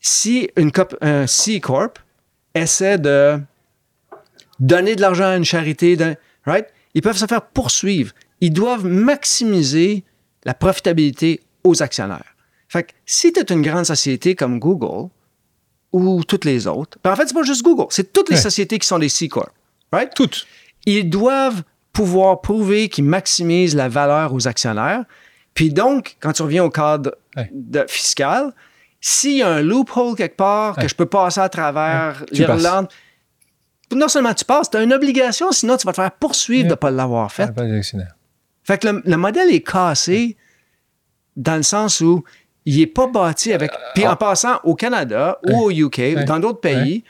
si 0.00 0.48
une 0.56 0.70
un 1.00 1.26
C 1.26 1.60
Corp 1.60 1.98
essaie 2.54 2.98
de 2.98 3.40
donner 4.60 4.96
de 4.96 5.00
l'argent 5.00 5.24
à 5.26 5.36
une 5.36 5.44
charité, 5.44 5.96
right? 6.46 6.66
ils 6.94 7.02
peuvent 7.02 7.16
se 7.16 7.26
faire 7.26 7.42
poursuivre. 7.42 8.12
Ils 8.40 8.52
doivent 8.52 8.84
maximiser 8.86 10.04
la 10.44 10.54
profitabilité 10.54 11.40
aux 11.64 11.82
actionnaires. 11.82 12.34
Fait 12.68 12.84
que 12.84 12.92
si 13.04 13.32
tu 13.32 13.40
es 13.40 13.44
une 13.52 13.62
grande 13.62 13.84
société 13.84 14.34
comme 14.34 14.58
Google 14.58 15.08
ou 15.92 16.22
toutes 16.24 16.44
les 16.44 16.66
autres, 16.66 16.98
ben 17.02 17.12
en 17.12 17.16
fait, 17.16 17.26
c'est 17.26 17.34
pas 17.34 17.42
juste 17.42 17.62
Google, 17.62 17.86
c'est 17.90 18.12
toutes 18.12 18.28
les 18.28 18.36
Ouais. 18.36 18.42
sociétés 18.42 18.78
qui 18.78 18.86
sont 18.86 18.98
des 18.98 19.08
C 19.08 19.28
Corp, 19.28 19.50
right? 19.92 20.12
Toutes. 20.14 20.46
ils 20.88 21.08
doivent 21.08 21.62
pouvoir 21.92 22.40
prouver 22.40 22.88
qu'ils 22.88 23.04
maximisent 23.04 23.74
la 23.74 23.88
valeur 23.88 24.32
aux 24.34 24.46
actionnaires. 24.46 25.04
Puis 25.54 25.70
donc, 25.72 26.16
quand 26.20 26.32
tu 26.32 26.42
reviens 26.42 26.62
au 26.64 26.70
cadre 26.70 27.12
Ouais. 27.36 27.48
de- 27.52 27.84
fiscal, 27.88 28.52
s'il 29.00 29.38
y 29.38 29.42
a 29.42 29.48
un 29.48 29.62
loophole 29.62 30.14
quelque 30.14 30.36
part 30.36 30.76
Ouais. 30.76 30.82
que 30.84 30.88
je 30.88 30.94
peux 30.94 31.06
passer 31.06 31.40
à 31.40 31.48
travers 31.48 32.24
l'Irlande, 32.30 32.88
non 33.94 34.08
seulement 34.08 34.34
tu 34.34 34.44
passes, 34.44 34.70
tu 34.70 34.76
as 34.76 34.82
une 34.82 34.92
obligation, 34.92 35.52
sinon 35.52 35.76
tu 35.76 35.86
vas 35.86 35.92
te 35.92 36.00
faire 36.00 36.12
poursuivre 36.12 36.64
de 36.64 36.70
ne 36.70 36.74
pas 36.74 36.90
l'avoir 36.90 37.30
fait. 37.32 37.50
Ah. 37.56 37.62
Fait 38.64 38.78
que 38.78 38.88
le, 38.88 39.02
le 39.04 39.16
modèle 39.16 39.50
est 39.50 39.62
cassé 39.62 40.36
dans 41.36 41.56
le 41.56 41.62
sens 41.62 42.00
où 42.00 42.24
il 42.64 42.78
n'est 42.78 42.86
pas 42.86 43.06
bâti 43.06 43.52
avec. 43.52 43.70
Puis 43.94 44.04
ah. 44.04 44.12
en 44.12 44.16
passant 44.16 44.58
au 44.64 44.74
Canada 44.74 45.38
ou 45.48 45.62
au 45.62 45.70
UK 45.70 46.16
ou 46.16 46.24
dans 46.24 46.40
d'autres 46.40 46.60
pays, 46.60 47.04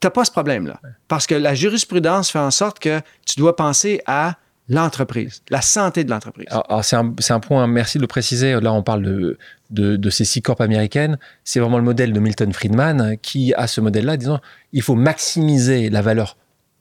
tu 0.00 0.06
n'as 0.06 0.10
pas 0.10 0.24
ce 0.24 0.30
problème-là. 0.30 0.80
Parce 1.08 1.26
que 1.26 1.34
la 1.34 1.54
jurisprudence 1.54 2.30
fait 2.30 2.38
en 2.38 2.50
sorte 2.50 2.78
que 2.78 3.00
tu 3.26 3.38
dois 3.38 3.56
penser 3.56 4.00
à 4.06 4.36
l'entreprise, 4.70 5.42
la 5.50 5.60
santé 5.60 6.04
de 6.04 6.10
l'entreprise. 6.10 6.46
Alors, 6.48 6.64
alors, 6.68 6.84
c'est 6.84 6.96
un, 6.96 7.40
point, 7.40 7.66
merci 7.66 7.98
de 7.98 8.02
le 8.02 8.06
préciser. 8.06 8.58
Là, 8.60 8.72
on 8.72 8.82
parle 8.82 9.36
de, 9.70 10.10
ces 10.10 10.24
six 10.24 10.40
corps 10.42 10.60
américaines. 10.60 11.18
C'est 11.44 11.58
vraiment 11.60 11.76
le 11.76 11.84
modèle 11.84 12.12
de 12.12 12.20
Milton 12.20 12.52
Friedman 12.52 13.16
qui 13.20 13.52
a 13.54 13.66
ce 13.66 13.80
modèle-là, 13.80 14.16
disant 14.16 14.40
il 14.72 14.82
faut 14.82 14.94
maximiser 14.94 15.90
la 15.90 16.02
valeur 16.02 16.36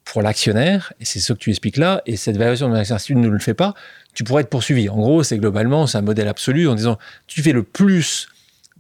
pour 0.06 0.22
l'actionnaire, 0.22 0.94
et 1.00 1.06
c'est 1.06 1.20
ce 1.20 1.34
que 1.34 1.38
tu 1.38 1.50
expliques 1.52 1.78
là, 1.78 2.02
et 2.08 2.16
cette 2.16 2.38
valorisation 2.38 2.70
de 2.70 2.74
l'actionnaire, 2.74 3.02
si 3.02 3.08
tu 3.08 3.16
ne 3.16 3.28
le 3.28 3.38
fais 3.38 3.54
pas, 3.54 3.76
tu 4.14 4.24
pourrais 4.24 4.42
être 4.42 4.50
poursuivi. 4.50 4.90
En 4.90 4.98
gros, 4.98 5.22
c'est 5.22 5.38
globalement, 5.38 5.86
c'est 5.86 6.00
un 6.00 6.04
modèle 6.04 6.28
absolu 6.28 6.68
en 6.68 6.74
disant 6.74 6.98
tu 7.28 7.44
fais 7.44 7.52
le 7.52 7.62
plus 7.62 8.28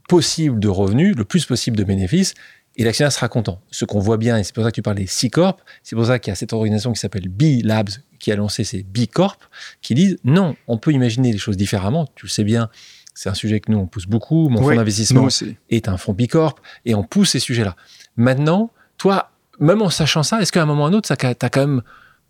possible 0.07 0.59
de 0.59 0.67
revenus, 0.67 1.15
le 1.15 1.25
plus 1.25 1.45
possible 1.45 1.77
de 1.77 1.83
bénéfices, 1.83 2.33
et 2.77 2.83
l'actionnaire 2.83 3.11
sera 3.11 3.27
content. 3.27 3.61
Ce 3.69 3.85
qu'on 3.85 3.99
voit 3.99 4.17
bien, 4.17 4.37
et 4.37 4.43
c'est 4.43 4.55
pour 4.55 4.63
ça 4.63 4.71
que 4.71 4.75
tu 4.75 4.81
parles 4.81 4.97
des 4.97 5.07
C 5.07 5.29
Corp, 5.29 5.61
c'est 5.83 5.95
pour 5.95 6.05
ça 6.05 6.17
qu'il 6.17 6.31
y 6.31 6.33
a 6.33 6.35
cette 6.35 6.53
organisation 6.53 6.93
qui 6.93 6.99
s'appelle 6.99 7.27
B 7.27 7.63
Labs 7.63 7.89
qui 8.19 8.31
a 8.31 8.35
lancé 8.35 8.63
ces 8.63 8.83
B 8.83 9.05
Corp, 9.11 9.41
qui 9.81 9.95
disent 9.95 10.17
non, 10.23 10.55
on 10.67 10.77
peut 10.77 10.91
imaginer 10.91 11.31
les 11.31 11.37
choses 11.37 11.57
différemment. 11.57 12.07
Tu 12.15 12.25
le 12.25 12.29
sais 12.29 12.43
bien, 12.43 12.69
c'est 13.13 13.29
un 13.29 13.33
sujet 13.33 13.59
que 13.59 13.71
nous 13.71 13.77
on 13.79 13.87
pousse 13.87 14.05
beaucoup. 14.05 14.49
Mon 14.49 14.59
fonds 14.71 14.75
d'investissement 14.77 15.21
est 15.69 15.87
un 15.87 15.97
fonds 15.97 16.13
B 16.13 16.27
Corp 16.27 16.59
et 16.85 16.95
on 16.95 17.03
pousse 17.03 17.31
ces 17.31 17.39
sujets-là. 17.39 17.75
Maintenant, 18.17 18.71
toi, 18.97 19.31
même 19.59 19.81
en 19.81 19.89
sachant 19.89 20.23
ça, 20.23 20.41
est-ce 20.41 20.51
qu'à 20.51 20.61
un 20.61 20.65
moment 20.65 20.83
ou 20.83 20.85
à 20.85 20.89
un 20.89 20.93
autre, 20.93 21.07
ça 21.07 21.15
t'a 21.17 21.49
quand 21.49 21.61
même 21.61 21.81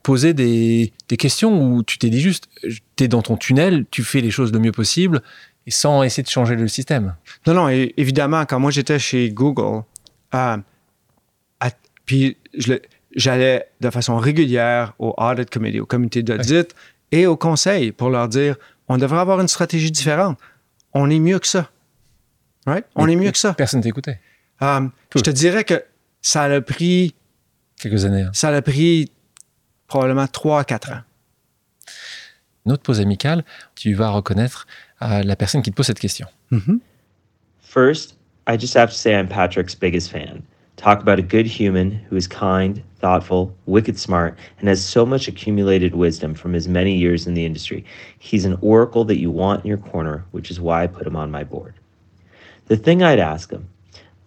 posé 0.02 0.34
des, 0.34 0.94
des 1.10 1.18
questions 1.18 1.62
où 1.74 1.84
tu 1.84 1.98
t'es 1.98 2.10
dit 2.10 2.22
juste, 2.22 2.48
tu 2.96 3.04
es 3.04 3.08
dans 3.08 3.22
ton 3.22 3.36
tunnel, 3.38 3.86
tu 3.92 4.04
fais 4.04 4.22
les 4.22 4.32
choses 4.32 4.52
le 4.54 4.60
mieux 4.60 4.72
possible 4.72 5.22
et 5.68 5.72
sans 5.72 6.04
essayer 6.04 6.24
de 6.24 6.30
changer 6.30 6.56
le 6.56 6.68
système? 6.68 7.16
Non, 7.46 7.54
non, 7.54 7.68
évidemment, 7.70 8.46
quand 8.46 8.60
moi 8.60 8.72
j'étais 8.72 8.98
chez 8.98 9.30
Google, 9.30 9.84
euh, 10.34 10.58
à- 11.60 11.72
puis 12.06 12.38
je 12.58 12.74
le- 12.74 12.82
j'allais 13.16 13.68
de 13.82 13.90
façon 13.90 14.18
régulière 14.18 14.94
au 15.00 15.14
Audit 15.18 15.50
Committee, 15.50 15.80
au 15.80 15.86
comité 15.86 16.24
d'audit 16.24 16.74
et 17.12 17.26
au 17.28 17.36
conseil 17.38 17.92
pour 17.92 18.10
leur 18.10 18.28
dire 18.28 18.56
on 18.88 18.98
devrait 18.98 19.20
avoir 19.20 19.40
une 19.42 19.48
stratégie 19.48 19.92
différente. 19.92 20.38
On 20.94 21.10
est 21.10 21.20
mieux 21.20 21.40
que 21.40 21.48
ça. 21.48 21.70
Right? 22.66 22.86
On 22.96 23.08
Et- 23.08 23.14
est 23.14 23.16
mieux 23.16 23.32
que 23.32 23.38
ça. 23.38 23.54
Personne 23.54 23.82
t'écoutait. 23.82 24.20
Euh, 24.62 24.88
je 25.16 25.22
te 25.22 25.30
dirais 25.30 25.64
que 25.64 25.84
ça 26.22 26.44
a 26.44 26.62
pris, 26.62 27.16
Quelques 27.80 28.06
années. 28.06 28.24
hein. 28.24 28.32
ça 28.34 28.50
a 28.50 28.62
pris 28.62 29.12
probablement 29.88 30.28
3 30.28 30.60
à 30.62 30.64
4 30.64 30.92
ans. 30.92 31.02
Une 32.66 32.74
autre 32.74 32.84
pause 32.84 33.00
amicale, 33.00 33.44
tu 33.76 33.94
vas 33.94 34.10
reconnaître 34.10 34.68
euh, 35.02 35.24
la 35.24 35.36
personne 35.36 35.62
qui 35.62 35.72
te 35.72 35.76
pose 35.76 35.86
cette 35.88 36.00
question. 36.00 36.28
Mhm. 36.52 36.80
First, 37.62 38.18
I 38.48 38.60
just 38.60 38.76
have 38.76 38.90
to 38.90 38.96
say 38.96 39.14
I'm 39.18 39.28
Patrick's 39.28 39.76
biggest 39.76 40.12
fan. 40.12 40.42
Talk 40.76 41.00
about 41.02 41.20
a 41.20 41.22
good 41.22 41.48
human 41.48 42.00
who 42.12 42.18
is 42.18 42.28
kind, 42.28 42.82
thoughtful, 43.00 43.56
wicked 43.66 43.98
smart, 43.98 44.38
and 44.60 44.68
has 44.68 44.84
so 44.84 45.06
much 45.06 45.28
accumulated 45.28 45.96
wisdom 45.96 46.34
from 46.34 46.54
his 46.54 46.68
many 46.68 46.96
years 46.96 47.28
in 47.28 47.34
the 47.34 47.46
industry. 47.46 47.86
He's 48.20 48.46
an 48.46 48.58
oracle 48.62 49.06
that 49.06 49.20
you 49.20 49.32
want 49.32 49.64
in 49.64 49.68
your 49.68 49.78
corner, 49.78 50.26
which 50.32 50.52
is 50.52 50.60
why 50.60 50.84
I 50.84 50.88
put 50.88 51.08
him 51.08 51.16
on 51.16 51.32
my 51.32 51.44
board. 51.44 51.74
The 52.68 52.78
thing 52.78 53.02
I'd 53.02 53.20
ask 53.20 53.50
him 53.50 53.68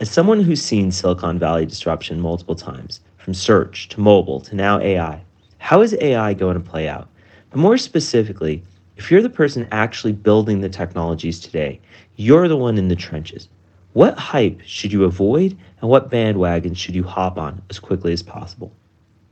as 0.00 0.10
someone 0.10 0.40
who's 0.40 0.60
seen 0.60 0.90
Silicon 0.90 1.38
Valley 1.38 1.64
disruption 1.64 2.20
multiple 2.20 2.56
times, 2.56 3.00
from 3.18 3.34
search 3.34 3.88
to 3.90 4.00
mobile 4.00 4.40
to 4.40 4.56
now 4.56 4.80
AI, 4.80 5.22
how 5.58 5.80
is 5.80 5.96
AI 6.00 6.34
going 6.34 6.54
to 6.60 6.70
play 6.70 6.88
out? 6.88 7.08
But 7.50 7.60
more 7.60 7.78
specifically, 7.78 8.64
if 8.96 9.10
you're 9.10 9.22
the 9.22 9.30
person 9.30 9.68
actually 9.70 10.12
building 10.12 10.60
the 10.60 10.68
technologies 10.68 11.38
today, 11.38 11.80
you're 12.16 12.48
the 12.48 12.56
one 12.56 12.78
in 12.78 12.88
the 12.88 12.96
trenches. 12.96 13.48
What 13.94 14.14
hype 14.16 14.60
should 14.64 14.92
you 14.92 15.04
avoid 15.04 15.54
and 15.80 15.90
what 15.90 16.08
bandwagon 16.10 16.74
should 16.74 16.94
you 16.94 17.04
hop 17.04 17.36
on 17.38 17.60
as 17.70 17.78
quickly 17.78 18.12
as 18.12 18.22
possible? 18.22 18.70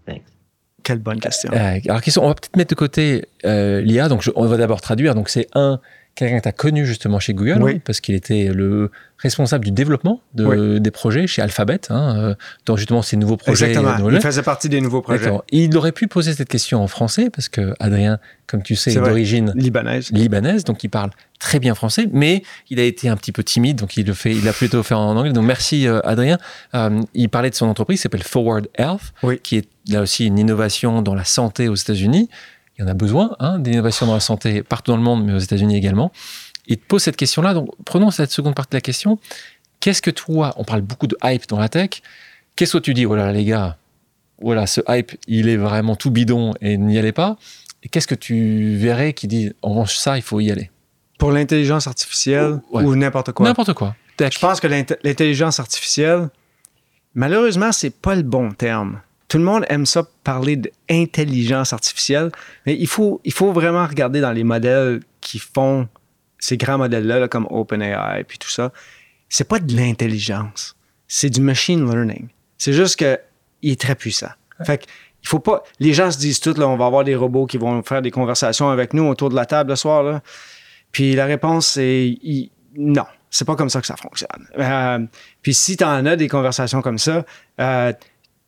Thanks. 0.07 0.31
Quelle 0.83 0.99
bonne 0.99 1.21
question. 1.21 1.51
Euh, 1.53 1.79
alors, 1.89 2.01
question, 2.03 2.25
on 2.25 2.29
va 2.29 2.35
peut-être 2.35 2.57
mettre 2.57 2.71
de 2.71 2.75
côté 2.75 3.25
euh, 3.45 3.81
l'IA. 3.81 4.09
Donc, 4.09 4.23
je- 4.23 4.31
on 4.35 4.47
va 4.47 4.57
d'abord 4.57 4.81
traduire. 4.81 5.15
Donc, 5.15 5.29
c'est 5.29 5.47
un, 5.55 5.81
quelqu'un 6.15 6.39
que 6.39 6.43
tu 6.43 6.49
as 6.49 6.53
connu 6.53 6.85
justement 6.87 7.19
chez 7.19 7.33
Google, 7.35 7.63
Oui. 7.63 7.73
hein, 7.77 7.81
parce 7.85 8.01
qu'il 8.01 8.15
était 8.15 8.51
le 8.53 8.91
responsable 9.19 9.65
du 9.65 9.71
développement 9.71 10.21
de, 10.35 10.45
Oui. 10.45 10.81
des 10.81 10.91
projets 10.91 11.27
chez 11.27 11.41
Alphabet, 11.43 11.81
hein, 11.91 12.17
euh, 12.19 12.35
dans 12.67 12.77
justement 12.77 13.03
ces 13.03 13.17
nouveaux 13.17 13.37
projets. 13.37 13.69
Exactement. 13.69 14.07
euh, 14.09 14.13
Il 14.15 14.21
faisait 14.21 14.43
partie 14.43 14.69
des 14.69 14.81
nouveaux 14.81 15.03
projets. 15.03 15.31
Il 15.53 15.77
aurait 15.77 15.93
pu 15.93 16.09
poser 16.09 16.35
cette 16.35 16.49
question 16.49 16.83
en 16.83 16.87
français, 16.89 17.31
parce 17.31 17.49
que 17.49 17.75
Adrien, 17.81 18.19
comme 18.47 18.63
tu 18.63 18.77
sais, 18.77 18.93
est 18.93 18.99
vrai. 18.99 19.09
d'origine 19.11 19.53
libanaises. 19.55 20.11
libanaise, 20.11 20.65
donc 20.65 20.83
il 20.85 20.89
parle 20.89 21.11
très 21.39 21.59
bien 21.59 21.75
français, 21.75 22.07
mais 22.13 22.43
il 22.71 22.81
a 22.81 22.85
été 22.85 23.09
un 23.09 23.17
petit 23.17 23.33
peu 23.33 23.43
timide, 23.45 23.77
donc 23.77 23.97
il 23.97 24.07
le 24.07 24.13
fait, 24.15 24.33
il 24.35 24.47
a 24.49 24.53
plutôt 24.53 24.83
fait 24.83 24.95
en 24.95 25.17
anglais. 25.17 25.33
Donc 25.33 25.45
merci 25.45 25.87
euh, 25.87 26.01
Adrien. 26.05 26.39
Euh, 26.75 27.01
il 27.15 27.29
parlait 27.29 27.51
de 27.51 27.55
son 27.55 27.67
entreprise, 27.67 27.99
qui 27.99 28.03
s'appelle 28.03 28.23
Forward 28.23 28.69
Health, 28.77 29.13
Oui. 29.23 29.39
qui 29.43 29.57
est 29.57 29.69
là 29.89 30.01
aussi 30.03 30.27
une 30.27 30.39
innovation 30.39 31.03
dans 31.03 31.15
la 31.15 31.25
santé 31.25 31.69
aux 31.69 31.75
États-Unis. 31.77 32.29
Il 32.81 32.85
y 32.85 32.87
en 32.87 32.89
a 32.91 32.95
besoin, 32.95 33.37
hein, 33.41 33.59
d'innovation 33.59 34.07
dans 34.07 34.15
la 34.15 34.21
santé 34.21 34.63
partout 34.63 34.93
dans 34.93 34.97
le 34.97 35.03
monde, 35.03 35.23
mais 35.27 35.35
aux 35.35 35.39
États-Unis 35.39 35.77
également. 35.77 36.13
Il 36.67 36.79
te 36.79 36.87
pose 36.87 37.03
cette 37.03 37.17
question-là. 37.17 37.53
Donc 37.53 37.69
prenons 37.85 38.11
cette 38.11 38.31
seconde 38.31 38.55
partie 38.55 38.71
de 38.71 38.77
la 38.79 38.81
question. 38.81 39.19
Qu'est-ce 39.81 40.01
que 40.01 40.11
toi, 40.11 40.55
on 40.57 40.65
parle 40.65 40.81
beaucoup 40.81 41.07
de 41.07 41.15
hype 41.23 41.47
dans 41.47 41.59
la 41.59 41.69
tech. 41.69 42.01
Qu'est-ce 42.57 42.73
que 42.73 42.79
tu 42.79 42.95
dis, 42.95 43.05
voilà 43.05 43.33
les 43.33 43.45
gars, 43.45 43.77
voilà 44.41 44.67
ce 44.67 44.81
hype, 44.89 45.13
il 45.27 45.51
est 45.51 45.59
vraiment 45.59 45.95
tout 45.95 46.11
bidon 46.11 46.55
et 46.63 46.79
n'y 46.79 46.99
allez 46.99 47.13
pas. 47.13 47.37
Et 47.83 47.91
qu'est-ce 47.91 48.07
que 48.07 48.15
tu 48.15 48.77
verrais 48.77 49.13
qui 49.13 49.27
dit, 49.29 49.53
en 49.61 49.71
revanche, 49.71 49.97
ça, 49.97 50.17
il 50.17 50.23
faut 50.23 50.41
y 50.41 50.51
aller? 50.51 50.71
Pour 51.19 51.33
l'intelligence 51.33 51.87
artificielle 51.87 52.61
Ouais. 52.73 52.83
ou 52.83 52.97
n'importe 52.97 53.33
quoi? 53.33 53.45
N'importe 53.47 53.75
quoi. 53.75 53.95
Tech. 54.17 54.33
Je 54.33 54.39
pense 54.39 54.59
que 54.59 54.67
l'int- 54.69 54.97
l'intelligence 55.05 55.61
artificielle, 55.61 56.31
malheureusement, 57.15 57.73
c'est 57.73 57.91
pas 57.95 58.15
le 58.15 58.23
bon 58.23 58.53
terme. 58.53 59.01
Tout 59.31 59.39
le 59.39 59.45
monde 59.45 59.65
aime 59.69 59.87
ça 59.87 60.03
parler 60.25 60.57
d'intelligence 60.57 61.73
artificielle, 61.73 62.33
mais 62.67 62.77
il 62.77 62.89
faut, 62.89 63.21
il 63.25 63.33
faut 63.33 63.53
vraiment 63.53 63.87
regarder 63.87 64.21
dans 64.21 64.33
les 64.33 64.43
modèles 64.45 65.01
qui 65.21 65.39
font 65.39 65.89
ces 66.39 66.57
grands 66.57 66.79
modèles-là, 66.79 67.21
là, 67.21 67.29
comme 67.29 67.47
OpenAI 67.49 68.25
puis 68.25 68.39
tout 68.39 68.49
ça. 68.51 68.73
C'est 69.29 69.49
pas 69.49 69.61
de 69.61 69.77
l'intelligence, 69.77 70.75
c'est 71.07 71.31
du 71.31 71.41
machine 71.41 71.89
learning. 71.89 72.27
C'est 72.59 72.73
juste 72.73 72.97
que 72.99 73.19
il 73.63 73.71
est 73.73 73.81
très 73.81 73.95
puissant. 73.95 74.31
Fait 74.65 74.79
que, 74.79 74.85
il 75.23 75.29
faut 75.29 75.39
pas. 75.39 75.63
Les 75.79 75.93
gens 75.95 76.11
se 76.11 76.19
disent 76.19 76.41
tout 76.41 76.55
là, 76.55 76.67
on 76.67 76.77
va 76.77 76.87
avoir 76.87 77.05
des 77.05 77.15
robots 77.15 77.47
qui 77.47 77.57
vont 77.57 77.83
faire 77.85 78.03
des 78.03 78.11
conversations 78.11 78.69
avec 78.71 78.95
nous 78.95 79.05
autour 79.05 79.29
de 79.31 79.37
la 79.37 79.47
table 79.47 79.71
le 79.71 79.77
soir 79.77 80.03
là. 80.03 80.23
Puis 80.91 81.15
la 81.15 81.27
réponse 81.27 81.69
c'est 81.69 82.09
il- 82.23 82.51
non. 82.77 83.05
C'est 83.33 83.45
pas 83.45 83.55
comme 83.55 83.71
ça 83.71 83.81
que 83.81 83.87
ça 83.87 83.95
fonctionne. 83.97 84.49
Euh, 84.59 84.99
puis 85.41 85.55
si 85.55 85.77
tu 85.77 85.85
en 85.85 86.05
as 86.05 86.17
des 86.17 86.27
conversations 86.27 86.83
comme 86.83 86.99
ça, 86.99 87.25
euh, 87.61 87.93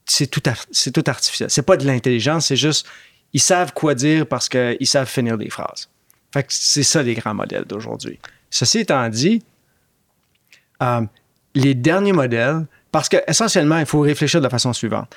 c'est 0.04 0.26
tout, 0.26 0.42
c'est 0.70 0.92
tout 0.92 1.04
artificiel. 1.06 1.50
C'est 1.50 1.62
pas 1.62 1.76
de 1.76 1.86
l'intelligence, 1.86 2.46
c'est 2.46 2.56
juste 2.56 2.86
ils 3.32 3.40
savent 3.40 3.72
quoi 3.72 3.94
dire 3.94 4.26
parce 4.26 4.48
qu'ils 4.48 4.86
savent 4.86 5.08
finir 5.08 5.38
des 5.38 5.50
phrases. 5.50 5.88
Fait 6.32 6.46
c'est 6.48 6.82
ça 6.82 7.02
les 7.02 7.14
grands 7.14 7.34
modèles 7.34 7.64
d'aujourd'hui. 7.64 8.18
Ceci 8.50 8.80
étant 8.80 9.08
dit, 9.08 9.42
euh, 10.82 11.02
les 11.54 11.74
derniers 11.74 12.12
modèles, 12.12 12.66
parce 12.90 13.08
que 13.08 13.16
essentiellement, 13.26 13.78
il 13.78 13.86
faut 13.86 14.00
réfléchir 14.00 14.40
de 14.40 14.44
la 14.44 14.50
façon 14.50 14.72
suivante. 14.72 15.14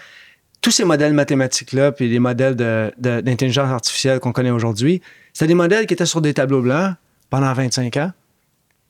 Tous 0.61 0.71
ces 0.71 0.85
modèles 0.85 1.13
mathématiques-là, 1.13 1.91
puis 1.91 2.09
les 2.09 2.19
modèles 2.19 2.55
d'intelligence 2.55 3.69
artificielle 3.69 4.19
qu'on 4.19 4.31
connaît 4.31 4.51
aujourd'hui, 4.51 5.01
c'était 5.33 5.47
des 5.47 5.53
modèles 5.53 5.85
qui 5.85 5.93
étaient 5.93 6.05
sur 6.05 6.21
des 6.21 6.33
tableaux 6.33 6.61
blancs 6.61 6.95
pendant 7.29 7.53
25 7.53 7.97
ans, 7.97 8.11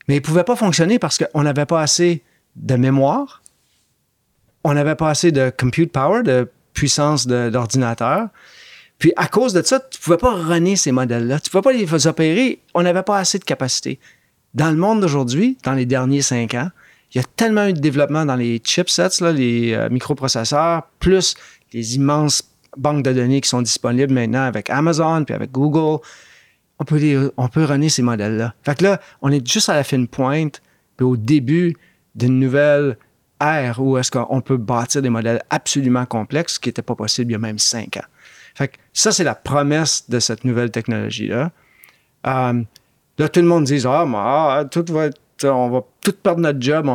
mais 0.08 0.16
ils 0.16 0.20
ne 0.20 0.24
pouvaient 0.24 0.44
pas 0.44 0.56
fonctionner 0.56 1.00
parce 1.00 1.18
qu'on 1.18 1.44
n'avait 1.44 1.66
pas 1.66 1.82
assez 1.82 2.24
de 2.56 2.76
mémoire, 2.76 3.42
on 4.66 4.74
n'avait 4.74 4.96
pas 4.96 5.10
assez 5.10 5.32
de 5.32 5.52
compute 5.56 5.92
power, 5.92 6.24
de 6.24 6.50
puissance 6.74 7.28
d'ordinateur, 7.28 8.30
Puis 8.98 9.14
à 9.16 9.28
cause 9.28 9.54
de 9.54 9.62
ça, 9.62 9.80
tu 9.80 10.00
ne 10.00 10.04
pouvais 10.04 10.18
pas 10.18 10.34
runner 10.34 10.76
ces 10.76 10.92
modèles-là. 10.92 11.40
Tu 11.40 11.50
ne 11.50 11.52
pouvais 11.52 11.62
pas 11.62 11.78
les 11.78 12.08
opérer. 12.08 12.60
On 12.74 12.82
n'avait 12.82 13.04
pas 13.04 13.18
assez 13.20 13.38
de 13.38 13.44
capacité. 13.44 14.00
Dans 14.54 14.72
le 14.72 14.78
monde 14.78 15.02
d'aujourd'hui, 15.02 15.58
dans 15.64 15.74
les 15.74 15.86
derniers 15.86 16.22
cinq 16.22 16.56
ans, 16.56 16.70
il 17.14 17.18
y 17.18 17.22
a 17.22 17.28
tellement 17.36 17.68
eu 17.68 17.74
de 17.74 17.80
développement 17.80 18.26
dans 18.26 18.36
les 18.36 18.60
chipsets, 18.64 19.22
les 19.34 19.74
euh, 19.74 19.90
microprocesseurs, 19.90 20.84
plus 21.00 21.36
les 21.72 21.96
immenses 21.96 22.50
banques 22.76 23.04
de 23.04 23.14
données 23.14 23.42
qui 23.42 23.50
sont 23.50 23.62
disponibles 23.62 24.14
maintenant 24.14 24.44
avec 24.44 24.70
Amazon 24.70 25.24
puis 25.26 25.36
avec 25.36 25.52
Google. 25.52 26.02
On 26.80 26.86
peut, 26.86 26.98
les, 26.98 27.18
runner 27.66 27.90
ces 27.90 28.02
modèles-là. 28.02 28.56
Fait 28.64 28.78
que 28.78 28.84
là, 28.84 29.00
on 29.22 29.32
est 29.32 29.46
juste 29.48 29.70
à 29.70 29.76
la 29.76 29.84
fine 29.84 30.08
pointe, 30.08 30.62
puis 30.98 31.06
au 31.06 31.16
début 31.16 31.78
d'une 32.16 32.40
nouvelle 32.40 32.98
où 33.78 33.98
est-ce 33.98 34.12
qu'on 34.12 34.42
peut 34.42 34.58
bâtir 34.58 35.02
des 35.02 35.10
modèles 35.10 35.42
absolument 35.50 36.06
complexes, 36.06 36.58
qui 36.58 36.70
n'était 36.70 36.82
pas 36.82 36.96
possible 36.96 37.32
il 37.32 37.34
y 37.34 37.36
a 37.36 37.40
même 37.40 37.60
cinq 37.60 37.98
ans. 37.98 38.06
Fait 38.56 38.70
que 38.70 38.78
ça, 38.94 39.12
c'est 39.12 39.24
la 39.24 39.36
promesse 39.36 40.10
de 40.10 40.20
cette 40.20 40.46
nouvelle 40.46 40.72
technologie-là. 40.72 41.52
Euh, 42.28 42.64
là, 43.18 43.30
tout 43.30 43.42
le 43.42 43.46
monde 43.46 43.66
dit 43.66 43.82
Ah, 43.86 44.06
ah 44.16 44.66
tout 44.66 44.86
va 44.90 45.10
on 45.44 45.70
va 45.70 45.82
tout 46.02 46.14
perdre 46.14 46.40
notre 46.40 46.62
job. 46.62 46.90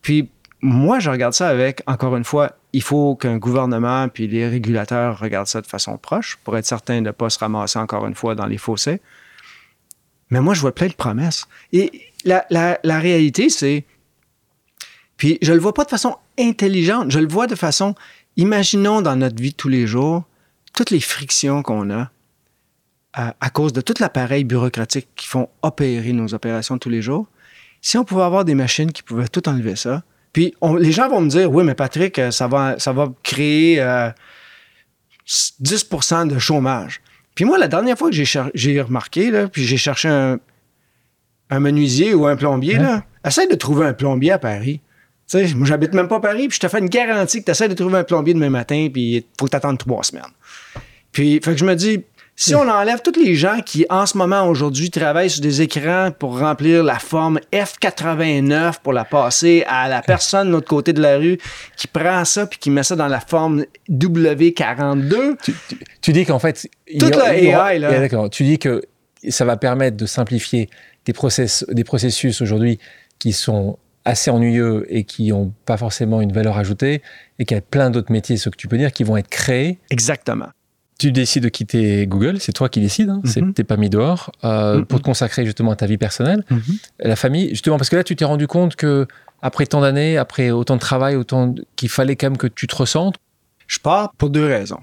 Puis 0.00 0.30
moi, 0.60 1.00
je 1.00 1.10
regarde 1.10 1.34
ça 1.34 1.48
avec, 1.48 1.82
encore 1.86 2.16
une 2.16 2.24
fois, 2.24 2.52
il 2.72 2.82
faut 2.82 3.16
qu'un 3.16 3.38
gouvernement 3.38 4.08
puis 4.08 4.28
les 4.28 4.48
régulateurs 4.48 5.18
regardent 5.18 5.48
ça 5.48 5.60
de 5.60 5.66
façon 5.66 5.98
proche 5.98 6.38
pour 6.44 6.56
être 6.56 6.64
certain 6.64 7.00
de 7.02 7.06
ne 7.06 7.10
pas 7.10 7.28
se 7.28 7.40
ramasser 7.40 7.80
encore 7.80 8.06
une 8.06 8.14
fois 8.14 8.36
dans 8.36 8.46
les 8.46 8.58
fossés. 8.58 9.00
Mais 10.30 10.40
moi, 10.40 10.54
je 10.54 10.60
vois 10.60 10.72
plein 10.72 10.86
de 10.86 10.94
promesses. 10.94 11.46
Et 11.72 11.90
la 12.24 12.78
réalité, 12.84 13.50
c'est. 13.50 13.84
Puis 15.22 15.38
je 15.40 15.52
ne 15.52 15.54
le 15.54 15.62
vois 15.62 15.72
pas 15.72 15.84
de 15.84 15.88
façon 15.88 16.16
intelligente, 16.36 17.12
je 17.12 17.20
le 17.20 17.28
vois 17.28 17.46
de 17.46 17.54
façon. 17.54 17.94
Imaginons 18.36 19.02
dans 19.02 19.14
notre 19.14 19.40
vie 19.40 19.52
de 19.52 19.56
tous 19.56 19.68
les 19.68 19.86
jours 19.86 20.24
toutes 20.72 20.90
les 20.90 20.98
frictions 20.98 21.62
qu'on 21.62 21.90
a 21.90 22.10
à, 23.12 23.50
cause 23.50 23.72
de 23.72 23.80
tout 23.80 23.94
l'appareil 24.00 24.42
bureaucratique 24.42 25.06
qui 25.14 25.28
font 25.28 25.48
opérer 25.62 26.12
nos 26.12 26.34
opérations 26.34 26.76
tous 26.76 26.88
les 26.88 27.02
jours. 27.02 27.28
Si 27.80 27.96
on 27.96 28.02
pouvait 28.02 28.24
avoir 28.24 28.44
des 28.44 28.56
machines 28.56 28.90
qui 28.90 29.04
pouvaient 29.04 29.28
tout 29.28 29.48
enlever 29.48 29.76
ça, 29.76 30.02
puis 30.32 30.54
les 30.80 30.90
gens 30.90 31.08
vont 31.08 31.20
me 31.20 31.28
dire, 31.28 31.52
oui, 31.52 31.62
mais 31.62 31.76
Patrick, 31.76 32.18
euh, 32.18 32.32
ça 32.32 32.48
va, 32.48 32.80
ça 32.80 32.92
va 32.92 33.12
créer 33.22 33.78
10% 33.78 34.14
euh, 36.14 36.34
de 36.34 36.38
chômage. 36.40 37.00
Puis 37.36 37.44
moi, 37.44 37.58
la 37.58 37.68
dernière 37.68 37.96
fois 37.96 38.10
que 38.10 38.16
j'ai 38.16 38.80
remarqué, 38.80 39.30
là, 39.30 39.46
puis 39.46 39.66
j'ai 39.66 39.76
cherché 39.76 40.08
un, 40.08 40.40
menuisier 41.60 42.12
ou 42.12 42.26
un 42.26 42.34
plombier, 42.34 42.76
là, 42.76 43.04
essaye 43.24 43.46
de 43.46 43.54
trouver 43.54 43.86
un 43.86 43.92
plombier 43.92 44.32
à 44.32 44.40
Paris. 44.40 44.80
Tu 45.32 45.48
sais, 45.48 45.54
moi, 45.54 45.66
j'habite 45.66 45.94
même 45.94 46.08
pas 46.08 46.16
à 46.16 46.20
Paris, 46.20 46.48
puis 46.48 46.56
je 46.56 46.60
te 46.60 46.68
fais 46.68 46.78
une 46.78 46.90
garantie 46.90 47.40
que 47.40 47.46
tu 47.46 47.50
essaies 47.52 47.68
de 47.68 47.74
trouver 47.74 47.98
un 47.98 48.04
plombier 48.04 48.34
demain 48.34 48.50
matin, 48.50 48.88
puis 48.92 49.16
il 49.16 49.24
faut 49.40 49.48
t'attendre 49.48 49.78
trois 49.78 50.02
semaines. 50.02 50.24
Puis, 51.10 51.40
fait 51.42 51.52
que 51.52 51.56
je 51.56 51.64
me 51.64 51.74
dis, 51.74 52.04
si 52.36 52.54
on 52.54 52.68
enlève 52.68 53.00
tous 53.02 53.18
les 53.18 53.34
gens 53.34 53.60
qui, 53.64 53.86
en 53.88 54.04
ce 54.04 54.18
moment, 54.18 54.46
aujourd'hui, 54.46 54.90
travaillent 54.90 55.30
sur 55.30 55.40
des 55.40 55.62
écrans 55.62 56.10
pour 56.18 56.38
remplir 56.38 56.82
la 56.82 56.98
forme 56.98 57.40
F89 57.50 58.74
pour 58.82 58.92
la 58.92 59.04
passer 59.04 59.64
à 59.68 59.88
la 59.88 60.02
personne 60.02 60.48
de 60.48 60.52
l'autre 60.52 60.68
côté 60.68 60.92
de 60.92 61.00
la 61.00 61.16
rue 61.16 61.38
qui 61.76 61.86
prend 61.86 62.24
ça 62.24 62.46
puis 62.46 62.58
qui 62.58 62.70
met 62.70 62.82
ça 62.82 62.96
dans 62.96 63.08
la 63.08 63.20
forme 63.20 63.64
W42. 63.90 65.36
Tu, 66.00 66.12
dis 66.12 66.26
qu'en 66.26 66.38
fait. 66.38 66.68
Toute 66.98 67.16
la 67.16 67.36
AI, 67.36 67.78
là. 67.78 68.00
D'accord. 68.00 68.28
Tu 68.28 68.44
dis 68.44 68.58
que 68.58 68.82
ça 69.28 69.44
va 69.44 69.56
permettre 69.56 69.96
de 69.96 70.06
simplifier 70.06 70.68
des, 71.06 71.12
process, 71.12 71.64
des 71.68 71.84
processus 71.84 72.40
aujourd'hui 72.42 72.78
qui 73.18 73.32
sont 73.32 73.78
assez 74.04 74.30
ennuyeux 74.30 74.86
et 74.88 75.04
qui 75.04 75.28
n'ont 75.28 75.52
pas 75.64 75.76
forcément 75.76 76.20
une 76.20 76.32
valeur 76.32 76.58
ajoutée 76.58 77.02
et 77.38 77.44
qu'il 77.44 77.56
y 77.56 77.58
a 77.58 77.62
plein 77.62 77.90
d'autres 77.90 78.12
métiers, 78.12 78.36
ce 78.36 78.48
que 78.48 78.56
tu 78.56 78.68
peux 78.68 78.78
dire, 78.78 78.92
qui 78.92 79.04
vont 79.04 79.16
être 79.16 79.28
créés. 79.28 79.78
Exactement 79.90 80.48
tu 81.02 81.10
décides 81.10 81.42
de 81.42 81.48
quitter 81.48 82.06
Google, 82.06 82.38
c'est 82.38 82.52
toi 82.52 82.68
qui 82.68 82.78
décides, 82.78 83.10
hein, 83.10 83.22
mm 83.24 83.54
t'es 83.54 83.64
pas 83.64 83.76
mis 83.76 83.90
dehors, 83.90 84.30
euh, 84.44 84.78
mhm. 84.78 84.86
pour 84.86 85.00
te 85.00 85.04
consacrer 85.04 85.44
justement 85.44 85.72
à 85.72 85.76
ta 85.76 85.86
vie 85.86 85.98
personnelle, 85.98 86.44
mhm. 86.48 86.62
la 87.00 87.16
famille, 87.16 87.48
justement, 87.48 87.76
parce 87.76 87.90
que 87.90 87.96
là, 87.96 88.04
tu 88.04 88.14
t'es 88.14 88.24
rendu 88.24 88.46
compte 88.46 88.76
que 88.76 89.08
après 89.40 89.66
tant 89.66 89.80
d'années, 89.80 90.16
après 90.16 90.52
autant 90.52 90.76
de 90.76 90.80
travail, 90.80 91.16
autant 91.16 91.56
qu'il 91.74 91.88
fallait 91.88 92.14
quand 92.14 92.26
même 92.26 92.36
que 92.36 92.46
tu 92.46 92.68
te 92.68 92.76
ressentes. 92.76 93.16
Je 93.66 93.80
pars 93.80 94.12
pour 94.16 94.30
deux 94.30 94.46
raisons. 94.46 94.78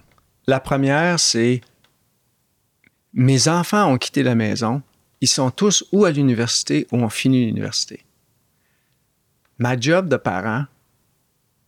La 0.45 0.59
première, 0.59 1.21
c'est 1.21 1.61
mes 3.13 3.47
enfants 3.47 3.89
ont 3.89 3.97
quitté 3.97 4.21
la 4.21 4.35
maison, 4.35 4.81
ils 5.21 5.27
sont 5.27 5.51
tous 5.51 5.85
ou 5.93 6.03
à 6.03 6.11
l'université 6.11 6.85
ou 6.91 6.97
ont 6.97 7.09
fini 7.09 7.45
l'université. 7.45 8.01
Ma 9.59 9.79
job 9.79 10.07
de 10.07 10.17
parent 10.17 10.65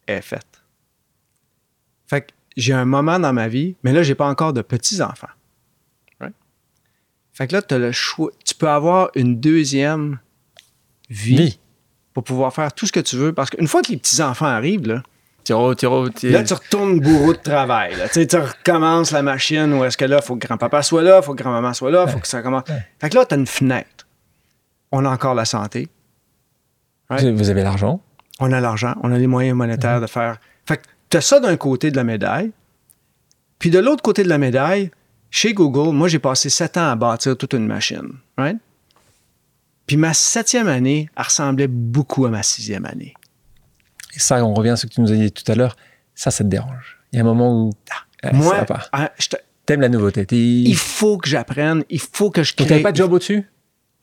est 0.07 0.21
faite. 0.21 0.63
Fait 2.07 2.21
que 2.21 2.27
j'ai 2.57 2.73
un 2.73 2.85
moment 2.85 3.19
dans 3.19 3.33
ma 3.33 3.47
vie, 3.47 3.75
mais 3.83 3.93
là, 3.93 4.03
j'ai 4.03 4.15
pas 4.15 4.27
encore 4.27 4.53
de 4.53 4.61
petits-enfants. 4.61 5.27
Fait 7.33 7.47
que 7.47 7.55
là, 7.55 7.61
as 7.69 7.77
le 7.77 7.91
choix. 7.91 8.29
Tu 8.45 8.53
peux 8.53 8.67
avoir 8.67 9.09
une 9.15 9.39
deuxième 9.39 10.19
vie, 11.09 11.59
pour 12.13 12.23
pouvoir 12.23 12.53
faire 12.53 12.73
tout 12.73 12.85
ce 12.85 12.91
que 12.91 12.99
tu 12.99 13.15
veux. 13.15 13.33
Parce 13.33 13.49
qu'une 13.49 13.67
fois 13.67 13.81
que 13.81 13.91
les 13.91 13.97
petits-enfants 13.97 14.47
arrivent, 14.47 14.87
là, 14.87 15.01
Tiro, 15.43 15.73
tiro, 15.73 16.05
Là, 16.23 16.43
tu 16.43 16.53
retournes 16.53 16.99
bourreau 16.99 17.33
de 17.33 17.39
travail. 17.39 17.95
Là. 17.95 18.07
Tu 18.09 18.27
recommences 18.35 19.11
la 19.11 19.23
machine 19.23 19.73
où 19.73 19.83
est-ce 19.83 19.97
que 19.97 20.05
là, 20.05 20.19
il 20.21 20.23
faut 20.23 20.35
que 20.35 20.45
grand-papa 20.45 20.83
soit 20.83 21.01
là, 21.01 21.19
il 21.21 21.25
faut 21.25 21.33
que 21.33 21.41
grand-maman 21.41 21.73
soit 21.73 21.89
là, 21.89 22.05
il 22.07 22.11
faut 22.11 22.19
que 22.19 22.27
ça 22.27 22.43
commence. 22.43 22.63
Fait 22.99 23.09
que 23.09 23.15
là, 23.15 23.25
tu 23.25 23.33
as 23.33 23.37
une 23.37 23.47
fenêtre. 23.47 24.07
On 24.91 25.03
a 25.03 25.09
encore 25.09 25.33
la 25.33 25.45
santé. 25.45 25.87
Vous 27.19 27.49
avez 27.49 27.63
l'argent. 27.63 28.01
On 28.39 28.51
a 28.51 28.59
l'argent, 28.59 28.95
on 29.03 29.11
a 29.11 29.17
les 29.17 29.27
moyens 29.27 29.55
monétaires 29.55 30.01
de 30.01 30.07
faire. 30.07 30.39
Fait 30.65 30.77
que 30.77 30.83
tu 31.09 31.17
as 31.17 31.21
ça 31.21 31.39
d'un 31.39 31.57
côté 31.57 31.91
de 31.91 31.95
la 31.95 32.03
médaille. 32.03 32.51
Puis 33.59 33.69
de 33.69 33.79
l'autre 33.79 34.01
côté 34.01 34.23
de 34.23 34.29
la 34.29 34.37
médaille, 34.37 34.89
chez 35.29 35.53
Google, 35.53 35.95
moi, 35.95 36.07
j'ai 36.07 36.19
passé 36.19 36.49
sept 36.49 36.77
ans 36.77 36.89
à 36.89 36.95
bâtir 36.95 37.37
toute 37.37 37.53
une 37.53 37.67
machine. 37.67 38.13
Right? 38.37 38.57
Puis 39.85 39.97
ma 39.97 40.13
septième 40.13 40.67
année, 40.67 41.09
elle 41.15 41.23
ressemblait 41.23 41.67
beaucoup 41.67 42.25
à 42.25 42.29
ma 42.29 42.43
sixième 42.43 42.85
année. 42.85 43.13
Et 44.15 44.19
ça, 44.19 44.43
on 44.43 44.53
revient 44.53 44.71
à 44.71 44.75
ce 44.75 44.87
que 44.87 44.93
tu 44.93 45.01
nous 45.01 45.11
as 45.11 45.15
dit 45.15 45.31
tout 45.31 45.49
à 45.51 45.55
l'heure, 45.55 45.75
ça, 46.15 46.31
ça 46.31 46.43
te 46.43 46.49
dérange. 46.49 46.97
Il 47.11 47.17
y 47.17 47.19
a 47.19 47.23
un 47.23 47.25
moment 47.25 47.65
où 47.65 47.71
ah, 47.91 47.95
eh, 48.23 48.35
moi, 48.35 48.51
ça 48.51 48.59
va 48.59 48.65
pas. 48.65 48.81
Ah, 48.91 49.11
T'aimes 49.65 49.81
la 49.81 49.89
nouveauté. 49.89 50.25
Il 50.31 50.75
faut 50.75 51.17
que 51.17 51.29
j'apprenne, 51.29 51.83
il 51.89 51.99
faut 51.99 52.31
que 52.31 52.43
je 52.43 52.55
crée. 52.55 52.65
Tu 52.65 52.71
n'avais 52.71 52.83
pas 52.83 52.91
de 52.91 52.97
job 52.97 53.13
au-dessus? 53.13 53.47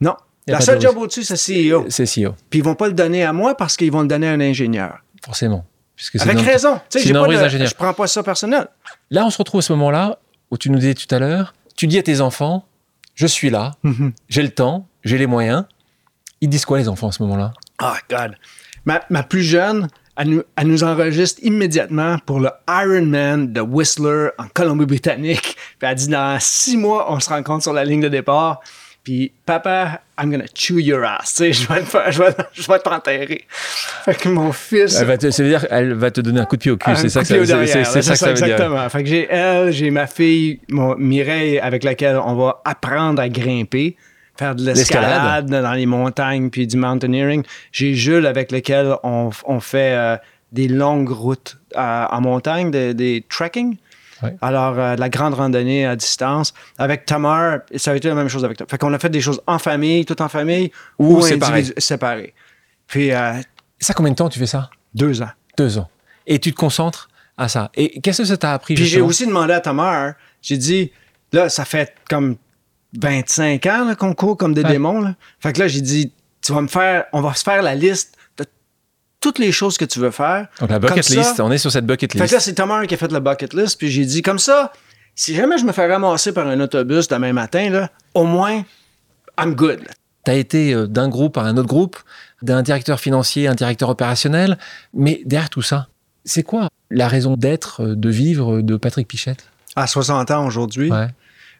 Non. 0.00 0.14
La 0.48 0.60
seule 0.60 0.80
job 0.80 0.96
au-dessus, 0.96 1.24
c'est 1.24 1.34
CEO. 1.34 1.86
C'est 1.88 2.04
CEO. 2.04 2.34
Puis 2.50 2.60
ils 2.60 2.64
vont 2.64 2.74
pas 2.74 2.88
le 2.88 2.94
donner 2.94 3.24
à 3.24 3.32
moi 3.32 3.56
parce 3.56 3.76
qu'ils 3.76 3.92
vont 3.92 4.02
le 4.02 4.08
donner 4.08 4.28
à 4.28 4.32
un 4.32 4.40
ingénieur. 4.40 4.98
Forcément. 5.24 5.64
Avec 6.20 6.40
raison. 6.40 6.80
Tu 6.90 7.00
sais, 7.00 7.08
je 7.08 7.74
prends 7.74 7.92
pas 7.92 8.06
ça 8.06 8.22
personnel. 8.22 8.68
Là, 9.10 9.26
on 9.26 9.30
se 9.30 9.38
retrouve 9.38 9.58
à 9.58 9.62
ce 9.62 9.72
moment-là 9.72 10.18
où 10.50 10.56
tu 10.56 10.70
nous 10.70 10.78
disais 10.78 10.94
tout 10.94 11.12
à 11.14 11.18
l'heure, 11.18 11.54
tu 11.76 11.86
dis 11.86 11.98
à 11.98 12.02
tes 12.02 12.20
enfants, 12.20 12.64
je 13.14 13.26
suis 13.26 13.50
là, 13.50 13.72
mhm. 13.82 14.12
j'ai 14.28 14.42
le 14.42 14.50
temps, 14.50 14.86
j'ai 15.04 15.18
les 15.18 15.26
moyens. 15.26 15.64
Ils 16.40 16.48
disent 16.48 16.64
quoi 16.64 16.78
les 16.78 16.88
enfants 16.88 17.08
à 17.08 17.12
ce 17.12 17.22
moment-là? 17.24 17.52
Oh 17.82 17.94
God. 18.08 18.36
Ma, 18.84 19.02
ma 19.10 19.24
plus 19.24 19.42
jeune, 19.42 19.88
elle 20.16 20.28
nous, 20.28 20.42
elle 20.56 20.68
nous, 20.68 20.84
enregistre 20.84 21.40
immédiatement 21.42 22.18
pour 22.24 22.40
le 22.40 22.50
Ironman 22.68 23.52
de 23.52 23.60
Whistler 23.60 24.28
en 24.38 24.46
Colombie-Britannique. 24.54 25.56
Puis 25.78 25.88
elle 25.88 25.94
dit 25.96 26.08
dans 26.08 26.38
six 26.40 26.76
mois, 26.76 27.12
on 27.12 27.18
se 27.20 27.28
rencontre 27.28 27.64
sur 27.64 27.72
la 27.72 27.84
ligne 27.84 28.00
de 28.00 28.08
départ. 28.08 28.60
Puis, 29.08 29.32
papa, 29.46 30.02
I'm 30.20 30.30
gonna 30.30 30.44
chew 30.54 30.78
your 30.78 31.02
ass. 31.02 31.32
Tu 31.32 31.36
sais, 31.36 31.52
je 31.54 31.66
vais, 31.66 31.80
je 32.10 32.22
vais, 32.22 32.28
je 32.52 32.70
vais 32.70 32.78
t'enterrer. 32.78 33.46
Fait 33.48 34.14
que 34.14 34.28
mon 34.28 34.52
fils. 34.52 35.00
Elle 35.00 35.06
va 35.06 35.16
te, 35.16 35.30
ça 35.30 35.42
veut 35.42 35.48
dire 35.48 35.66
elle 35.70 35.94
va 35.94 36.10
te 36.10 36.20
donner 36.20 36.40
un 36.40 36.44
coup 36.44 36.56
de 36.56 36.60
pied 36.60 36.70
au 36.70 36.76
cul. 36.76 36.90
C'est 36.94 37.08
ça, 37.08 37.20
que 37.20 37.26
ça, 37.46 37.66
c'est, 37.66 37.84
c'est 37.84 38.02
ça, 38.02 38.12
que 38.12 38.18
ça 38.18 38.28
veut 38.28 38.34
dire. 38.34 38.44
Exactement. 38.48 38.86
Fait 38.90 39.02
que 39.02 39.08
j'ai 39.08 39.26
elle, 39.30 39.72
j'ai 39.72 39.90
ma 39.90 40.06
fille, 40.06 40.60
mon, 40.68 40.94
Mireille, 40.96 41.58
avec 41.58 41.84
laquelle 41.84 42.18
on 42.22 42.34
va 42.34 42.60
apprendre 42.66 43.22
à 43.22 43.30
grimper 43.30 43.96
faire 44.36 44.54
de 44.54 44.62
l'escalade 44.62 45.48
dans 45.48 45.72
les 45.72 45.86
montagnes 45.86 46.50
puis 46.50 46.66
du 46.66 46.76
mountaineering. 46.76 47.44
J'ai 47.72 47.94
Jules 47.94 48.26
avec 48.26 48.52
lequel 48.52 48.94
on, 49.04 49.30
on 49.46 49.60
fait 49.60 49.94
euh, 49.96 50.16
des 50.52 50.68
longues 50.68 51.08
routes 51.08 51.56
euh, 51.78 52.04
en 52.10 52.20
montagne, 52.20 52.70
des, 52.70 52.92
des 52.92 53.24
trekking. 53.26 53.78
Alors, 54.40 54.78
euh, 54.78 54.96
la 54.96 55.08
grande 55.08 55.34
randonnée 55.34 55.86
à 55.86 55.96
distance. 55.96 56.54
Avec 56.78 57.06
Tamar, 57.06 57.60
ça 57.76 57.92
a 57.92 57.94
été 57.96 58.08
la 58.08 58.14
même 58.14 58.28
chose 58.28 58.44
avec 58.44 58.58
toi. 58.58 58.66
Fait 58.68 58.78
qu'on 58.78 58.92
a 58.92 58.98
fait 58.98 59.08
des 59.08 59.20
choses 59.20 59.40
en 59.46 59.58
famille, 59.58 60.04
tout 60.04 60.20
en 60.20 60.28
famille, 60.28 60.70
ou, 60.98 61.20
séparés. 61.22 62.34
Puis. 62.86 63.12
Euh, 63.12 63.34
ça, 63.80 63.94
combien 63.94 64.10
de 64.10 64.16
temps 64.16 64.28
tu 64.28 64.38
fais 64.38 64.46
ça? 64.46 64.70
Deux 64.94 65.22
ans. 65.22 65.30
Deux 65.56 65.78
ans. 65.78 65.88
Et 66.26 66.38
tu 66.38 66.52
te 66.52 66.56
concentres 66.56 67.08
à 67.36 67.48
ça. 67.48 67.70
Et 67.74 68.00
qu'est-ce 68.00 68.22
que 68.22 68.28
ça 68.28 68.36
t'a 68.36 68.52
appris? 68.52 68.74
Puis 68.74 68.86
j'ai 68.86 69.00
aussi 69.00 69.26
demandé 69.26 69.52
à 69.52 69.60
Tamar, 69.60 70.14
j'ai 70.42 70.56
dit, 70.56 70.90
là, 71.32 71.48
ça 71.48 71.64
fait 71.64 71.94
comme 72.08 72.36
25 72.98 73.64
ans 73.66 73.94
qu'on 73.96 74.14
court 74.14 74.36
comme 74.36 74.54
des 74.54 74.64
démons. 74.64 75.00
Là. 75.00 75.14
Fait 75.40 75.52
que 75.52 75.60
là, 75.60 75.68
j'ai 75.68 75.80
dit, 75.80 76.12
tu 76.42 76.52
vas 76.52 76.60
me 76.60 76.68
faire, 76.68 77.04
on 77.12 77.20
va 77.20 77.34
se 77.34 77.44
faire 77.44 77.62
la 77.62 77.74
liste 77.74 78.17
toutes 79.20 79.38
les 79.38 79.52
choses 79.52 79.76
que 79.76 79.84
tu 79.84 79.98
veux 79.98 80.10
faire. 80.10 80.46
Donc 80.60 80.70
la 80.70 80.78
bucket 80.78 81.08
list, 81.08 81.40
on 81.40 81.50
est 81.50 81.58
sur 81.58 81.70
cette 81.72 81.86
bucket 81.86 82.14
list. 82.14 82.22
Fait 82.22 82.28
que 82.28 82.34
là, 82.34 82.40
c'est 82.40 82.54
Thomas 82.54 82.86
qui 82.86 82.94
a 82.94 82.96
fait 82.96 83.10
la 83.12 83.20
bucket 83.20 83.54
list, 83.54 83.78
puis 83.78 83.90
j'ai 83.90 84.04
dit 84.04 84.22
comme 84.22 84.38
ça, 84.38 84.72
si 85.14 85.34
jamais 85.34 85.58
je 85.58 85.64
me 85.64 85.72
fais 85.72 85.90
ramasser 85.90 86.32
par 86.32 86.46
un 86.46 86.60
autobus 86.60 87.08
demain 87.08 87.32
matin, 87.32 87.70
là, 87.70 87.90
au 88.14 88.24
moins, 88.24 88.62
I'm 89.38 89.54
good. 89.54 89.80
Tu 90.24 90.30
as 90.30 90.34
été 90.34 90.74
euh, 90.74 90.86
d'un 90.86 91.08
groupe 91.08 91.36
à 91.36 91.42
un 91.42 91.56
autre 91.56 91.68
groupe, 91.68 91.96
d'un 92.42 92.62
directeur 92.62 93.00
financier, 93.00 93.48
un 93.48 93.54
directeur 93.54 93.88
opérationnel, 93.88 94.58
mais 94.94 95.22
derrière 95.24 95.50
tout 95.50 95.62
ça, 95.62 95.88
c'est 96.24 96.42
quoi 96.42 96.68
la 96.90 97.08
raison 97.08 97.36
d'être, 97.36 97.82
euh, 97.82 97.96
de 97.96 98.08
vivre 98.08 98.60
de 98.60 98.76
Patrick 98.76 99.08
Pichette? 99.08 99.46
À 99.74 99.86
60 99.86 100.30
ans 100.30 100.46
aujourd'hui? 100.46 100.90
Ouais. 100.90 101.08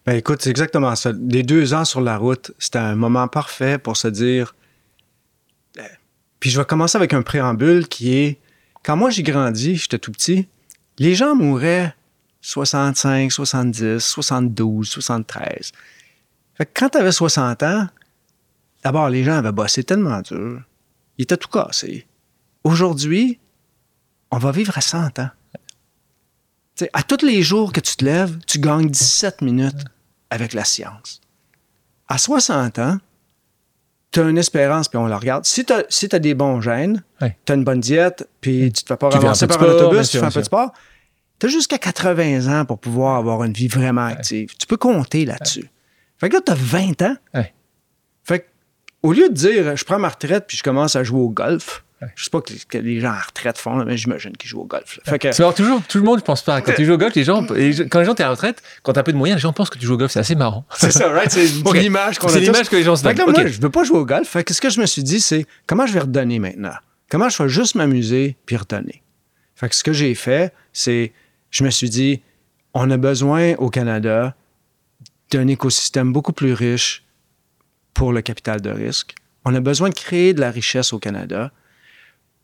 Ben 0.07 0.15
écoute, 0.15 0.41
c'est 0.43 0.51
exactement 0.51 0.95
ça. 0.95 1.13
Les 1.29 1.43
deux 1.43 1.75
ans 1.75 1.85
sur 1.85 2.01
la 2.01 2.17
route, 2.17 2.53
c'était 2.59 2.79
un 2.79 2.95
moment 2.95 3.29
parfait 3.29 3.79
pour 3.79 3.97
se 3.97 4.09
dire. 4.09 4.55
Puis 6.41 6.51
je 6.51 6.59
vais 6.59 6.65
commencer 6.65 6.97
avec 6.97 7.13
un 7.13 7.23
préambule 7.23 7.89
qui 7.89 8.15
est 8.15 8.39
quand 8.83 8.97
moi 8.97 9.11
j'ai 9.11 9.23
grandi, 9.23 9.77
j'étais 9.77 9.99
tout 9.99 10.13
petit, 10.13 10.49
les 10.99 11.15
gens 11.15 11.35
mouraient 11.35 11.95
65, 12.41 13.31
70, 13.31 14.01
72, 14.01 14.89
73. 14.89 15.73
Fait 16.55 16.67
que 16.67 16.71
quand 16.75 16.89
tu 16.91 16.99
avais 16.99 17.13
60 17.13 17.63
ans, 17.63 17.89
d'abord, 18.83 19.09
les 19.11 19.25
gens 19.25 19.37
avaient 19.37 19.53
bossé 19.53 19.85
tellement 19.85 20.21
dur. 20.21 20.63
Ils 21.19 21.23
étaient 21.23 21.37
tout 21.37 21.49
cassés. 21.49 22.07
Aujourd'hui, 22.65 23.39
on 24.31 24.39
va 24.39 24.53
vivre 24.53 24.77
à 24.77 24.81
100 24.81 25.19
ans. 25.19 25.31
À 26.93 27.03
tous 27.03 27.25
les 27.25 27.43
jours 27.43 27.73
que 27.73 27.81
tu 27.81 27.97
te 27.97 28.05
lèves, 28.05 28.39
tu 28.47 28.61
gagnes 28.61 28.89
17 28.89 29.43
minutes 29.43 29.85
avec 30.31 30.53
la 30.53 30.65
science. 30.65 31.21
À 32.07 32.19
60 32.19 32.79
ans, 32.79 32.99
tu 34.11 34.21
as 34.21 34.25
une 34.29 34.39
espérance, 34.39 34.89
puis 34.89 34.99
on 34.99 35.07
la 35.07 35.19
regarde. 35.19 35.45
Si 35.45 35.65
tu 35.65 35.73
as, 35.73 35.85
si 35.89 36.09
t'as 36.09 36.19
des 36.19 36.35
bons 36.35 36.61
gènes, 36.61 37.03
Ouais. 37.21 37.37
tu 37.45 37.53
as 37.53 37.55
une 37.57 37.65
bonne 37.65 37.81
diète, 37.81 38.29
puis 38.41 38.73
tu 38.73 38.83
te 38.83 38.89
fais 38.89 38.97
pas 38.97 39.11
ramasser 39.11 39.47
par 39.47 39.57
un 39.59 39.61
sport, 39.61 39.77
autobus, 39.77 40.11
tu 40.11 40.19
fais 40.19 40.25
un 40.25 40.31
peu 40.31 40.41
de 40.41 40.45
sport, 40.45 40.73
tu 41.39 41.47
as 41.47 41.49
jusqu'à 41.51 41.79
80 41.79 42.61
ans 42.61 42.65
pour 42.65 42.79
pouvoir 42.79 43.17
avoir 43.17 43.45
une 43.45 43.53
vie 43.53 43.69
vraiment 43.69 44.07
active. 44.07 44.51
Tu 44.59 44.67
peux 44.67 44.77
compter 44.77 45.25
là-dessus. 45.25 45.71
Fait 46.19 46.29
que 46.29 46.35
là, 46.37 46.41
tu 46.45 46.51
as 46.53 46.57
20 46.57 47.03
ans. 47.03 47.17
Fait 49.03 49.09
que, 49.09 49.09
au 49.09 49.13
lieu 49.13 49.29
de 49.29 49.35
dire, 49.35 49.77
je 49.77 49.85
prends 49.85 49.99
ma 49.99 50.09
retraite 50.09 50.45
puis 50.47 50.57
je 50.57 50.63
commence 50.63 50.97
à 50.97 51.03
jouer 51.05 51.21
au 51.21 51.29
golf, 51.31 51.85
je 52.15 52.25
sais 52.25 52.31
pas 52.31 52.41
que, 52.41 52.53
que 52.69 52.79
les 52.79 53.01
gens 53.01 53.11
en 53.11 53.27
retraite 53.27 53.59
font, 53.59 53.77
là, 53.77 53.85
mais 53.85 53.97
j'imagine 53.97 54.31
qu'ils 54.37 54.49
jouent 54.49 54.61
au 54.61 54.65
golf. 54.67 55.01
Fait 55.05 55.19
que, 55.19 55.33
C'est 55.33 55.43
alors 55.43 55.53
toujours, 55.55 55.83
tout 55.89 55.99
le 55.99 56.05
monde 56.05 56.19
ne 56.19 56.23
pense 56.23 56.43
pas. 56.43 56.61
Quand 56.61 56.73
tu 56.77 56.85
joues 56.85 56.93
au 56.93 56.97
golf, 56.99 57.13
les 57.17 57.25
gens, 57.25 57.45
les 57.53 57.73
gens- 57.73 57.85
quand 57.91 57.99
les 57.99 58.05
gens 58.05 58.15
t'es 58.15 58.23
à 58.23 58.27
la 58.27 58.33
retraite, 58.33 58.63
quand 58.85 58.93
t'as 58.93 59.01
un 59.01 59.03
peu 59.03 59.13
de 59.13 59.17
moyens, 59.17 59.39
les 59.39 59.43
gens 59.43 59.53
pensent 59.53 59.71
que 59.71 59.79
tu 59.79 59.87
joues 59.87 59.95
au 59.95 59.99
golf. 59.99 60.13
C'est 60.13 60.21
assez 60.21 60.37
marrant. 60.37 60.65
c'est 60.77 60.93
ça, 60.93 61.09
right? 61.11 61.31
C'est 61.31 61.49
Ok. 61.67 61.77
l'image 61.77 62.19
qu'on 62.21 62.29
a 62.29 62.33
C'est 62.33 62.41
l'image 62.41 62.69
que 62.69 62.77
les 62.77 62.85
gens 62.85 62.95
se 62.95 63.03
Fait 63.03 63.15
que 63.15 63.19
là, 63.19 63.25
donnent. 63.27 63.35
moi, 63.35 63.45
Ok. 63.45 63.51
je 63.51 63.61
veux 63.61 63.71
pas 63.71 63.83
jouer 63.83 63.99
au 63.99 64.07
golf. 64.07 64.29
Fait 64.29 64.45
que 64.45 64.55
ce 64.55 64.61
que 64.61 64.71
je 64.71 64.81
me 64.81 64.87
suis 64.87 65.03
dit, 65.03 65.21
c'est 65.21 65.45
comment 65.67 65.87
je 65.87 65.93
vais 65.93 66.01
redonner 66.01 66.39
maintenant? 66.39 66.75
Comment 67.11 67.29
je 67.31 67.43
vais 67.43 67.49
juste 67.49 67.75
m'amuser 67.75 68.37
puis 68.47 68.57
redonner? 68.57 69.03
Fait 69.57 69.69
que 69.69 69.75
ce 69.75 69.83
que 69.83 69.93
j'ai 69.93 70.15
fait, 70.15 70.53
c'est 70.73 71.13
je 71.51 71.65
me 71.65 71.71
suis 71.71 71.91
dit, 71.91 72.23
on 72.75 72.89
a 72.93 72.97
besoin 72.97 73.55
au 73.55 73.71
Canada 73.71 74.37
d'un 75.33 75.49
écosystème 75.49 76.13
beaucoup 76.13 76.33
plus 76.33 76.53
riche 76.53 77.05
pour 77.99 78.13
le 78.13 78.23
capital 78.23 78.61
de 78.61 78.71
risque. 78.71 79.17
On 79.45 79.57
a 79.57 79.61
besoin 79.61 79.89
de 79.89 79.95
créer 79.95 80.33
de 80.33 80.41
la 80.41 80.53
richesse 80.53 80.93
au 80.93 81.01
Canada 81.01 81.51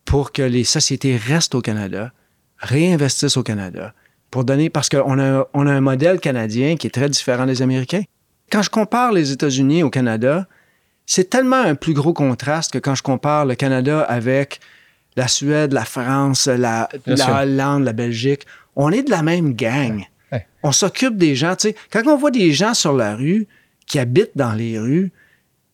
pour 0.05 0.33
que 0.33 0.43
les 0.43 0.65
sociétés 0.65 1.17
restent 1.17 1.55
au 1.55 1.61
Canada, 1.61 2.11
réinvestissent 2.59 3.37
au 3.37 3.45
Canada, 3.45 3.95
pour 4.33 4.43
donner, 4.43 4.69
parce 4.69 4.89
qu'on 4.89 5.17
a, 5.21 5.49
on 5.55 5.67
a 5.69 5.73
un 5.73 5.81
modèle 5.81 6.19
canadien 6.19 6.75
qui 6.75 6.89
est 6.89 6.91
très 6.91 7.09
différent 7.09 7.47
des 7.47 7.63
Américains. 7.63 8.03
Quand 8.51 8.63
je 8.63 8.71
compare 8.71 9.13
les 9.13 9.31
États-Unis 9.31 9.85
au 9.85 9.91
Canada, 9.91 10.49
c'est 11.07 11.31
tellement 11.31 11.63
un 11.63 11.77
plus 11.77 11.95
gros 11.95 12.13
contraste 12.13 12.73
que 12.73 12.79
quand 12.79 12.97
je 12.97 13.05
compare 13.05 13.47
le 13.47 13.55
Canada 13.55 14.01
avec 14.01 14.59
la 15.15 15.29
Suède, 15.29 15.73
la 15.73 15.85
France, 15.85 16.49
la. 16.49 16.89
Hollande, 17.07 17.85
la 17.85 17.93
Belgique. 17.93 18.45
On 18.75 18.91
est 18.91 19.05
de 19.05 19.11
la 19.11 19.23
même 19.23 19.55
gang. 19.55 20.05
Ouais. 20.33 20.49
On 20.65 20.73
s'occupe 20.73 21.17
des 21.17 21.37
gens. 21.37 21.55
Tu 21.55 21.69
sais, 21.69 21.77
quand 21.93 22.05
on 22.09 22.17
voit 22.17 22.33
des 22.33 22.53
gens 22.53 22.75
sur 22.75 22.93
la 22.93 23.15
rue 23.15 23.47
qui 23.87 24.01
habitent 24.01 24.37
dans 24.37 24.53
les 24.53 24.81
rues, 24.81 25.13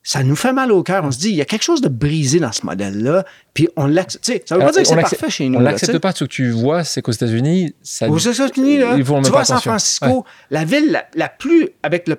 ça 0.03 0.23
nous 0.23 0.37
fait 0.37 0.53
mal 0.53 0.73
au 0.73 0.83
cœur. 0.83 1.05
On 1.05 1.11
se 1.11 1.19
dit, 1.19 1.29
il 1.31 1.35
y 1.37 1.41
a 1.43 1.45
quelque 1.45 1.63
chose 1.63 1.81
de 1.83 1.89
brisé 1.89 2.39
dans 2.41 2.53
ce 2.53 2.65
modèle-là, 2.65 3.25
puis 3.55 3.69
on 3.77 3.87
l'accepte. 3.87 4.49
Ça 4.49 4.55
veut 4.55 4.63
Alors, 4.63 4.73
pas 4.75 4.81
dire 4.81 4.83
que 4.83 4.89
c'est 4.89 5.11
parfait 5.11 5.31
chez 5.31 5.49
nous. 5.49 5.59
On 5.59 5.63
l'accepte 5.63 5.99
pas. 5.99 6.13
Ce 6.13 6.25
que 6.25 6.29
tu 6.31 6.51
vois, 6.51 6.85
c'est 6.85 7.03
qu'aux 7.03 7.13
États-Unis, 7.13 7.75
ça. 7.83 8.09
Aux 8.09 8.19
États-Unis, 8.19 8.79
là, 8.79 8.95
Ils 8.97 9.03
vont 9.05 9.21
tu 9.23 9.35
à 9.37 9.45
San. 9.45 9.61
Francisco, 9.61 10.25
la 10.51 10.65
ville 10.65 10.91
la, 10.91 11.07
la 11.15 11.29
plus, 11.29 11.69
avec 11.83 12.09
le- 12.09 12.19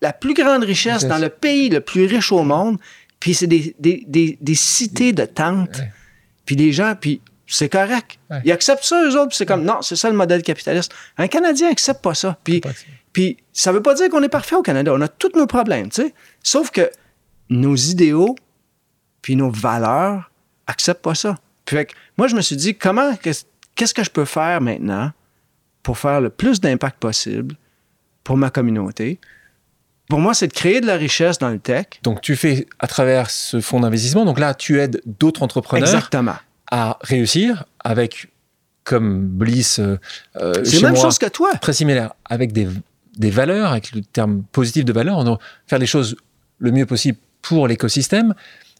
la 0.00 0.12
plus 0.12 0.32
grande 0.34 0.62
richesse 0.64 1.06
dans 1.06 1.18
le 1.18 1.28
pays 1.28 1.68
le 1.68 1.80
plus 1.80 2.06
riche 2.06 2.32
au 2.32 2.42
monde, 2.44 2.78
puis 3.20 3.34
c'est 3.34 3.46
des, 3.48 3.74
des, 3.78 4.04
des, 4.06 4.38
des 4.40 4.54
cités 4.54 5.12
de 5.12 5.24
tentes, 5.24 5.76
Ouais. 5.78 5.92
puis 6.46 6.56
des 6.56 6.72
gens, 6.72 6.94
puis 6.98 7.20
c'est 7.46 7.68
correct. 7.68 8.18
Ouais. 8.30 8.38
Ils 8.44 8.52
acceptent 8.52 8.84
ça, 8.84 9.02
eux 9.04 9.16
autres, 9.16 9.28
puis 9.28 9.36
c'est 9.36 9.46
comme, 9.46 9.64
non, 9.64 9.82
c'est 9.82 9.96
ça 9.96 10.08
le 10.08 10.16
modèle 10.16 10.42
capitaliste. 10.42 10.92
Un 11.18 11.26
Canadien 11.28 11.70
accepte 11.70 12.00
pas 12.02 12.14
ça. 12.14 12.38
Puis, 12.44 12.60
puis 13.12 13.38
ça 13.52 13.72
veut 13.72 13.82
pas 13.82 13.94
dire 13.94 14.08
qu'on 14.08 14.22
est 14.22 14.28
parfait 14.28 14.54
au 14.56 14.62
Canada. 14.62 14.92
On 14.94 15.00
a 15.00 15.08
tous 15.08 15.32
nos 15.34 15.46
problèmes, 15.46 15.88
tu 15.90 16.02
sais. 16.02 16.14
Sauf 16.42 16.70
que 16.70 16.88
nos 17.50 17.74
idéaux, 17.76 18.36
puis 19.22 19.36
nos 19.36 19.50
valeurs 19.50 20.30
acceptent 20.66 21.02
pas 21.02 21.14
ça. 21.14 21.36
Puis 21.64 21.76
fait 21.76 21.90
moi, 22.16 22.28
je 22.28 22.34
me 22.36 22.40
suis 22.40 22.56
dit, 22.56 22.74
comment, 22.76 23.14
qu'est- 23.16 23.46
qu'est-ce 23.74 23.94
que 23.94 24.04
je 24.04 24.10
peux 24.10 24.24
faire 24.24 24.60
maintenant 24.60 25.12
pour 25.82 25.98
faire 25.98 26.20
le 26.20 26.30
plus 26.30 26.60
d'impact 26.60 26.98
possible 26.98 27.54
pour 28.24 28.36
ma 28.36 28.50
communauté? 28.50 29.18
Pour 30.08 30.20
moi, 30.20 30.32
c'est 30.32 30.48
de 30.48 30.52
créer 30.54 30.80
de 30.80 30.86
la 30.86 30.96
richesse 30.96 31.38
dans 31.38 31.50
le 31.50 31.58
tech. 31.58 31.86
Donc 32.02 32.22
tu 32.22 32.34
fais 32.36 32.66
à 32.78 32.86
travers 32.86 33.28
ce 33.30 33.60
fonds 33.60 33.80
d'investissement. 33.80 34.24
Donc 34.24 34.38
là, 34.38 34.54
tu 34.54 34.80
aides 34.80 35.02
d'autres 35.04 35.42
entrepreneurs 35.42 35.86
Exactement. 35.88 36.36
à 36.70 36.96
réussir 37.02 37.64
avec, 37.84 38.28
comme 38.84 39.26
Bliss, 39.26 39.78
euh, 39.78 39.98
euh, 40.36 40.64
C'est 40.64 40.76
la 40.80 40.88
même 40.88 40.94
moi, 40.94 41.02
chose 41.04 41.18
que 41.18 41.26
toi. 41.26 41.52
très 41.60 41.74
similaire, 41.74 42.14
avec 42.24 42.52
des, 42.52 42.66
des 43.18 43.30
valeurs, 43.30 43.70
avec 43.72 43.92
le 43.92 44.00
terme 44.00 44.44
positif 44.50 44.86
de 44.86 44.92
valeur, 44.94 45.18
on 45.18 45.24
doit 45.24 45.38
faire 45.66 45.78
les 45.78 45.86
choses 45.86 46.16
le 46.58 46.70
mieux 46.72 46.86
possible 46.86 47.18
pour 47.42 47.68
l'écosystème. 47.68 48.34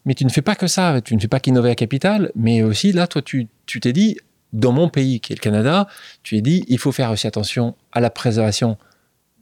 Mais 0.05 0.15
tu 0.15 0.25
ne 0.25 0.31
fais 0.31 0.43
pas 0.43 0.55
que 0.55 0.67
ça, 0.67 1.01
tu 1.01 1.15
ne 1.15 1.21
fais 1.21 1.29
pas 1.29 1.41
qu'innover 1.41 1.71
à 1.71 1.75
capital, 1.75 2.33
mais 2.35 2.63
aussi 2.63 2.93
là, 2.93 3.07
toi, 3.07 3.21
tu 3.21 3.49
t'es 3.81 3.93
dit, 3.93 4.17
dans 4.53 4.73
mon 4.73 4.89
pays 4.89 5.21
qui 5.21 5.33
est 5.33 5.37
le 5.37 5.41
Canada, 5.41 5.87
tu 6.23 6.37
t'es 6.37 6.41
dit, 6.41 6.65
il 6.69 6.79
faut 6.79 6.93
faire 6.93 7.11
aussi 7.11 7.27
attention 7.27 7.75
à 7.93 8.01
la 8.01 8.09
préservation 8.11 8.79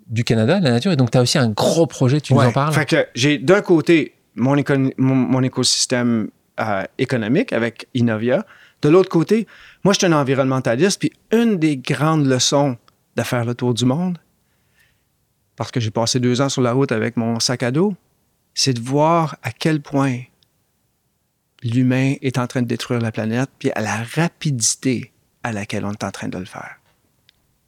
du 0.09 0.25
Canada, 0.25 0.59
de 0.59 0.65
la 0.65 0.71
nature, 0.71 0.93
et 0.93 0.97
donc 0.97 1.11
tu 1.11 1.19
as 1.19 1.23
aussi 1.23 1.39
un 1.39 1.51
gros 1.51 1.87
projet, 1.87 2.21
tu 2.21 2.35
nous 2.35 2.41
en 2.41 2.53
parles 2.53 2.73
Fait 2.73 2.87
que 2.87 3.07
j'ai 3.15 3.39
d'un 3.39 3.61
côté 3.61 4.15
mon, 4.37 4.57
mon 4.99 5.43
écosystème 5.43 6.29
euh, 6.61 6.85
économique 6.99 7.53
avec 7.53 7.87
Innovia. 7.95 8.47
De 8.83 8.89
l'autre 8.89 9.09
côté, 9.09 9.47
moi, 9.85 9.95
je 9.95 9.99
suis 9.99 10.07
un 10.07 10.13
environnementaliste, 10.13 11.01
puis 11.01 11.13
une 11.33 11.59
des 11.59 11.77
grandes 11.77 12.27
leçons 12.27 12.77
de 13.17 13.23
faire 13.23 13.45
le 13.45 13.55
tour 13.55 13.75
du 13.75 13.85
monde, 13.85 14.19
parce 15.57 15.71
que 15.71 15.81
j'ai 15.81 15.91
passé 15.91 16.21
deux 16.21 16.41
ans 16.41 16.49
sur 16.49 16.63
la 16.63 16.73
route 16.73 16.93
avec 16.93 17.17
mon 17.17 17.41
sac 17.41 17.63
à 17.63 17.71
dos, 17.71 17.95
c'est 18.57 18.73
de 18.73 18.81
voir 18.81 19.37
à 19.43 19.53
quel 19.53 19.83
point 19.83 20.23
l'humain 21.63 22.15
est 22.23 22.39
en 22.39 22.47
train 22.47 22.63
de 22.63 22.67
détruire 22.67 23.01
la 23.01 23.13
planète, 23.13 23.51
puis 23.59 23.71
à 23.73 23.83
la 23.83 24.03
rapidité 24.03 25.13
à 25.45 25.53
laquelle 25.53 25.85
on 25.85 25.93
est 25.93 26.03
en 26.03 26.11
train 26.11 26.29
de 26.29 26.39
le 26.39 26.47
faire. 26.47 26.77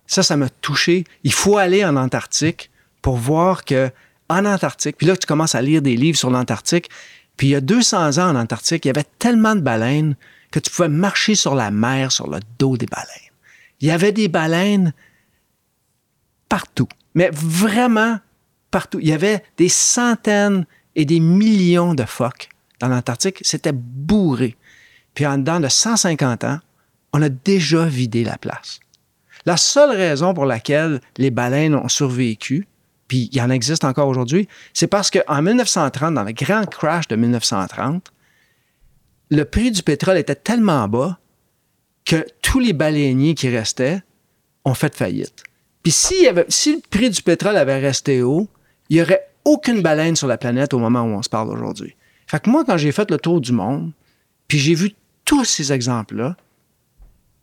Ça, 0.07 0.23
ça 0.23 0.39
m'a 0.39 0.49
touché. 0.49 1.05
Il 1.25 1.33
faut 1.33 1.59
aller 1.59 1.85
en 1.85 1.95
Antarctique 1.97 2.71
pour 3.03 3.19
voir 3.19 3.67
que 3.67 3.91
en 4.31 4.47
Antarctique, 4.47 4.97
puis 4.97 5.07
là, 5.07 5.17
tu 5.17 5.27
commences 5.27 5.55
à 5.55 5.61
lire 5.61 5.83
des 5.83 5.95
livres 5.95 6.19
sur 6.19 6.31
l'Antarctique, 6.31 6.89
puis 7.37 7.49
il 7.49 7.51
y 7.51 7.55
a 7.55 7.61
200 7.61 8.17
ans 8.19 8.31
en 8.31 8.37
Antarctique, 8.37 8.87
il 8.87 8.89
y 8.89 8.91
avait 8.91 9.07
tellement 9.19 9.55
de 9.55 9.61
baleines 9.61 10.17
que 10.51 10.59
tu 10.59 10.71
pouvais 10.71 10.89
marcher 10.89 11.35
sur 11.35 11.55
la 11.55 11.71
mer 11.71 12.13
sur 12.13 12.31
le 12.31 12.41
dos 12.59 12.79
des 12.79 12.87
baleines. 12.87 13.33
Il 13.81 13.89
y 13.89 13.91
avait 13.91 14.13
des 14.13 14.29
baleines 14.29 14.95
partout, 16.49 16.89
mais 17.15 17.29
vraiment 17.33 18.21
partout. 18.71 19.01
Il 19.01 19.09
y 19.09 19.13
avait 19.13 19.45
des 19.59 19.69
centaines 19.69 20.65
et 20.99 21.05
des 21.05 21.21
millions 21.21 21.95
de 21.95 22.05
phoques 22.05 22.51
dans 22.81 22.89
l'Antarctique. 22.89 23.39
C'était 23.43 23.73
bourré. 23.73 24.57
Puis 25.15 25.25
en 25.25 25.39
dedans 25.39 25.61
de 25.61 25.69
150 25.69 26.45
ans, 26.45 26.59
on 27.13 27.23
a 27.23 27.29
déjà 27.31 27.87
vidé 27.87 28.25
la 28.25 28.37
place. 28.37 28.81
La 29.47 29.57
seule 29.57 29.97
raison 29.97 30.35
pour 30.35 30.45
laquelle 30.45 31.01
les 31.17 31.31
baleines 31.31 31.77
ont 31.77 31.89
survécu, 31.89 32.67
puis 33.07 33.31
il 33.33 33.39
y 33.39 33.41
en 33.41 33.49
existe 33.49 33.85
encore 33.85 34.09
aujourd'hui, 34.09 34.49
c'est 34.75 34.89
parce 34.89 35.11
qu'en 35.11 35.41
1930, 35.41 36.15
dans 36.15 36.25
le 36.25 36.33
grand 36.33 36.67
crash 36.67 37.07
de 37.09 37.17
1930, 37.17 38.13
le 39.31 39.45
prix 39.45 39.71
du 39.71 39.83
pétrole 39.83 40.19
était 40.19 40.35
tellement 40.35 40.89
bas 40.89 41.19
que 42.05 42.27
tous 42.43 42.59
les 42.59 42.73
baleiniers 42.73 43.35
qui 43.35 43.49
restaient 43.49 44.03
ont 44.65 44.75
fait 44.75 44.95
faillite. 44.95 45.45
Puis 45.83 45.93
y 45.93 46.29
si 46.49 46.75
le 46.75 46.81
prix 46.91 47.09
du 47.09 47.23
pétrole 47.23 47.57
avait 47.57 47.79
resté 47.79 48.23
haut, 48.23 48.49
il 48.91 48.97
n'y 48.97 49.03
aurait 49.03 49.29
aucune 49.49 49.83
baleine 49.83 50.17
sur 50.17 50.27
la 50.29 50.37
planète 50.39 50.75
au 50.75 50.79
moment 50.79 51.03
où 51.03 51.09
on 51.19 51.23
se 51.23 51.29
parle 51.29 51.49
aujourd'hui. 51.51 51.97
Fait 52.27 52.41
que 52.43 52.51
moi, 52.51 52.65
quand 52.65 52.77
j'ai 52.77 52.93
fait 52.93 53.11
le 53.11 53.17
tour 53.19 53.41
du 53.41 53.53
monde, 53.53 53.91
puis 54.47 54.59
j'ai 54.59 54.75
vu 54.75 54.95
tous 55.25 55.45
ces 55.45 55.73
exemples-là, 55.73 56.37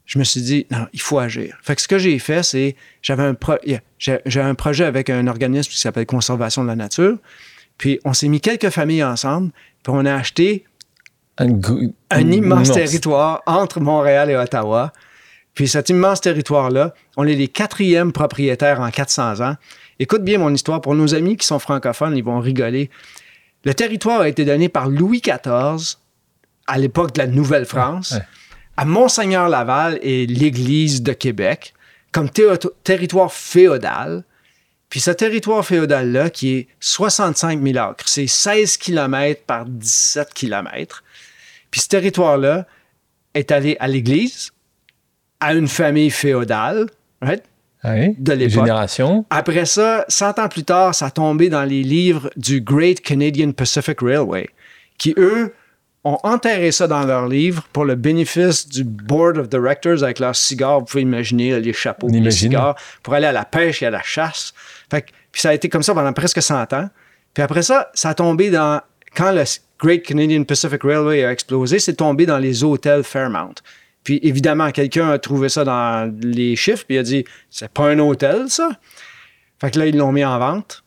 je 0.05 0.19
me 0.19 0.23
suis 0.23 0.41
dit, 0.41 0.67
non, 0.69 0.85
il 0.93 1.01
faut 1.01 1.17
agir. 1.17 1.57
Fait 1.63 1.75
que 1.75 1.81
ce 1.81 1.87
que 1.87 1.97
j'ai 1.97 2.19
fait, 2.19 2.43
c'est, 2.43 2.75
j'avais 3.01 3.23
un, 3.23 3.33
pro- 3.33 3.57
j'ai 3.97 4.39
un 4.41 4.53
projet 4.53 4.85
avec 4.85 5.09
un 5.09 5.25
organisme 5.27 5.71
qui 5.71 5.79
s'appelle 5.79 6.05
Conservation 6.05 6.61
de 6.63 6.67
la 6.67 6.75
nature, 6.75 7.17
puis 7.79 7.99
on 8.05 8.13
s'est 8.13 8.27
mis 8.27 8.39
quelques 8.39 8.69
familles 8.69 9.03
ensemble, 9.03 9.51
puis 9.83 9.91
on 9.95 10.05
a 10.05 10.13
acheté 10.13 10.65
un 12.11 12.31
immense 12.31 12.67
territoire 12.75 13.41
entre 13.47 13.79
Montréal 13.79 14.29
et 14.29 14.35
Ottawa. 14.37 14.93
Puis 15.55 15.67
cet 15.67 15.89
immense 15.89 16.21
territoire-là, 16.21 16.93
on 17.17 17.25
est 17.25 17.35
les 17.35 17.47
quatrièmes 17.47 18.11
propriétaires 18.11 18.81
en 18.81 18.89
400 18.91 19.41
ans. 19.41 19.55
Écoute 19.99 20.23
bien 20.23 20.37
mon 20.37 20.53
histoire. 20.53 20.81
Pour 20.81 20.95
nos 20.95 21.15
amis 21.15 21.37
qui 21.37 21.45
sont 21.47 21.59
francophones, 21.59 22.17
ils 22.17 22.23
vont 22.23 22.39
rigoler. 22.39 22.89
Le 23.63 23.73
territoire 23.73 24.21
a 24.21 24.27
été 24.29 24.45
donné 24.45 24.69
par 24.69 24.89
Louis 24.89 25.21
XIV 25.21 25.97
à 26.67 26.77
l'époque 26.77 27.13
de 27.15 27.19
la 27.21 27.27
Nouvelle-France 27.27 28.11
Ouais. 28.11 28.21
à 28.77 28.85
Monseigneur 28.85 29.49
Laval 29.49 29.99
et 30.01 30.25
l'Église 30.27 31.01
de 31.01 31.13
Québec 31.13 31.73
comme 32.11 32.29
territoire 32.29 33.31
féodal. 33.31 34.23
Puis 34.89 34.99
ce 34.99 35.11
territoire 35.11 35.65
féodal-là, 35.65 36.29
qui 36.29 36.55
est 36.55 36.67
65 36.79 37.61
000 37.61 37.77
acres, 37.77 38.07
c'est 38.07 38.27
16 38.27 38.77
km 38.77 39.41
par 39.45 39.65
17 39.65 40.33
km. 40.33 41.03
Puis 41.71 41.81
ce 41.81 41.87
territoire-là 41.89 42.65
est 43.33 43.51
allé 43.51 43.75
à 43.79 43.87
l'église, 43.87 44.51
à 45.41 45.53
une 45.53 45.67
famille 45.67 46.09
féodale, 46.11 46.85
right? 47.21 47.43
Oui? 47.93 48.15
De 48.17 48.33
l'époque. 48.33 48.65
Après 49.29 49.65
ça, 49.65 50.05
100 50.07 50.39
ans 50.39 50.47
plus 50.49 50.63
tard, 50.63 50.95
ça 50.95 51.07
a 51.07 51.11
tombé 51.11 51.49
dans 51.49 51.63
les 51.63 51.83
livres 51.83 52.29
du 52.37 52.61
Great 52.61 53.01
Canadian 53.01 53.51
Pacific 53.51 53.99
Railway, 54.01 54.47
qui, 54.97 55.13
eux, 55.17 55.53
ont 56.03 56.17
enterré 56.23 56.71
ça 56.71 56.87
dans 56.87 57.03
leurs 57.03 57.27
livres 57.27 57.63
pour 57.73 57.83
le 57.85 57.95
bénéfice 57.95 58.67
du 58.69 58.83
Board 58.83 59.37
of 59.37 59.49
Directors 59.49 60.03
avec 60.03 60.19
leurs 60.19 60.35
cigares. 60.35 60.79
Vous 60.79 60.85
pouvez 60.85 61.01
imaginer 61.01 61.59
les 61.59 61.73
chapeaux, 61.73 62.07
les 62.21 62.29
cigares, 62.31 62.75
pour 63.01 63.13
aller 63.15 63.25
à 63.27 63.31
la 63.31 63.43
pêche 63.45 63.81
et 63.81 63.87
à 63.87 63.89
la 63.89 64.03
chasse. 64.03 64.53
Fait 64.91 65.01
que- 65.01 65.11
puis 65.31 65.41
ça 65.41 65.49
a 65.49 65.53
été 65.53 65.67
comme 65.67 65.83
ça 65.83 65.93
pendant 65.93 66.13
presque 66.13 66.41
100 66.41 66.73
ans. 66.73 66.89
Puis 67.33 67.43
après 67.43 67.63
ça, 67.63 67.89
ça 67.93 68.09
a 68.09 68.13
tombé 68.13 68.49
dans... 68.51 68.81
Quand 69.15 69.31
le 69.31 69.43
Great 69.79 70.03
Canadian 70.03 70.43
Pacific 70.43 70.83
Railway 70.83 71.23
a 71.23 71.31
explosé, 71.31 71.79
c'est 71.79 71.95
tombé 71.95 72.25
dans 72.25 72.37
les 72.37 72.63
hôtels 72.63 73.03
Fairmount. 73.03 73.55
Puis 74.05 74.19
évidemment, 74.21 74.71
quelqu'un 74.71 75.09
a 75.09 75.19
trouvé 75.19 75.49
ça 75.49 75.65
dans 75.65 76.15
les 76.21 76.55
chiffres, 76.55 76.85
puis 76.85 76.95
il 76.95 76.99
a 76.99 77.03
dit, 77.03 77.25
c'est 77.49 77.71
pas 77.71 77.89
un 77.89 77.99
hôtel, 77.99 78.49
ça. 78.49 78.69
Fait 79.59 79.71
que 79.71 79.79
là, 79.79 79.87
ils 79.87 79.97
l'ont 79.97 80.11
mis 80.11 80.23
en 80.23 80.37
vente. 80.39 80.83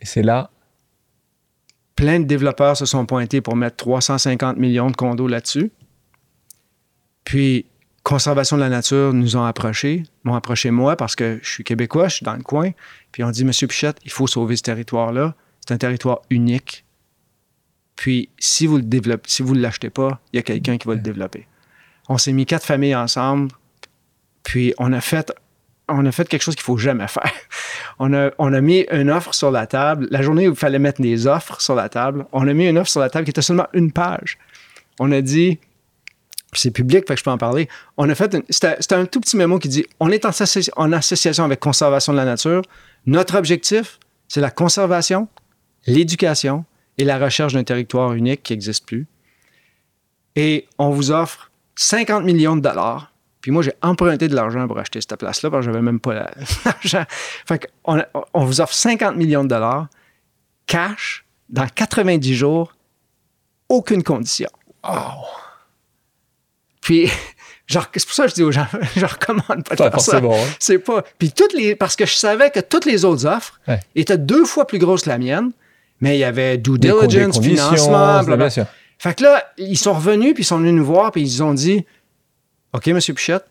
Et 0.00 0.06
c'est 0.06 0.22
là. 0.22 0.50
Plein 1.96 2.20
de 2.20 2.24
développeurs 2.24 2.76
se 2.76 2.86
sont 2.86 3.04
pointés 3.04 3.40
pour 3.40 3.56
mettre 3.56 3.76
350 3.76 4.58
millions 4.58 4.90
de 4.90 4.96
condos 4.96 5.26
là-dessus. 5.26 5.72
Puis, 7.24 7.66
Conservation 8.04 8.56
de 8.56 8.62
la 8.62 8.68
nature 8.68 9.12
nous 9.12 9.36
ont 9.36 9.42
approchés, 9.42 10.04
m'ont 10.22 10.36
approché 10.36 10.70
moi 10.70 10.94
parce 10.94 11.16
que 11.16 11.40
je 11.42 11.48
suis 11.50 11.64
québécois, 11.64 12.06
je 12.06 12.14
suis 12.14 12.24
dans 12.24 12.36
le 12.36 12.42
coin. 12.44 12.70
Puis 13.10 13.24
on 13.24 13.32
dit, 13.32 13.44
Monsieur 13.44 13.66
Pichette, 13.66 13.98
il 14.04 14.12
faut 14.12 14.28
sauver 14.28 14.54
ce 14.54 14.62
territoire-là. 14.62 15.34
C'est 15.58 15.74
un 15.74 15.76
territoire 15.76 16.22
unique. 16.30 16.84
Puis, 17.96 18.28
si 18.38 18.68
vous 18.68 18.76
le 18.76 18.84
développez, 18.84 19.28
si 19.28 19.42
vous 19.42 19.56
ne 19.56 19.60
l'achetez 19.60 19.90
pas, 19.90 20.20
il 20.32 20.36
y 20.36 20.38
a 20.38 20.42
quelqu'un 20.42 20.78
qui 20.78 20.86
va 20.86 20.94
le 20.94 21.00
développer. 21.00 21.48
On 22.08 22.18
s'est 22.18 22.32
mis 22.32 22.46
quatre 22.46 22.64
familles 22.64 22.94
ensemble, 22.94 23.50
puis 24.42 24.74
on 24.78 24.92
a 24.92 25.00
fait, 25.00 25.32
quelque 26.28 26.42
chose 26.42 26.54
qu'il 26.54 26.62
faut 26.62 26.76
jamais 26.76 27.08
faire. 27.08 27.32
On 27.98 28.12
a, 28.12 28.60
mis 28.60 28.86
une 28.92 29.10
offre 29.10 29.34
sur 29.34 29.50
la 29.50 29.66
table. 29.66 30.06
La 30.10 30.20
journée 30.20 30.46
où 30.46 30.52
il 30.52 30.56
fallait 30.56 30.78
mettre 30.78 31.00
des 31.00 31.26
offres 31.26 31.60
sur 31.60 31.74
la 31.74 31.88
table, 31.88 32.26
on 32.32 32.46
a 32.46 32.52
mis 32.52 32.68
une 32.68 32.76
offre 32.76 32.90
sur 32.90 33.00
la 33.00 33.08
table 33.08 33.24
qui 33.24 33.30
était 33.30 33.42
seulement 33.42 33.68
une 33.72 33.90
page. 33.90 34.38
On 35.00 35.10
a 35.12 35.22
dit, 35.22 35.58
c'est 36.52 36.70
public, 36.70 37.06
fait 37.08 37.14
que 37.14 37.18
je 37.18 37.24
peux 37.24 37.30
en 37.30 37.38
parler. 37.38 37.68
On 37.96 38.08
a 38.08 38.14
fait, 38.14 38.36
c'était 38.50 38.94
un 38.94 39.06
tout 39.06 39.20
petit 39.20 39.36
mémo 39.36 39.58
qui 39.58 39.68
dit, 39.68 39.86
on 39.98 40.10
est 40.10 40.26
en, 40.26 40.30
en 40.76 40.92
association 40.92 41.44
avec 41.44 41.60
Conservation 41.60 42.12
de 42.12 42.18
la 42.18 42.24
nature. 42.26 42.62
Notre 43.06 43.38
objectif, 43.38 43.98
c'est 44.28 44.40
la 44.40 44.50
conservation, 44.50 45.28
l'éducation 45.86 46.64
et 46.98 47.04
la 47.04 47.18
recherche 47.18 47.54
d'un 47.54 47.64
territoire 47.64 48.12
unique 48.12 48.42
qui 48.42 48.52
n'existe 48.52 48.86
plus. 48.86 49.06
Et 50.34 50.66
on 50.78 50.90
vous 50.90 51.10
offre 51.10 51.50
50 51.76 52.24
millions 52.24 52.56
de 52.56 52.62
dollars. 52.62 53.12
Puis 53.40 53.50
moi, 53.52 53.62
j'ai 53.62 53.74
emprunté 53.82 54.26
de 54.28 54.34
l'argent 54.34 54.66
pour 54.66 54.78
acheter 54.78 55.00
cette 55.00 55.14
place-là 55.16 55.50
parce 55.50 55.64
que 55.64 55.70
j'avais 55.72 55.82
même 55.82 56.00
pas 56.00 56.14
la- 56.14 56.30
l'argent. 56.64 57.04
fait 57.46 57.70
qu'on 57.84 58.02
on 58.34 58.44
vous 58.44 58.60
offre 58.60 58.74
50 58.74 59.14
millions 59.16 59.44
de 59.44 59.48
dollars, 59.48 59.86
cash, 60.66 61.24
dans 61.48 61.66
90 61.68 62.34
jours, 62.34 62.74
aucune 63.68 64.02
condition. 64.02 64.48
Puis, 66.80 67.08
genre, 67.66 67.86
c'est 67.94 68.04
pour 68.04 68.14
ça 68.14 68.24
que 68.24 68.30
je 68.30 68.34
dis 68.34 68.42
aux 68.42 68.52
gens, 68.52 68.66
je 68.96 69.04
recommande 69.06 69.64
pas 69.64 69.74
de 69.76 69.82
faire 69.90 70.00
ça. 70.00 70.16
hein. 70.18 70.30
C'est 70.58 70.78
pas. 70.78 71.02
Puis 71.18 71.32
toutes 71.32 71.52
les. 71.52 71.76
Parce 71.76 71.96
que 71.96 72.06
je 72.06 72.14
savais 72.14 72.50
que 72.50 72.60
toutes 72.60 72.84
les 72.84 73.04
autres 73.04 73.26
offres 73.26 73.60
Ouais. 73.68 73.80
étaient 73.94 74.18
deux 74.18 74.44
fois 74.44 74.66
plus 74.66 74.78
grosses 74.78 75.02
que 75.02 75.08
la 75.10 75.18
mienne, 75.18 75.52
mais 76.00 76.16
il 76.16 76.20
y 76.20 76.24
avait 76.24 76.58
due 76.58 76.78
des 76.78 76.92
diligence, 77.06 77.40
financement, 77.40 78.22
bien 78.24 78.50
sûr. 78.50 78.66
Fait 78.98 79.14
que 79.16 79.24
là, 79.24 79.44
ils 79.58 79.76
sont 79.78 79.92
revenus, 79.92 80.34
puis 80.34 80.42
ils 80.42 80.46
sont 80.46 80.58
venus 80.58 80.72
nous 80.74 80.84
voir, 80.84 81.12
puis 81.12 81.22
ils 81.22 81.42
ont 81.42 81.54
dit 81.54 81.84
OK, 82.72 82.88
M. 82.88 82.98
Pichette, 83.00 83.44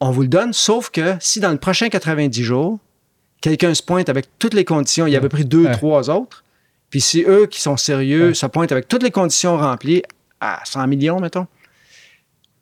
on 0.00 0.10
vous 0.10 0.22
le 0.22 0.28
donne, 0.28 0.52
sauf 0.52 0.90
que 0.90 1.16
si 1.20 1.40
dans 1.40 1.50
le 1.50 1.58
prochain 1.58 1.88
90 1.88 2.42
jours, 2.44 2.78
quelqu'un 3.40 3.72
se 3.74 3.82
pointe 3.82 4.08
avec 4.08 4.38
toutes 4.38 4.54
les 4.54 4.64
conditions, 4.64 5.06
il 5.06 5.12
y 5.12 5.16
avait 5.16 5.28
pris 5.28 5.44
deux, 5.44 5.64
Ouais. 5.66 5.72
trois 5.72 6.10
autres, 6.10 6.44
puis 6.90 7.00
si 7.00 7.22
eux 7.26 7.46
qui 7.46 7.60
sont 7.60 7.76
sérieux 7.76 8.28
Ouais. 8.28 8.34
se 8.34 8.46
pointent 8.46 8.72
avec 8.72 8.88
toutes 8.88 9.02
les 9.02 9.10
conditions 9.10 9.56
remplies 9.56 10.02
à 10.40 10.60
100 10.64 10.86
millions, 10.86 11.18
mettons, 11.20 11.46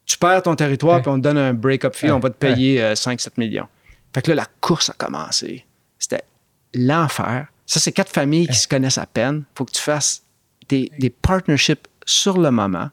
tu 0.06 0.16
perds 0.18 0.42
ton 0.42 0.54
territoire, 0.54 1.00
puis 1.02 1.10
on 1.10 1.16
te 1.16 1.22
donne 1.22 1.38
un 1.38 1.54
break-up 1.54 1.94
fee, 1.96 2.10
on 2.10 2.20
va 2.20 2.30
te 2.30 2.36
payer 2.36 2.82
euh, 2.82 2.94
5-7 2.94 3.30
millions. 3.38 3.66
Fait 4.12 4.22
que 4.22 4.30
là, 4.30 4.36
la 4.36 4.46
course 4.60 4.90
a 4.90 4.92
commencé. 4.92 5.64
C'était 5.98 6.22
l'enfer. 6.74 7.48
Ça, 7.66 7.80
c'est 7.80 7.92
quatre 7.92 8.12
familles 8.12 8.46
qui 8.46 8.56
se 8.58 8.68
connaissent 8.68 8.98
à 8.98 9.06
peine. 9.06 9.44
faut 9.56 9.64
que 9.64 9.72
tu 9.72 9.80
fasses 9.80 10.22
des, 10.68 10.90
des 10.98 11.10
partnerships 11.10 11.86
sur 12.06 12.38
le 12.38 12.50
moment. 12.50 12.90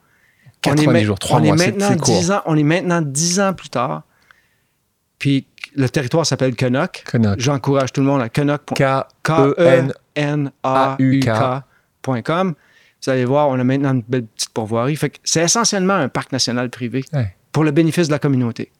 On 0.65 0.73
est 0.73 0.75
90 0.75 0.87
ma- 0.87 1.03
jours, 1.03 1.19
3 1.19 1.39
on 1.39 1.43
mois, 1.43 1.55
est 1.55 1.71
maintenant 1.71 1.95
court. 1.97 2.19
10 2.19 2.31
ans, 2.31 2.41
on 2.45 2.55
est 2.57 2.63
maintenant 2.63 3.01
10 3.01 3.39
ans 3.39 3.53
plus 3.53 3.69
tard. 3.69 4.03
Puis 5.19 5.45
le 5.75 5.87
territoire 5.89 6.25
s'appelle 6.25 6.55
Canuck. 6.55 7.03
Canuck. 7.09 7.39
J'encourage 7.39 7.91
tout 7.93 8.01
le 8.01 8.07
monde 8.07 8.21
à 8.21 8.29
Canuck. 8.29 8.61
E 8.79 8.83
E. 8.83 9.03
K-E-N-A-U-K.com. 11.21 12.53
Vous 13.03 13.09
allez 13.09 13.25
voir, 13.25 13.49
on 13.49 13.59
a 13.59 13.63
maintenant 13.63 13.93
une 13.93 14.03
belle 14.07 14.25
petite 14.25 14.49
pourvoirie. 14.51 14.95
Fait 14.95 15.19
c'est 15.23 15.41
essentiellement 15.43 15.95
un 15.95 16.09
parc 16.09 16.31
national 16.31 16.69
privé 16.69 17.03
Ouais. 17.13 17.35
pour 17.51 17.63
le 17.63 17.71
bénéfice 17.71 18.07
de 18.07 18.11
la 18.13 18.19
communauté. 18.19 18.71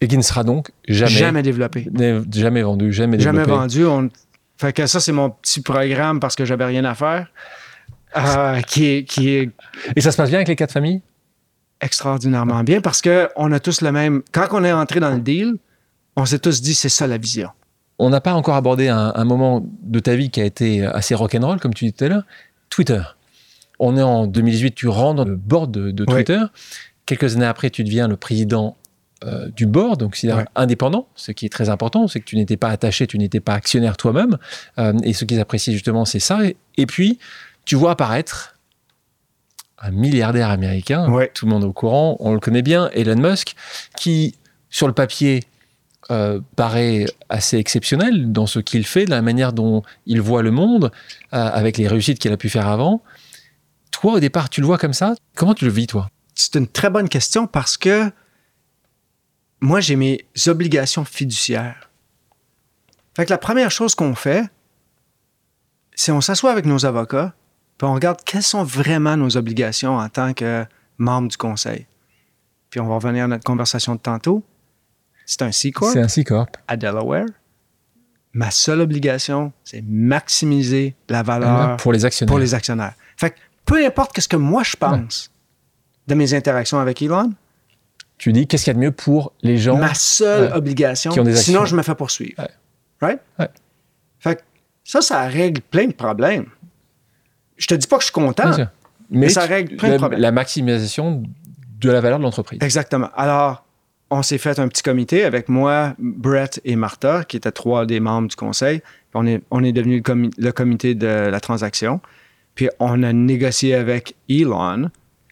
Et 0.00 0.08
qui 0.08 0.16
ne 0.16 0.22
sera 0.22 0.44
donc 0.44 0.70
jamais, 0.88 1.10
Jamais 1.10 1.42
développé. 1.42 1.86
jamais 2.32 2.62
vendu, 2.62 2.92
jamais 2.92 3.18
Jamais 3.18 3.40
développé. 3.40 3.60
vendu. 3.60 3.84
On... 3.86 4.08
Fait 4.58 4.72
que 4.72 4.86
ça, 4.86 5.00
c'est 5.00 5.12
mon 5.12 5.30
petit 5.30 5.60
programme 5.62 6.20
parce 6.20 6.36
que 6.36 6.44
j'avais 6.44 6.64
rien 6.66 6.84
à 6.84 6.94
faire. 6.94 7.28
Euh, 8.16 8.60
qui, 8.62 8.86
est, 8.86 9.04
qui 9.04 9.30
est 9.30 9.50
Et 9.94 10.00
ça 10.00 10.10
se 10.12 10.16
passe 10.16 10.28
bien 10.30 10.38
avec 10.38 10.48
les 10.48 10.56
quatre 10.56 10.72
familles? 10.72 11.02
Extraordinairement 11.80 12.64
bien 12.64 12.80
parce 12.80 13.02
qu'on 13.02 13.52
a 13.52 13.60
tous 13.60 13.82
le 13.82 13.92
même. 13.92 14.22
Quand 14.32 14.48
on 14.52 14.64
est 14.64 14.72
entré 14.72 14.98
dans 15.00 15.10
le 15.10 15.20
deal, 15.20 15.56
on 16.16 16.24
s'est 16.24 16.38
tous 16.38 16.62
dit 16.62 16.74
c'est 16.74 16.88
ça 16.88 17.06
la 17.06 17.18
vision. 17.18 17.50
On 17.98 18.08
n'a 18.10 18.20
pas 18.20 18.34
encore 18.34 18.56
abordé 18.56 18.88
un, 18.88 19.12
un 19.14 19.24
moment 19.24 19.66
de 19.82 19.98
ta 20.00 20.16
vie 20.16 20.30
qui 20.30 20.40
a 20.40 20.44
été 20.44 20.84
assez 20.84 21.14
rock'n'roll, 21.14 21.60
comme 21.60 21.74
tu 21.74 21.84
disais 21.84 21.94
tout 21.96 22.04
à 22.04 22.08
l'heure. 22.08 22.24
Twitter. 22.70 23.02
On 23.78 23.96
est 23.98 24.02
en 24.02 24.26
2018, 24.26 24.74
tu 24.74 24.88
rentres 24.88 25.16
dans 25.16 25.24
le 25.28 25.36
board 25.36 25.70
de. 25.70 26.04
Twitter. 26.04 26.40
Quelques 27.04 27.36
années 27.36 27.44
après, 27.46 27.68
tu 27.70 27.84
deviens 27.84 28.08
le 28.08 28.16
président 28.16 28.76
euh, 29.24 29.48
du 29.50 29.66
board, 29.66 30.00
donc 30.00 30.16
c'est 30.16 30.32
Ouais. 30.32 30.44
indépendant, 30.56 31.08
ce 31.14 31.30
qui 31.32 31.46
est 31.46 31.50
très 31.50 31.68
important, 31.68 32.06
c'est 32.08 32.20
que 32.20 32.24
tu 32.24 32.36
n'étais 32.36 32.56
pas 32.56 32.68
attaché, 32.68 33.06
tu 33.06 33.16
n'étais 33.18 33.40
pas 33.40 33.54
actionnaire 33.54 33.96
toi-même. 33.96 34.38
Euh, 34.78 34.92
et 35.04 35.12
ce 35.12 35.24
qu'ils 35.24 35.40
apprécient 35.40 35.72
justement, 35.74 36.04
c'est 36.06 36.20
ça. 36.20 36.44
Et, 36.44 36.56
et 36.78 36.86
puis, 36.86 37.18
tu 37.66 37.74
vois 37.74 37.90
apparaître 37.90 38.54
un 39.78 39.90
milliardaire 39.90 40.48
américain, 40.48 41.10
Ouais. 41.10 41.30
tout 41.34 41.44
le 41.44 41.50
monde 41.50 41.62
est 41.64 41.66
au 41.66 41.72
courant, 41.72 42.16
on 42.20 42.32
le 42.32 42.40
connaît 42.40 42.62
bien, 42.62 42.88
Elon 42.94 43.16
Musk, 43.20 43.54
qui, 43.96 44.34
sur 44.70 44.86
le 44.86 44.94
papier, 44.94 45.44
euh, 46.10 46.40
paraît 46.56 47.04
assez 47.28 47.58
exceptionnel 47.58 48.32
dans 48.32 48.46
ce 48.46 48.58
qu'il 48.60 48.86
fait, 48.86 49.04
de 49.04 49.10
la 49.10 49.20
manière 49.20 49.52
dont 49.52 49.82
il 50.06 50.22
voit 50.22 50.42
le 50.42 50.50
monde, 50.50 50.90
euh, 51.34 51.36
avec 51.52 51.76
les 51.76 51.88
réussites 51.88 52.18
qu'il 52.18 52.32
a 52.32 52.36
pu 52.38 52.48
faire 52.48 52.68
avant. 52.68 53.02
Toi, 53.90 54.14
au 54.14 54.20
départ, 54.20 54.48
tu 54.48 54.60
le 54.62 54.66
vois 54.66 54.78
comme 54.78 54.92
ça? 54.94 55.14
Comment 55.34 55.52
tu 55.54 55.64
le 55.66 55.70
vis, 55.70 55.86
toi? 55.86 56.08
C'est 56.34 56.54
une 56.54 56.68
très 56.68 56.88
bonne 56.90 57.08
question 57.08 57.46
parce 57.46 57.76
que 57.76 58.10
moi, 59.60 59.80
j'ai 59.80 59.96
mes 59.96 60.24
obligations 60.46 61.04
fiduciaires. 61.04 61.90
Fait 63.16 63.24
que 63.24 63.30
la 63.30 63.38
première 63.38 63.70
chose 63.70 63.94
qu'on 63.94 64.14
fait, 64.14 64.44
c'est 65.94 66.12
on 66.12 66.20
s'assoit 66.20 66.52
avec 66.52 66.66
nos 66.66 66.84
avocats, 66.86 67.34
puis 67.78 67.86
on 67.86 67.94
regarde 67.94 68.20
quelles 68.24 68.42
sont 68.42 68.64
vraiment 68.64 69.16
nos 69.16 69.36
obligations 69.36 69.96
en 69.96 70.08
tant 70.08 70.32
que 70.32 70.64
membre 70.98 71.28
du 71.28 71.36
conseil. 71.36 71.86
Puis 72.70 72.80
on 72.80 72.86
va 72.86 72.94
revenir 72.96 73.24
à 73.24 73.28
notre 73.28 73.44
conversation 73.44 73.94
de 73.94 74.00
tantôt. 74.00 74.42
C'est 75.24 75.42
un 75.42 75.52
C-Corp 75.52 75.92
C'est 75.92 76.00
un 76.00 76.08
C-Corp. 76.08 76.56
à 76.68 76.76
Delaware. 76.76 77.26
Ma 78.32 78.50
seule 78.50 78.80
obligation, 78.80 79.52
c'est 79.64 79.82
maximiser 79.82 80.94
la 81.08 81.22
valeur 81.22 81.76
Pour 81.78 81.92
les 81.92 82.04
actionnaires. 82.04 82.30
pour 82.30 82.38
les 82.38 82.54
actionnaires. 82.54 82.94
Fait 83.16 83.30
que 83.30 83.36
peu 83.64 83.84
importe 83.84 84.20
ce 84.20 84.28
que 84.28 84.36
moi 84.36 84.62
je 84.62 84.76
pense 84.76 85.30
de 86.06 86.14
mes 86.14 86.34
interactions 86.34 86.78
avec 86.78 87.02
Elon, 87.02 87.32
Tu 88.18 88.32
dis 88.32 88.46
qu'est-ce 88.46 88.64
qu'il 88.64 88.70
y 88.72 88.76
a 88.76 88.78
de 88.78 88.84
mieux 88.84 88.92
pour 88.92 89.32
les 89.42 89.58
gens 89.58 89.76
ma 89.76 89.94
seule 89.94 90.50
ouais, 90.50 90.56
obligation, 90.56 91.12
qui 91.12 91.20
ont 91.20 91.24
des 91.24 91.34
sinon 91.36 91.64
je 91.64 91.76
me 91.76 91.82
fais 91.82 91.94
poursuivre. 91.94 92.34
Ouais. 92.38 92.50
Right? 93.00 93.20
Ouais. 93.38 93.48
Fait 94.20 94.36
que 94.36 94.42
ça, 94.84 95.00
ça 95.02 95.26
règle 95.26 95.60
plein 95.62 95.86
de 95.86 95.92
problèmes. 95.92 96.46
Je 97.56 97.66
te 97.66 97.74
dis 97.74 97.86
pas 97.86 97.96
que 97.96 98.02
je 98.02 98.06
suis 98.06 98.12
content. 98.12 98.50
Mais 99.10 99.28
ça 99.28 99.42
règle 99.46 99.76
plein 99.76 99.88
de 99.88 99.92
la, 99.94 99.98
problèmes. 99.98 100.20
la 100.20 100.32
maximisation 100.32 101.22
de 101.80 101.90
la 101.90 102.00
valeur 102.00 102.18
de 102.18 102.24
l'entreprise. 102.24 102.58
Exactement. 102.62 103.10
Alors, 103.14 103.64
on 104.10 104.22
s'est 104.22 104.38
fait 104.38 104.58
un 104.58 104.68
petit 104.68 104.82
comité 104.82 105.24
avec 105.24 105.48
moi, 105.48 105.94
Brett 105.98 106.60
et 106.64 106.76
Martha, 106.76 107.24
qui 107.24 107.36
étaient 107.36 107.52
trois 107.52 107.86
des 107.86 108.00
membres 108.00 108.28
du 108.28 108.36
conseil. 108.36 108.82
On 109.14 109.26
est, 109.26 109.42
on 109.50 109.62
est 109.64 109.72
devenu 109.72 109.96
le, 109.96 110.02
comi- 110.02 110.32
le 110.36 110.52
comité 110.52 110.94
de 110.94 111.06
la 111.06 111.40
transaction. 111.40 112.00
Puis 112.54 112.68
on 112.78 113.02
a 113.02 113.12
négocié 113.12 113.74
avec 113.74 114.14
Elon. 114.28 114.90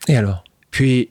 Et 0.08 0.16
alors? 0.16 0.44
Puis, 0.70 1.10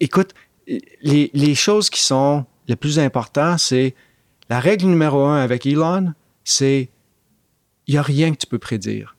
écoute, 0.00 0.34
les, 0.66 1.30
les 1.32 1.54
choses 1.54 1.88
qui 1.90 2.02
sont 2.02 2.44
le 2.68 2.76
plus 2.76 2.98
important, 2.98 3.58
c'est 3.58 3.94
la 4.48 4.60
règle 4.60 4.86
numéro 4.86 5.24
un 5.24 5.40
avec 5.40 5.66
Elon, 5.66 6.12
c'est 6.44 6.88
il 7.86 7.94
n'y 7.94 7.98
a 7.98 8.02
rien 8.02 8.32
que 8.32 8.36
tu 8.38 8.46
peux 8.46 8.58
prédire. 8.58 9.11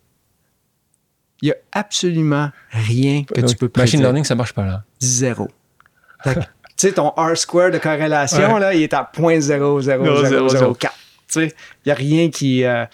Il 1.44 1.48
n'y 1.48 1.52
a 1.52 1.56
absolument 1.74 2.50
rien 2.72 3.26
que 3.26 3.34
Donc, 3.41 3.50
tu 3.50 3.56
peux 3.58 3.68
prédire. 3.68 3.84
Machine 3.84 4.00
learning, 4.02 4.24
ça 4.24 4.34
marche 4.34 4.54
pas 4.54 4.66
là. 4.66 4.84
Zéro. 5.02 5.50
Tu 6.76 6.88
sais, 6.88 6.94
ton 6.94 7.10
R-square 7.10 7.70
de 7.70 7.78
corrélation, 7.78 8.56
Ouais. 8.56 8.60
là, 8.60 8.74
il 8.74 8.82
est 8.82 8.94
à 8.96 9.12
0.00004. 9.16 10.78
Tu 10.80 10.88
sais, 11.28 11.48
il 11.48 11.54
n'y 11.86 11.91
a 11.91 11.96
rien 11.96 12.30
qui... 12.32 12.64
euh, 12.64 12.86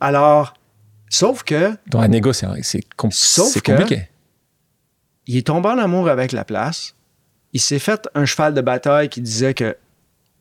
alors, 0.00 0.54
sauf 1.08 1.44
que 1.44 1.72
Dans 1.86 2.00
un 2.00 2.10
égo, 2.12 2.32
c'est 2.32 2.46
c'est 2.62 2.82
com- 2.96 3.10
Sauf 3.12 3.48
c'est 3.52 3.60
que- 3.60 3.72
compliqué. 3.72 4.08
il 5.28 5.36
est 5.36 5.46
tombé 5.46 5.68
en 5.68 5.78
amour 5.78 6.08
avec 6.08 6.32
la 6.32 6.44
place. 6.44 6.94
Il 7.52 7.60
s'est 7.60 7.78
fait 7.78 8.08
un 8.14 8.24
cheval 8.24 8.54
de 8.54 8.60
bataille 8.60 9.08
qui 9.08 9.20
disait 9.20 9.54
que 9.54 9.76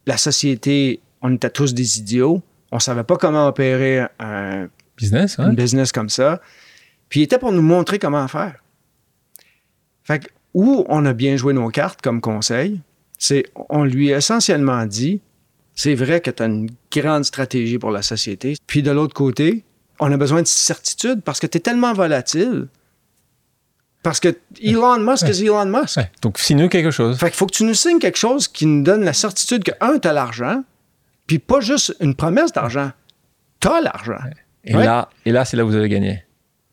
la 0.07 0.17
société, 0.17 0.99
on 1.21 1.35
était 1.35 1.49
tous 1.51 1.73
des 1.75 1.99
idiots. 1.99 2.41
On 2.71 2.79
savait 2.79 3.03
pas 3.03 3.17
comment 3.17 3.47
opérer 3.47 4.05
un, 4.19 4.67
Business, 4.97 5.37
ouais. 5.37 5.45
une 5.45 5.55
business 5.55 5.91
comme 5.91 6.09
ça. 6.09 6.41
Puis 7.09 7.21
il 7.21 7.23
était 7.23 7.39
pour 7.39 7.51
nous 7.51 7.61
montrer 7.61 7.99
comment 7.99 8.27
faire. 8.27 8.55
Fait 10.03 10.19
que, 10.19 10.27
où 10.53 10.85
on 10.89 11.05
a 11.05 11.13
bien 11.13 11.35
joué 11.37 11.53
nos 11.53 11.69
cartes 11.69 12.01
comme 12.01 12.21
conseil, 12.21 12.81
c'est 13.17 13.45
on 13.69 13.83
lui 13.83 14.13
a 14.13 14.17
essentiellement 14.17 14.85
dit 14.85 15.21
c'est 15.75 15.95
vrai 15.95 16.21
que 16.21 16.31
tu 16.31 16.41
as 16.43 16.47
une 16.47 16.69
grande 16.91 17.23
stratégie 17.25 17.77
pour 17.77 17.91
la 17.91 18.01
société. 18.01 18.55
Puis 18.67 18.81
de 18.81 18.91
l'autre 18.91 19.13
côté, 19.13 19.63
on 19.99 20.11
a 20.11 20.17
besoin 20.17 20.41
de 20.41 20.47
certitude 20.47 21.21
parce 21.23 21.39
que 21.39 21.47
tu 21.47 21.57
es 21.57 21.61
tellement 21.61 21.93
volatile. 21.93 22.67
Parce 24.03 24.19
que 24.19 24.35
Elon 24.61 24.99
Musk 24.99 25.23
Ouais. 25.23 25.29
est 25.31 25.41
Elon 25.41 25.65
Musk. 25.65 25.97
Ouais. 25.97 26.09
Donc, 26.21 26.37
signe-nous 26.39 26.69
quelque 26.69 26.91
chose. 26.91 27.17
Fait 27.17 27.27
qu'il 27.27 27.35
faut 27.35 27.45
que 27.47 27.51
tu 27.55 27.63
nous 27.65 27.73
signes 27.73 27.99
quelque 27.99 28.17
chose 28.17 28.47
qui 28.47 28.65
nous 28.65 28.83
donne 28.83 29.03
la 29.03 29.13
certitude 29.13 29.63
que, 29.63 29.71
un, 29.81 29.99
tu 29.99 30.07
as 30.07 30.13
l'argent, 30.13 30.63
puis 31.25 31.39
pas 31.39 31.59
juste 31.59 31.95
une 31.99 32.15
promesse 32.15 32.53
d'argent. 32.53 32.91
Tu 33.59 33.67
as 33.67 33.81
l'argent. 33.81 34.17
Et 34.63 34.75
Ouais. 34.75 34.85
là, 34.85 35.09
et 35.25 35.31
là 35.31 35.45
c'est 35.45 35.57
là 35.57 35.65
où 35.65 35.67
vous 35.67 35.75
avez 35.75 35.89
gagné. 35.89 36.23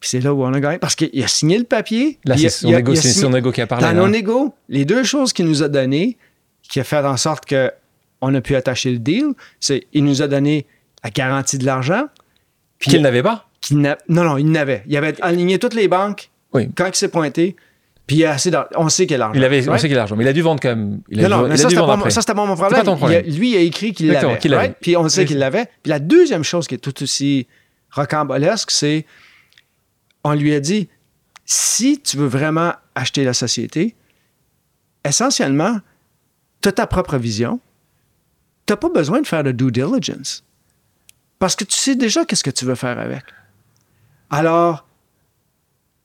Puis 0.04 0.10
c'est 0.10 0.20
là 0.20 0.34
où 0.34 0.44
on 0.44 0.52
a 0.52 0.60
gagné. 0.60 0.76
Parce 0.76 0.96
qu'il 0.96 1.24
a 1.24 1.26
signé 1.28 1.56
le 1.56 1.64
papier. 1.64 2.18
Là, 2.26 2.36
c'est 2.36 2.44
a 2.44 2.50
c'est 2.50 2.58
signé- 2.58 2.72
qui 3.54 3.60
a 3.62 3.66
parlé. 3.66 3.86
Dans 3.86 4.12
égo, 4.12 4.54
les 4.68 4.84
deux 4.84 5.02
choses 5.02 5.32
qu'il 5.32 5.46
nous 5.46 5.62
a 5.62 5.68
données, 5.68 6.18
qui 6.62 6.78
a 6.78 6.84
fait 6.84 6.98
en 6.98 7.16
sorte 7.16 7.46
que 7.46 7.72
on 8.20 8.34
a 8.34 8.42
pu 8.42 8.54
attacher 8.54 8.90
le 8.90 8.98
deal, 8.98 9.28
c'est 9.60 9.84
il 9.94 10.04
nous 10.04 10.20
a 10.20 10.28
donné 10.28 10.66
la 11.02 11.08
garantie 11.08 11.56
de 11.56 11.64
l'argent. 11.64 12.08
Puis 12.78 12.90
Qu'il 12.90 13.00
n'avait 13.00 13.22
pas? 13.22 13.48
qu'il 13.62 13.78
non, 13.80 13.94
non, 14.08 14.36
il 14.36 14.50
n'avait. 14.50 14.82
Il 14.86 14.94
avait 14.94 15.18
aligné 15.22 15.58
toutes 15.58 15.72
les 15.72 15.88
banques 15.88 16.28
Oui. 16.52 16.68
quand 16.76 16.86
il 16.86 16.94
s'est 16.94 17.08
pointé. 17.08 17.56
Puis 18.06 18.16
il 18.16 18.18
y 18.18 18.24
a 18.26 18.32
assez 18.32 18.50
d'argent. 18.50 18.68
On 18.76 18.90
sait 18.90 19.06
qu'il 19.06 19.12
y 19.12 19.14
a 19.14 19.18
l'argent. 19.20 19.38
Il 19.40 19.42
avait, 19.42 19.66
on 19.66 19.78
sait 19.78 19.88
qu'il 19.88 19.96
a 19.96 20.00
l'argent, 20.00 20.16
mais 20.16 20.24
il 20.24 20.28
a 20.28 20.34
dû 20.34 20.42
vendre 20.42 20.60
quand 20.60 20.68
même. 20.68 21.00
Il 21.08 21.24
a, 21.24 21.28
Non, 21.30 21.44
dû- 21.44 21.48
non, 21.48 21.54
il 21.54 21.56
ça, 21.58 21.68
c'était 21.70 21.80
pas, 21.80 21.96
mon- 21.96 22.10
c'était 22.10 22.34
pas 22.34 22.44
problème. 22.44 22.84
ton 22.84 22.96
problème. 22.98 23.22
Il 23.26 23.34
a- 23.34 23.38
lui, 23.38 23.50
il 23.52 23.56
a 23.56 23.60
écrit 23.60 23.94
qu'il 23.94 24.08
l'avait. 24.08 24.36
qu'il 24.36 24.54
right? 24.54 24.76
Puis 24.82 24.98
on 24.98 25.08
sait 25.08 25.24
qu'il 25.24 25.38
l'avait. 25.38 25.64
Puis 25.82 25.88
la 25.88 25.98
deuxième 25.98 26.44
chose 26.44 26.66
qui 26.66 26.74
est 26.74 26.78
tout 26.78 27.02
aussi 27.02 27.46
rocambolesque, 27.90 28.70
c'est 28.70 29.06
on 30.24 30.32
lui 30.34 30.54
a 30.54 30.60
dit 30.60 30.88
si 31.44 32.00
tu 32.00 32.16
veux 32.16 32.26
vraiment 32.26 32.72
acheter 32.94 33.24
la 33.24 33.34
société, 33.34 33.94
essentiellement, 35.04 35.78
tu 36.62 36.68
as 36.68 36.72
ta 36.72 36.86
propre 36.86 37.16
vision. 37.18 37.60
Tu 38.66 38.72
n'as 38.72 38.76
pas 38.78 38.88
besoin 38.88 39.20
de 39.20 39.26
faire 39.26 39.44
de 39.44 39.52
due 39.52 39.70
diligence. 39.70 40.42
Parce 41.38 41.54
que 41.54 41.64
tu 41.64 41.76
sais 41.76 41.96
déjà 41.96 42.24
qu'est-ce 42.24 42.42
que 42.44 42.50
tu 42.50 42.64
veux 42.64 42.74
faire 42.76 42.98
avec. 42.98 43.22
Alors, 44.30 44.86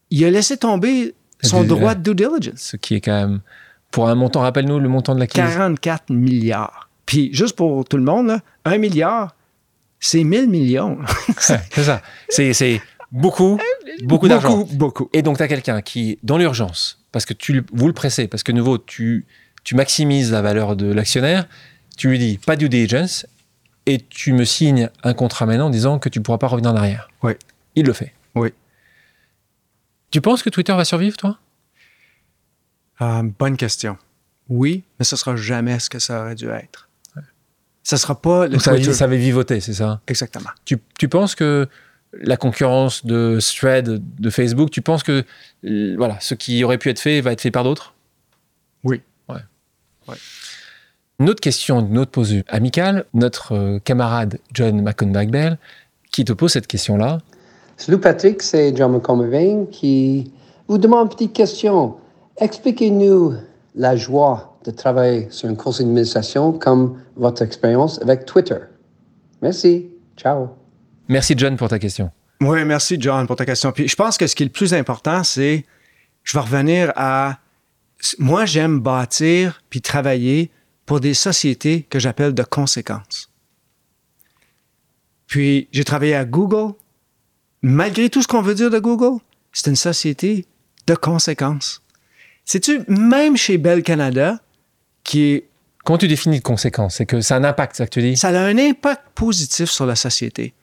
il 0.10 0.24
a 0.26 0.30
laissé 0.32 0.58
tomber 0.58 1.16
son 1.42 1.62
Du- 1.62 1.70
droit 1.70 1.96
de 1.96 2.02
due 2.12 2.16
diligence. 2.28 2.60
Ce 2.60 2.76
qui 2.76 2.96
est 2.96 3.02
quand 3.02 3.14
même. 3.28 3.40
Pour 3.92 4.10
un 4.10 4.16
montant, 4.16 4.42
rappelle-nous 4.42 4.80
le 4.80 4.90
montant 4.90 5.16
de 5.16 5.20
la 5.20 5.28
crise. 5.28 5.42
44 5.44 6.12
milliards. 6.12 6.90
Puis, 7.06 7.34
juste 7.34 7.56
pour 7.56 7.86
tout 7.86 7.98
le 7.98 8.04
monde, 8.04 8.28
là, 8.28 8.40
un 8.66 8.78
milliard, 8.78 9.36
c'est 10.00 10.24
1000 10.24 10.48
millions. 10.50 11.00
C'est 11.40 11.82
ça. 11.84 12.02
C'est, 12.28 12.54
c'est 12.54 12.82
beaucoup, 13.12 13.60
beaucoup 14.04 14.28
d'argent. 14.28 14.58
Beaucoup, 14.58 14.76
beaucoup. 14.76 15.10
Et 15.14 15.22
donc, 15.22 15.38
tu 15.38 15.44
as 15.44 15.48
quelqu'un 15.48 15.82
qui, 15.82 16.20
dans 16.24 16.38
l'urgence, 16.38 17.04
parce 17.12 17.26
que 17.26 17.34
tu, 17.34 17.64
vous 17.74 17.88
le 17.88 17.94
pressez, 17.94 18.28
parce 18.28 18.44
que, 18.44 18.52
nouveau, 18.52 18.78
tu, 18.78 19.26
tu 19.64 19.76
maximises 19.76 20.32
la 20.32 20.42
valeur 20.42 20.76
de 20.76 20.92
l'actionnaire, 20.92 21.48
tu 21.98 22.10
lui 22.10 22.20
dis 22.20 22.38
pas 22.38 22.56
due 22.56 22.70
diligence, 22.70 23.26
et 23.86 24.00
tu 24.00 24.34
me 24.34 24.44
signes 24.46 24.90
un 25.04 25.14
contrat 25.14 25.46
maintenant 25.46 25.68
en 25.68 25.72
disant 25.72 26.00
que 26.00 26.10
tu 26.10 26.20
ne 26.20 26.24
pourras 26.24 26.38
pas 26.38 26.48
revenir 26.48 26.72
en 26.72 26.76
arrière. 26.76 27.10
Oui. 27.24 27.34
Il 27.76 27.86
le 27.86 27.94
fait. 27.94 28.14
Oui. 28.36 28.54
Tu 30.12 30.22
penses 30.22 30.44
que 30.44 30.50
Twitter 30.50 30.74
va 30.74 30.86
survivre, 30.86 31.18
toi? 31.18 31.40
Euh, 33.02 33.24
bonne 33.40 33.58
question. 33.58 33.98
Oui, 34.50 34.84
mais 34.98 35.06
ce 35.06 35.16
sera 35.16 35.36
jamais 35.36 35.80
ce 35.80 35.90
que 35.90 36.00
ça 36.00 36.22
aurait 36.22 36.36
dû 36.36 36.50
être. 36.50 36.90
Ce 37.84 37.98
sera 37.98 38.20
pas 38.20 38.46
le 38.46 38.54
Donc, 38.54 38.62
ça, 38.62 38.76
Twitter. 38.76 38.94
ça 38.94 39.06
avait 39.06 39.18
vivoté, 39.18 39.60
c'est 39.62 39.74
ça? 39.74 40.02
Exactement. 40.08 40.50
tu, 40.66 40.78
tu 40.98 41.08
penses 41.08 41.34
que 41.34 41.68
la 42.14 42.38
concurrence 42.38 43.06
de 43.06 43.40
Thread, 43.40 44.02
de 44.20 44.30
Facebook, 44.30 44.72
tu 44.72 44.82
penses 44.82 45.04
que 45.04 45.24
euh, 45.66 45.96
voilà, 45.98 46.18
ce 46.20 46.34
qui 46.34 46.64
aurait 46.64 46.78
pu 46.78 46.90
être 46.90 47.00
fait 47.00 47.22
va 47.22 47.32
être 47.32 47.42
fait 47.42 47.52
par 47.52 47.64
d'autres? 47.64 47.94
Oui. 48.84 49.02
Ouais. 49.28 49.42
Ouais. 50.08 50.16
Une 51.20 51.30
autre 51.30 51.42
question, 51.42 51.82
une 51.82 51.98
autre 51.98 52.12
pause 52.12 52.36
amicale. 52.48 53.06
Notre 53.14 53.54
euh, 53.54 53.80
camarade 53.80 54.40
John 54.54 54.82
McConbach-Bell 54.82 55.58
qui 56.12 56.26
te 56.26 56.34
pose 56.34 56.52
cette 56.52 56.68
question-là. 56.68 57.20
Salut 57.78 58.00
Patrick, 58.00 58.42
c'est 58.42 58.76
John 58.76 58.92
McCormick 58.92 59.70
qui 59.70 60.34
vous 60.68 60.78
demande 60.78 61.04
une 61.04 61.16
petite 61.16 61.34
question. 61.34 61.96
Expliquez-nous 62.38 63.36
la 63.76 63.96
joie 63.96 64.58
de 64.66 64.72
travailler 64.72 65.28
sur 65.30 65.48
un 65.48 65.56
conseil 65.56 65.86
d'administration 65.86 66.52
comme 66.52 67.00
votre 67.16 67.42
expérience 67.42 68.02
avec 68.02 68.26
Twitter. 68.26 68.58
Merci. 69.42 69.88
Ciao. 70.18 70.59
Merci 71.10 71.34
John 71.36 71.58
pour 71.58 71.68
ta 71.68 71.80
question. 71.80 72.12
Oui, 72.42 72.64
merci, 72.64 72.96
John, 73.00 73.28
pour 73.28 73.36
ta 73.36 73.46
question. 73.46 73.72
Puis 73.72 73.88
je 73.88 73.96
pense 73.96 74.18
que 74.18 74.28
ce 74.28 74.36
qui 74.36 74.44
est 74.44 74.46
le 74.46 74.52
plus 74.52 74.74
important, 74.74 75.24
c'est. 75.24 75.66
Je 76.24 76.38
vais 76.38 76.42
revenir 76.42 76.94
à. 76.96 77.40
Moi, 78.18 78.46
j'aime 78.46 78.80
bâtir 78.80 79.62
puis 79.70 79.82
travailler 79.82 80.52
pour 80.86 81.00
des 81.02 81.14
sociétés 81.14 81.84
que 81.90 82.00
j'appelle 82.00 82.34
de 82.34 82.44
conséquences. 82.44 83.30
Puis 85.28 85.68
j'ai 85.72 85.84
travaillé 85.84 86.16
à 86.16 86.26
Google. 86.26 86.74
Malgré 87.62 88.10
tout 88.10 88.22
ce 88.22 88.28
qu'on 88.28 88.42
veut 88.42 88.56
dire 88.56 88.70
de 88.70 88.80
Google, 88.80 89.20
c'est 89.52 89.70
une 89.70 89.76
société 89.76 90.46
de 90.88 90.96
conséquences. 90.96 91.84
Sais-tu, 92.46 92.84
même 92.88 93.36
chez 93.36 93.58
Bell 93.58 93.84
Canada, 93.84 94.40
qui 95.04 95.24
est 95.24 95.50
Comment 95.84 95.98
tu 95.98 96.08
définis 96.08 96.38
de 96.38 96.44
conséquence? 96.44 96.96
C'est 96.96 97.06
que 97.06 97.20
ça 97.22 97.36
a 97.36 97.40
un 97.40 97.44
impact, 97.44 97.76
ça 97.76 97.86
que 97.86 97.92
tu 97.92 98.02
dis? 98.02 98.16
Ça 98.16 98.30
a 98.30 98.40
un 98.40 98.58
impact 98.58 99.02
positif 99.16 99.70
sur 99.70 99.86
la 99.86 99.96
société. 99.96 100.54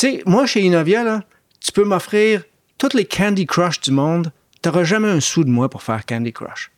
Tu 0.00 0.06
sais, 0.06 0.22
moi, 0.24 0.46
chez 0.46 0.62
Innovia, 0.62 1.04
là, 1.04 1.24
tu 1.60 1.72
peux 1.72 1.84
m'offrir 1.84 2.44
toutes 2.78 2.94
les 2.94 3.04
Candy 3.04 3.44
Crush 3.44 3.82
du 3.82 3.90
monde, 3.90 4.32
tu 4.62 4.66
n'auras 4.66 4.82
jamais 4.82 5.10
un 5.10 5.20
sou 5.20 5.44
de 5.44 5.50
moi 5.50 5.68
pour 5.68 5.82
faire 5.82 6.06
Candy 6.06 6.32
Crush. 6.32 6.72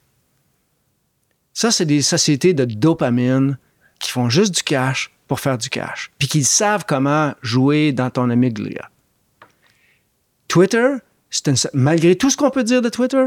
Ça, 1.55 1.71
c'est 1.71 1.87
des 1.87 2.03
sociétés 2.03 2.53
de 2.53 2.65
dopamine 2.65 3.59
qui 4.01 4.11
font 4.11 4.29
juste 4.29 4.53
du 4.57 4.65
cash 4.65 5.13
pour 5.29 5.39
faire 5.39 5.57
du 5.57 5.69
cash, 5.69 6.11
puis 6.19 6.27
qui 6.27 6.43
savent 6.43 6.85
comment 6.85 7.33
jouer 7.43 7.93
dans 7.93 8.11
ton 8.11 8.29
amygdala. 8.29 8.91
Twitter, 10.49 10.89
une 11.47 11.55
malgré 11.75 12.17
tout 12.17 12.29
ce 12.29 12.37
qu'on 12.37 12.51
peut 12.51 12.65
dire 12.65 12.83
de 12.83 12.89
Twitter, 12.89 13.27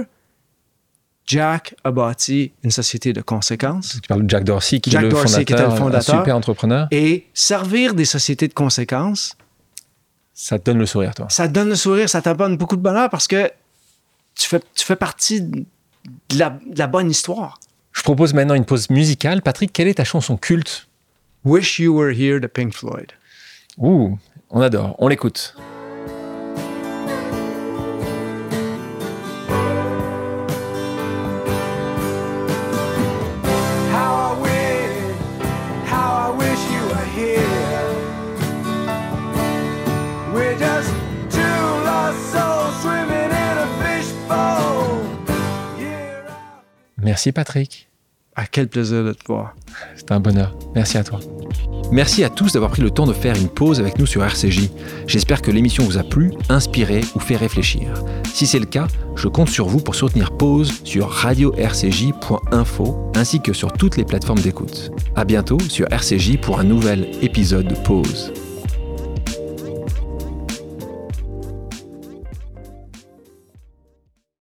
Jack 1.26 1.74
a 1.86 1.91
bâti 1.91 2.52
une 2.64 2.72
société 2.72 3.14
de 3.14 3.22
conséquences. 3.22 3.98
Tu 4.02 4.10
parles 4.10 4.26
de 4.26 4.30
Jack 4.30 4.43
Dorsey, 4.43 4.82
qui 4.82 4.91
Jack 4.91 5.04
est 5.04 5.06
le 5.06 5.12
Dorsey, 5.12 5.28
fondateur, 5.28 5.46
qui 5.46 5.54
était 5.54 5.64
le 5.64 5.78
fondateur. 5.78 6.16
un 6.16 6.18
super 6.20 6.36
entrepreneur. 6.36 6.88
Et 6.91 7.28
servir 7.34 7.93
des 7.93 8.04
sociétés 8.04 8.50
de 8.50 8.54
conséquences, 8.54 9.38
Ça 10.38 10.60
te 10.60 10.66
donne 10.66 10.78
le 10.80 10.86
sourire, 10.86 11.16
toi. 11.16 11.28
ça 11.30 11.48
te 11.48 11.54
donne 11.54 11.70
le 11.70 11.76
sourire, 11.76 12.10
ça 12.10 12.22
t'apporte 12.22 12.58
beaucoup 12.58 12.76
de 12.76 12.82
bonheur 12.82 13.10
parce 13.10 13.26
que 13.28 13.50
tu 14.36 14.50
fais, 14.50 14.60
tu 14.76 14.86
fais 14.86 14.98
partie 14.98 15.42
de 15.42 15.66
la, 16.38 16.50
de 16.50 16.78
la 16.78 16.88
bonne 16.88 17.10
histoire. 17.10 17.60
Je 17.94 18.04
propose 18.04 18.34
maintenant 18.34 18.54
une 18.56 18.66
pause 18.66 18.90
musicale. 18.90 19.42
Patrick, 19.42 19.72
quelle 19.72 19.88
est 19.88 19.94
ta 19.96 20.04
chanson 20.04 20.36
culte? 20.36 20.88
Wish 21.46 21.80
You 21.80 21.98
Were 21.98 22.12
Here 22.12 22.42
de 22.42 22.48
Pink 22.48 22.74
Floyd. 22.74 23.14
Ouh, 23.78 24.20
on 24.50 24.60
adore. 24.62 24.96
On 25.00 25.08
l'écoute. 25.08 25.56
Merci, 47.06 47.32
Patrick. 47.32 47.88
Ah, 48.36 48.45
quel 48.51 48.68
plaisir 48.68 49.03
de 49.03 49.14
te 49.14 49.24
voir. 49.28 49.56
C'est 49.95 50.12
un 50.12 50.20
bonheur. 50.20 50.58
Merci 50.74 50.97
à 50.97 51.03
toi. 51.03 51.20
Merci 51.91 52.24
à 52.24 52.32
tous 52.32 52.53
d'avoir 52.53 52.72
pris 52.72 52.82
le 52.82 52.89
temps 52.89 53.06
de 53.06 53.14
faire 53.14 53.36
une 53.36 53.47
pause 53.47 53.80
avec 53.80 53.99
nous 53.99 54.08
sur 54.08 54.26
RCJ. 54.26 54.72
J'espère 55.06 55.43
que 55.43 55.51
l'émission 55.51 55.84
vous 55.84 55.99
a 55.99 56.03
plu, 56.03 56.34
inspiré 56.49 57.01
ou 57.16 57.20
fait 57.20 57.36
réfléchir. 57.36 57.93
Si 58.34 58.47
c'est 58.47 58.58
le 58.58 58.66
cas, 58.66 58.88
je 59.16 59.28
compte 59.28 59.49
sur 59.49 59.68
vous 59.68 59.80
pour 59.80 59.93
soutenir 59.93 60.36
Pause 60.36 60.82
sur 60.84 61.12
radio-rcj.info 61.12 63.12
ainsi 63.16 63.39
que 63.39 63.53
sur 63.53 63.72
toutes 63.72 63.97
les 63.97 64.03
plateformes 64.03 64.41
d'écoute. 64.41 64.89
À 65.16 65.26
bientôt 65.26 65.60
sur 65.70 65.86
RCJ 65.91 66.38
pour 66.38 66.60
un 66.60 66.64
nouvel 66.64 67.12
épisode 67.22 67.68
de 67.68 67.76
Pause. 67.76 68.34